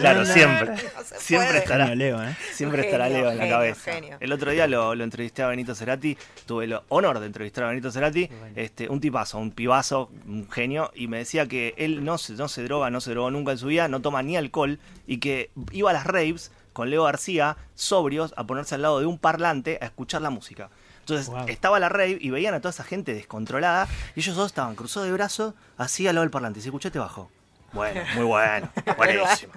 Claro, 0.00 0.24
siempre. 0.24 0.70
No 0.70 0.76
Siempre 1.18 1.48
puede. 1.48 1.58
estará. 1.58 1.94
Leo, 1.94 2.22
¿eh? 2.22 2.34
Siempre 2.52 2.82
estará 2.86 3.04
genio, 3.04 3.20
Leo 3.20 3.30
en 3.32 3.36
la 3.38 3.42
genio, 3.44 3.56
cabeza. 3.56 3.92
genio. 3.92 4.16
El 4.20 4.32
otro 4.32 4.50
día 4.50 4.66
lo, 4.66 4.94
lo 4.94 5.04
entrevisté 5.04 5.42
a 5.42 5.48
Benito 5.48 5.74
Cerati, 5.74 6.16
tuve 6.46 6.64
el 6.64 6.78
honor 6.88 7.20
de 7.20 7.26
entrevistar 7.26 7.64
a 7.64 7.68
Benito 7.68 7.90
Cerati, 7.92 8.26
bueno. 8.28 8.52
este, 8.56 8.88
un 8.88 9.00
tipazo, 9.00 9.38
un 9.38 9.50
pibazo, 9.50 10.10
un 10.26 10.50
genio, 10.50 10.90
y 10.94 11.06
me 11.08 11.18
decía 11.18 11.46
que 11.46 11.74
él 11.76 12.02
no 12.04 12.16
se, 12.18 12.32
no 12.34 12.48
se 12.48 12.62
droga, 12.64 12.88
no 12.90 13.00
se 13.02 13.10
drogó 13.10 13.30
nunca 13.30 13.52
en 13.52 13.58
su 13.58 13.66
vida, 13.66 13.88
no 13.88 14.00
toma 14.00 14.22
ni 14.22 14.36
alcohol, 14.38 14.78
y 15.06 15.18
que 15.18 15.50
iba 15.72 15.90
a 15.90 15.92
las 15.92 16.06
raves 16.06 16.50
con 16.78 16.90
Leo 16.90 17.02
García, 17.02 17.56
sobrios, 17.74 18.32
a 18.36 18.44
ponerse 18.44 18.76
al 18.76 18.82
lado 18.82 19.00
de 19.00 19.06
un 19.06 19.18
parlante 19.18 19.80
a 19.82 19.86
escuchar 19.86 20.22
la 20.22 20.30
música. 20.30 20.70
Entonces 21.00 21.26
Wow. 21.26 21.48
estaba 21.48 21.80
la 21.80 21.88
rave 21.88 22.18
y 22.20 22.30
veían 22.30 22.54
a 22.54 22.60
toda 22.60 22.70
esa 22.70 22.84
gente 22.84 23.14
descontrolada 23.14 23.88
y 24.14 24.20
ellos 24.20 24.36
dos 24.36 24.46
estaban 24.46 24.76
cruzados 24.76 25.08
de 25.08 25.12
brazos 25.12 25.54
así 25.76 26.06
al 26.06 26.14
lado 26.14 26.22
del 26.22 26.30
parlante. 26.30 26.60
Y 26.60 26.62
se 26.62 26.68
escuchaste 26.68 27.00
bajo. 27.00 27.32
Bueno, 27.72 28.00
muy 28.14 28.22
bueno, 28.26 28.70
buenísimo. 28.96 29.52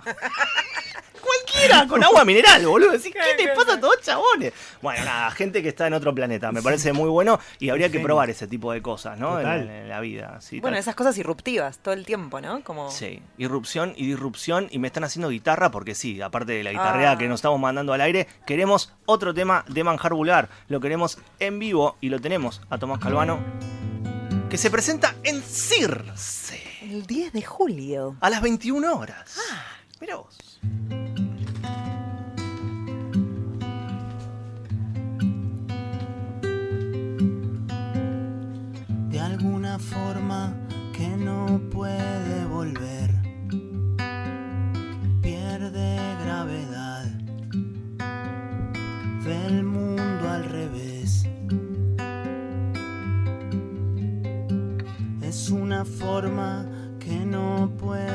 Cualquiera, 1.62 1.88
con 1.88 2.03
agua 2.03 2.26
mineral, 2.26 2.66
boludo. 2.66 2.91
Decís, 2.91 3.14
¿Qué 3.14 3.43
te 3.45 3.49
pasa 3.53 3.74
a 3.74 3.80
todos 3.80 4.01
chabones? 4.01 4.53
Bueno, 4.82 5.05
nada, 5.05 5.32
gente 5.32 5.62
que 5.62 5.70
está 5.70 5.88
en 5.88 5.93
otro 5.93 6.14
planeta. 6.16 6.51
Me 6.51 6.62
parece 6.62 6.93
muy 6.93 7.09
bueno 7.09 7.39
y 7.59 7.70
habría 7.70 7.89
que 7.89 7.99
probar 7.99 8.30
ese 8.30 8.47
tipo 8.47 8.72
de 8.72 8.82
cosas, 8.82 9.18
¿no? 9.18 9.39
En, 9.39 9.88
la 9.89 9.99
vida. 9.99 10.39
sí, 10.41 10.59
Bueno, 10.59 10.76
tal. 10.76 10.82
esas 10.82 10.95
cosas 10.95 11.18
irruptivas 11.18 11.80
todo 11.80 11.93
el 11.93 12.05
tiempo, 12.05 12.41
¿no? 12.41 12.64
Como... 12.64 12.89
Sí, 12.91 13.22
irrupción 13.38 13.93
y 13.95 14.07
disrupción 14.07 14.68
y 14.72 14.80
me 14.80 14.88
están 14.88 15.03
haciendo 15.03 15.30
guitarra 15.30 15.72
porque 15.72 15.95
sí, 15.95 16.22
aparte 16.22 16.53
de 16.53 16.64
la 16.64 16.72
guitarrea 16.72 17.12
Ah. 17.12 17.18
que 17.18 17.28
nos 17.28 17.39
estamos 17.39 17.59
mandando 17.59 17.93
al 17.93 18.01
aire, 18.01 18.28
queremos 18.45 18.93
otro 19.05 19.34
tema 19.34 19.66
de 19.68 19.84
manjar 19.84 20.14
vulgar. 20.14 20.49
Lo 20.68 20.80
queremos 20.80 21.18
en 21.39 21.59
vivo 21.59 21.97
y 22.01 22.09
lo 22.09 22.20
tenemos 22.20 22.62
a 22.70 22.78
Tomás 22.78 22.99
Calvano 22.99 23.39
que 24.49 24.57
se 24.57 24.70
presenta 24.70 25.16
en 25.24 25.41
Circe 25.41 26.62
El 26.82 27.05
10 27.07 27.32
de 27.34 27.41
julio. 27.41 28.16
a 28.20 28.30
las 28.30 28.41
21 28.41 28.93
horas. 28.95 29.38
Ah. 29.51 29.64
Mira 29.99 30.16
vos. 30.18 30.59
forma 39.82 40.55
que 40.93 41.07
no 41.09 41.59
puede 41.71 42.45
volver. 42.45 43.09
Pierde 45.21 45.97
gravedad. 46.23 47.05
Ve 49.25 49.45
el 49.47 49.63
mundo 49.63 50.29
al 50.29 50.45
revés. 50.45 51.27
Es 55.21 55.49
una 55.49 55.84
forma 55.84 56.67
que 56.99 57.25
no 57.25 57.71
puede 57.79 58.11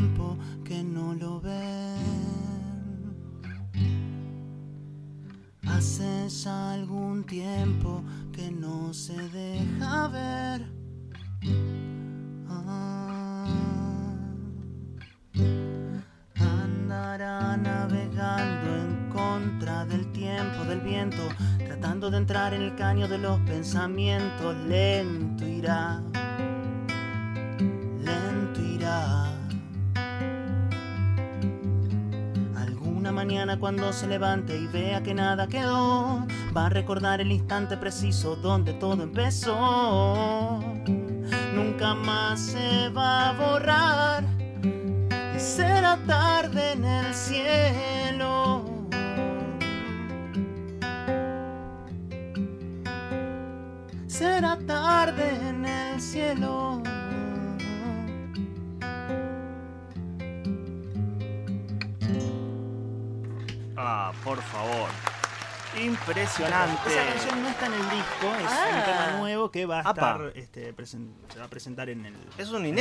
tiempo 0.00 0.36
que 0.64 0.82
no 0.82 1.14
lo 1.14 1.40
ven. 1.40 1.98
Hace 5.66 6.28
ya 6.28 6.72
algún 6.72 7.24
tiempo 7.24 8.02
que 8.32 8.50
no 8.50 8.94
se 8.94 9.16
deja 9.28 10.08
ver. 10.08 10.66
Ah. 12.48 13.46
Andará 16.36 17.56
navegando 17.58 18.68
en 18.76 19.10
contra 19.10 19.84
del 19.84 20.10
tiempo, 20.12 20.64
del 20.64 20.80
viento, 20.80 21.22
tratando 21.58 22.10
de 22.10 22.16
entrar 22.16 22.54
en 22.54 22.62
el 22.62 22.74
caño 22.74 23.06
de 23.06 23.18
los 23.18 23.38
pensamientos. 23.40 24.56
Lento 24.66 25.46
irá, 25.46 26.02
mañana 33.30 33.60
cuando 33.60 33.92
se 33.92 34.08
levante 34.08 34.58
y 34.58 34.66
vea 34.66 35.04
que 35.04 35.14
nada 35.14 35.46
quedó, 35.46 36.26
va 36.56 36.66
a 36.66 36.68
recordar 36.68 37.20
el 37.20 37.30
instante 37.30 37.76
preciso 37.76 38.34
donde 38.34 38.72
todo 38.72 39.04
empezó. 39.04 40.58
Nunca 41.54 41.94
más 41.94 42.40
se 42.40 42.88
va 42.88 43.28
a 43.28 43.32
borrar. 43.34 44.24
Será 45.38 45.96
tarde 46.08 46.72
en 46.72 46.84
el 46.84 47.14
cielo. 47.14 48.64
Será 54.08 54.58
tarde 54.66 55.48
en 55.50 55.66
el 55.66 56.00
cielo. 56.00 56.82
Ah, 63.92 64.12
por 64.22 64.40
favor. 64.40 64.88
Impresionante. 65.84 66.88
Esa 66.88 67.06
canción 67.12 67.42
no 67.42 67.48
está 67.48 67.66
en 67.66 67.72
el 67.74 67.90
disco, 67.90 68.34
es 68.38 68.46
Ah. 68.48 68.66
un 68.78 68.84
tema 68.84 69.18
nuevo 69.18 69.50
que 69.50 69.66
va 69.66 69.78
a 69.80 69.90
estar 69.90 70.32
este, 70.36 70.72
presen- 70.76 71.10
se 71.32 71.38
va 71.40 71.46
a 71.46 71.48
presentar 71.48 71.88
en 71.90 72.06
el. 72.06 72.14
Es 72.38 72.50
un 72.50 72.64
en 72.66 72.78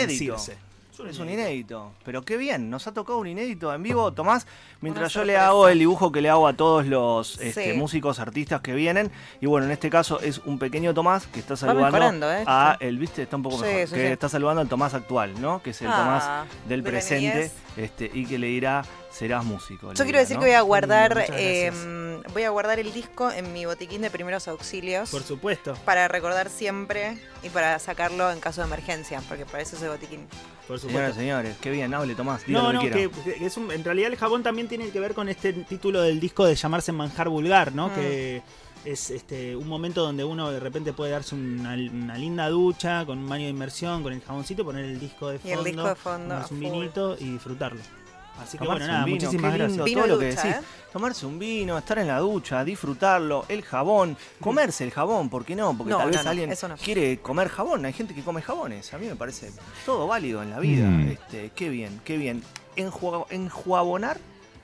Es 1.08 1.20
un 1.20 1.30
inédito. 1.30 1.92
Pero 2.04 2.24
qué 2.24 2.38
bien, 2.38 2.70
nos 2.70 2.88
ha 2.88 2.94
tocado 2.94 3.20
un 3.20 3.28
inédito 3.28 3.74
en 3.74 3.82
vivo, 3.84 4.12
Tomás. 4.14 4.46
Mientras 4.82 5.14
yo 5.14 5.24
le 5.24 5.38
hago 5.38 5.68
el 5.68 5.80
dibujo 5.80 6.12
que 6.12 6.22
le 6.22 6.30
hago 6.30 6.48
a 6.48 6.54
todos 6.54 6.86
los 6.86 7.40
este, 7.40 7.72
Sí. 7.72 7.78
músicos, 7.78 8.20
artistas 8.20 8.62
que 8.62 8.74
vienen. 8.74 9.12
Y 9.42 9.46
bueno, 9.46 9.66
en 9.66 9.72
este 9.72 9.90
caso 9.90 10.20
es 10.20 10.40
un 10.46 10.60
pequeño 10.60 10.94
Tomás 10.94 11.28
que 11.28 11.40
está 11.40 11.56
saludando 11.56 12.32
¿eh? 12.32 12.44
a 12.48 12.78
el, 12.80 12.98
viste, 12.98 13.24
está 13.24 13.36
un 13.38 13.44
poco 13.44 13.58
Sí, 13.58 13.64
mejor. 13.64 13.88
sí, 13.88 13.96
que 13.96 14.08
sí. 14.08 14.12
está 14.14 14.30
saludando 14.30 14.62
al 14.62 14.68
Tomás 14.70 14.94
actual, 14.94 15.40
¿no? 15.42 15.62
Que 15.64 15.70
es 15.72 15.82
el 15.82 15.88
Ah, 15.90 15.96
Tomás 16.46 16.48
del 16.68 16.84
de 16.84 16.92
la 16.92 16.98
presente. 16.98 17.52
Este, 17.78 18.10
y 18.14 18.26
que 18.26 18.38
le 18.38 18.48
dirá, 18.48 18.84
serás 19.12 19.46
músico. 19.46 19.94
Yo 19.94 20.04
quiero 20.04 20.20
decir 20.20 20.36
¿no? 20.36 20.42
que 20.42 20.48
voy 20.50 20.56
a 20.56 20.62
guardar, 20.62 21.14
gracias. 21.16 21.38
eh, 21.40 22.22
voy 22.34 22.44
a 22.44 22.50
guardar 22.50 22.80
el 22.80 22.92
disco 22.92 23.32
en 23.32 23.54
mi 23.54 23.66
botiquín 23.66 24.02
de 24.02 24.10
primeros 24.10 24.48
auxilios 24.50 25.10
Por 25.10 25.24
supuesto, 25.24 25.76
para 25.86 26.08
recordar 26.10 26.50
siempre 26.50 27.18
y 27.42 27.50
para 27.50 27.80
sacarlo 27.80 28.30
en 28.32 28.40
caso 28.42 28.62
de 28.62 28.68
emergencia, 28.68 29.22
porque 29.30 29.46
para 29.46 29.62
eso 29.64 29.78
es 29.78 29.82
el 29.84 29.90
botiquín. 29.90 30.28
Por 30.70 30.80
Señoras 30.80 31.16
y 31.16 31.20
señores, 31.20 31.58
qué 31.60 31.72
bien, 31.72 31.92
hable 31.94 32.14
Tomás. 32.14 32.48
No, 32.48 32.72
no, 32.72 32.80
que 32.80 33.10
es 33.42 33.58
un- 33.58 33.72
en 33.72 33.84
realidad 33.84 34.12
el 34.12 34.18
jabón 34.18 34.44
también 34.44 34.68
tiene 34.68 34.90
que 34.92 35.00
ver 35.00 35.14
con 35.16 35.28
este 35.28 35.52
título 35.52 36.02
del 36.02 36.20
disco 36.20 36.46
de 36.46 36.54
llamarse 36.54 36.92
manjar 36.92 37.28
vulgar, 37.28 37.74
¿no? 37.74 37.88
Mm. 37.88 37.96
Que 37.96 38.42
es 38.86 39.10
este 39.10 39.56
un 39.56 39.68
momento 39.68 40.04
donde 40.04 40.24
uno 40.24 40.52
de 40.52 40.60
repente 40.60 40.94
puede 40.94 41.12
darse 41.12 41.34
una, 41.36 41.74
una 41.74 42.18
linda 42.18 42.48
ducha 42.50 43.06
con 43.06 43.18
un 43.18 43.28
baño 43.28 43.46
de 43.46 43.50
inmersión, 43.50 44.04
con 44.04 44.14
el 44.14 44.22
jaboncito, 44.22 44.64
poner 44.64 44.86
el 44.86 45.00
disco 45.00 45.30
de 45.30 45.36
Y 45.38 45.40
fondo, 45.40 45.60
el 45.60 45.66
disco 45.66 45.88
de 45.90 45.96
fondo, 45.96 46.28
tomarse 46.36 46.54
un 46.54 46.60
vinito 46.60 47.18
y 47.20 47.32
disfrutarlo. 47.32 47.82
Así 48.42 48.58
que 48.58 48.64
Tomarse 48.66 48.84
bueno, 48.86 48.88
nada, 48.88 49.00
un 49.00 49.06
vino, 49.06 49.16
muchísimas 49.26 49.52
qué 49.52 49.58
lindo 49.60 49.74
gracias. 49.76 49.86
Vino 49.86 50.02
todo 50.02 50.08
lo 50.14 50.20
que 50.20 50.30
ducha, 50.30 50.44
decís. 50.44 50.56
¿eh? 50.62 50.66
Tomarse 50.94 51.26
un 51.26 51.40
vino, 51.40 51.78
estar 51.78 52.00
en 52.00 52.08
la 52.08 52.20
ducha, 52.20 52.64
disfrutarlo, 52.64 53.46
el 53.50 53.62
jabón, 53.64 54.18
comerse 54.42 54.84
el 54.84 54.92
jabón, 54.92 55.30
¿por 55.30 55.46
qué 55.46 55.56
no? 55.56 55.78
Porque 55.78 55.92
No, 55.92 55.98
tal 56.00 56.08
no, 56.08 56.14
vez 56.16 56.24
no, 56.24 56.30
alguien 56.32 56.52
eso 56.52 56.68
no. 56.68 56.78
quiere 56.78 57.20
comer 57.20 57.50
jabón, 57.50 57.86
hay 57.86 57.94
gente 57.94 58.16
que 58.16 58.24
come 58.24 58.42
jabones, 58.42 58.94
a 58.94 58.98
mí 58.98 59.08
me 59.08 59.16
parece 59.16 59.52
todo 59.86 60.08
válido 60.08 60.42
en 60.42 60.50
la 60.52 60.60
vida. 60.60 60.88
Mm. 60.88 61.10
Este, 61.10 61.52
qué 61.56 61.70
bien, 61.70 62.02
qué 62.04 62.18
bien. 62.18 62.44
Enjua- 62.76 63.26
enjuabonar 63.30 64.18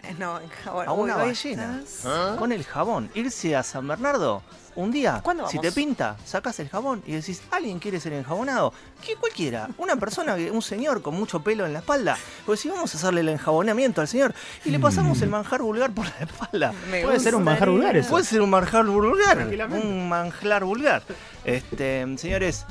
Eh, 0.03 0.15
No, 0.19 0.39
en 0.39 0.49
jabón. 0.49 0.88
a 0.88 0.91
una 0.93 1.15
Uy, 1.15 1.21
hoy 1.21 1.28
ballena 1.30 1.82
estás- 1.84 2.38
con 2.38 2.51
el 2.51 2.63
jabón, 2.63 3.09
irse 3.15 3.55
a 3.55 3.63
San 3.63 3.88
Bernardo. 3.88 4.43
Un 4.76 4.91
día, 4.91 5.21
¿Cuándo 5.23 5.47
si 5.47 5.57
te 5.59 5.71
pinta, 5.71 6.17
sacas 6.26 6.59
el 6.59 6.67
jabón 6.67 7.01
y 7.07 7.13
decís, 7.13 7.41
¿alguien 7.51 7.80
quiere 7.80 7.97
ser 8.01 8.11
enjabonado? 8.11 8.73
¿Qué 9.05 9.15
cualquiera? 9.15 9.69
Una 9.78 9.95
persona, 9.95 10.36
que- 10.36 10.51
un 10.51 10.61
señor 10.61 11.01
con 11.01 11.15
mucho 11.15 11.41
pelo 11.41 11.65
en 11.65 11.71
la 11.71 11.80
espalda. 11.80 12.17
Pues 12.45 12.59
si 12.59 12.69
vamos 12.69 12.93
a 12.93 12.97
hacerle 12.97 13.21
el 13.21 13.30
enjabonamiento 13.30 14.01
al 14.01 14.07
señor 14.09 14.34
y 14.65 14.71
le 14.71 14.80
pasamos 14.80 15.21
el 15.21 15.30
manjar 15.30 15.61
vulgar 15.61 15.91
por 15.91 16.05
la 16.05 16.26
espalda. 16.26 16.73
Me 16.91 17.03
Puede 17.03 17.19
ser 17.21 17.36
un 17.36 17.43
manjar 17.43 17.69
vulgar 17.69 17.95
eso. 17.95 18.09
Puede 18.09 18.26
ser 18.26 18.41
un 18.41 18.49
manjar 18.49 18.86
vulgar. 18.86 19.36
Tranquilamente. 19.38 19.88
Un 19.88 20.09
manjar 20.09 20.65
vulgar. 20.65 21.03
Este, 21.45 22.05
señores, 22.17 22.65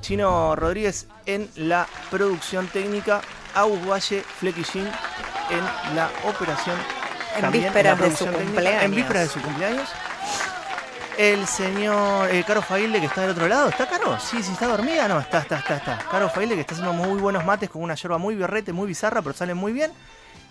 Chino 0.00 0.56
Rodríguez 0.56 1.06
en 1.26 1.48
la 1.54 1.86
producción 2.10 2.66
técnica, 2.66 3.20
Agus 3.54 3.78
Valle 3.88 4.22
Flequillín 4.40 4.86
en 5.50 5.96
la 5.96 6.10
operación. 6.28 6.76
En 7.36 7.40
también 7.42 7.64
vísperas 7.64 7.98
la 8.00 8.06
de 8.08 8.16
su 8.16 8.24
técnica, 8.24 8.44
cumpleaños. 8.44 8.82
En 8.84 8.94
vísperas 8.94 9.22
de 9.22 9.28
su 9.28 9.40
cumpleaños. 9.40 9.88
El 11.18 11.46
señor 11.46 12.28
Caro 12.44 12.60
Failde 12.62 13.00
que 13.00 13.06
está 13.06 13.22
del 13.22 13.30
otro 13.30 13.46
lado. 13.46 13.68
¿Está 13.68 13.86
Caro? 13.88 14.18
Sí, 14.18 14.42
sí, 14.42 14.52
está 14.52 14.66
dormida. 14.66 15.06
No, 15.06 15.20
está, 15.20 15.38
está, 15.38 15.58
está, 15.58 15.76
está. 15.76 15.98
Caro 16.10 16.28
Failde 16.28 16.54
que 16.54 16.62
está 16.62 16.74
haciendo 16.74 16.92
muy 16.92 17.20
buenos 17.20 17.44
mates 17.44 17.70
con 17.70 17.82
una 17.82 17.94
yerba 17.94 18.18
muy 18.18 18.34
berrete, 18.34 18.72
muy 18.72 18.88
bizarra, 18.88 19.22
pero 19.22 19.34
salen 19.34 19.56
muy 19.56 19.72
bien. 19.72 19.92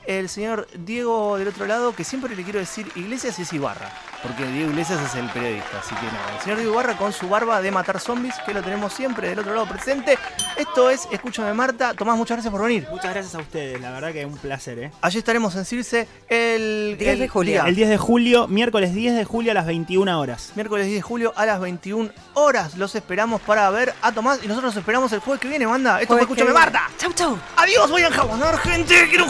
El 0.05 0.27
señor 0.29 0.67
Diego 0.77 1.37
del 1.37 1.47
otro 1.47 1.65
lado, 1.65 1.95
que 1.95 2.03
siempre 2.03 2.35
le 2.35 2.43
quiero 2.43 2.59
decir 2.59 2.91
Iglesias 2.95 3.39
es 3.39 3.53
Ibarra, 3.53 3.89
porque 4.21 4.45
Diego 4.45 4.71
Iglesias 4.71 4.99
es 5.01 5.15
el 5.15 5.29
periodista, 5.29 5.79
así 5.79 5.95
que 5.95 6.05
nada. 6.05 6.35
El 6.35 6.41
señor 6.41 6.57
Diego 6.57 6.73
Ibarra 6.73 6.97
con 6.97 7.13
su 7.13 7.29
barba 7.29 7.61
de 7.61 7.71
matar 7.71 7.99
zombies, 7.99 8.35
que 8.45 8.53
lo 8.53 8.61
tenemos 8.61 8.93
siempre 8.93 9.29
del 9.29 9.39
otro 9.39 9.53
lado 9.53 9.67
presente. 9.67 10.17
Esto 10.57 10.89
es 10.89 11.07
Escúchame 11.11 11.53
Marta. 11.53 11.93
Tomás, 11.93 12.17
muchas 12.17 12.35
gracias 12.35 12.51
por 12.51 12.63
venir. 12.63 12.87
Muchas 12.89 13.13
gracias 13.13 13.35
a 13.35 13.39
ustedes, 13.39 13.79
la 13.79 13.91
verdad 13.91 14.11
que 14.11 14.21
es 14.21 14.27
un 14.27 14.37
placer, 14.37 14.79
¿eh? 14.79 14.91
Allí 15.01 15.19
estaremos 15.19 15.55
en 15.55 15.65
Circe 15.65 16.07
el 16.27 16.97
10 16.99 17.13
el 17.13 17.19
de 17.19 17.27
julio. 17.29 17.65
El 17.65 17.75
10 17.75 17.89
de 17.89 17.97
julio, 17.97 18.47
miércoles 18.47 18.93
10 18.93 19.15
de 19.15 19.25
julio 19.25 19.51
a 19.51 19.55
las 19.55 19.65
21 19.65 20.19
horas. 20.19 20.51
Miércoles 20.55 20.85
10 20.85 20.97
de 20.97 21.01
julio 21.01 21.33
a 21.35 21.45
las 21.45 21.59
21 21.61 22.11
horas. 22.33 22.75
Los 22.77 22.95
esperamos 22.95 23.41
para 23.41 23.69
ver 23.69 23.93
a 24.01 24.11
Tomás 24.11 24.39
y 24.43 24.47
nosotros 24.47 24.73
los 24.73 24.81
esperamos 24.81 25.11
el 25.13 25.19
jueves 25.19 25.39
que 25.39 25.47
viene, 25.47 25.65
banda. 25.65 26.01
Esto 26.01 26.13
fue 26.13 26.23
Escúchame. 26.23 26.51
Marta. 26.53 26.89
Chau, 26.97 27.13
chau. 27.13 27.37
Adiós, 27.55 27.89
voy 27.89 28.01
a 28.03 28.07
enjabonar, 28.07 28.57
gente. 28.59 29.07
Quiero 29.09 29.25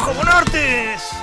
this! 0.64 1.14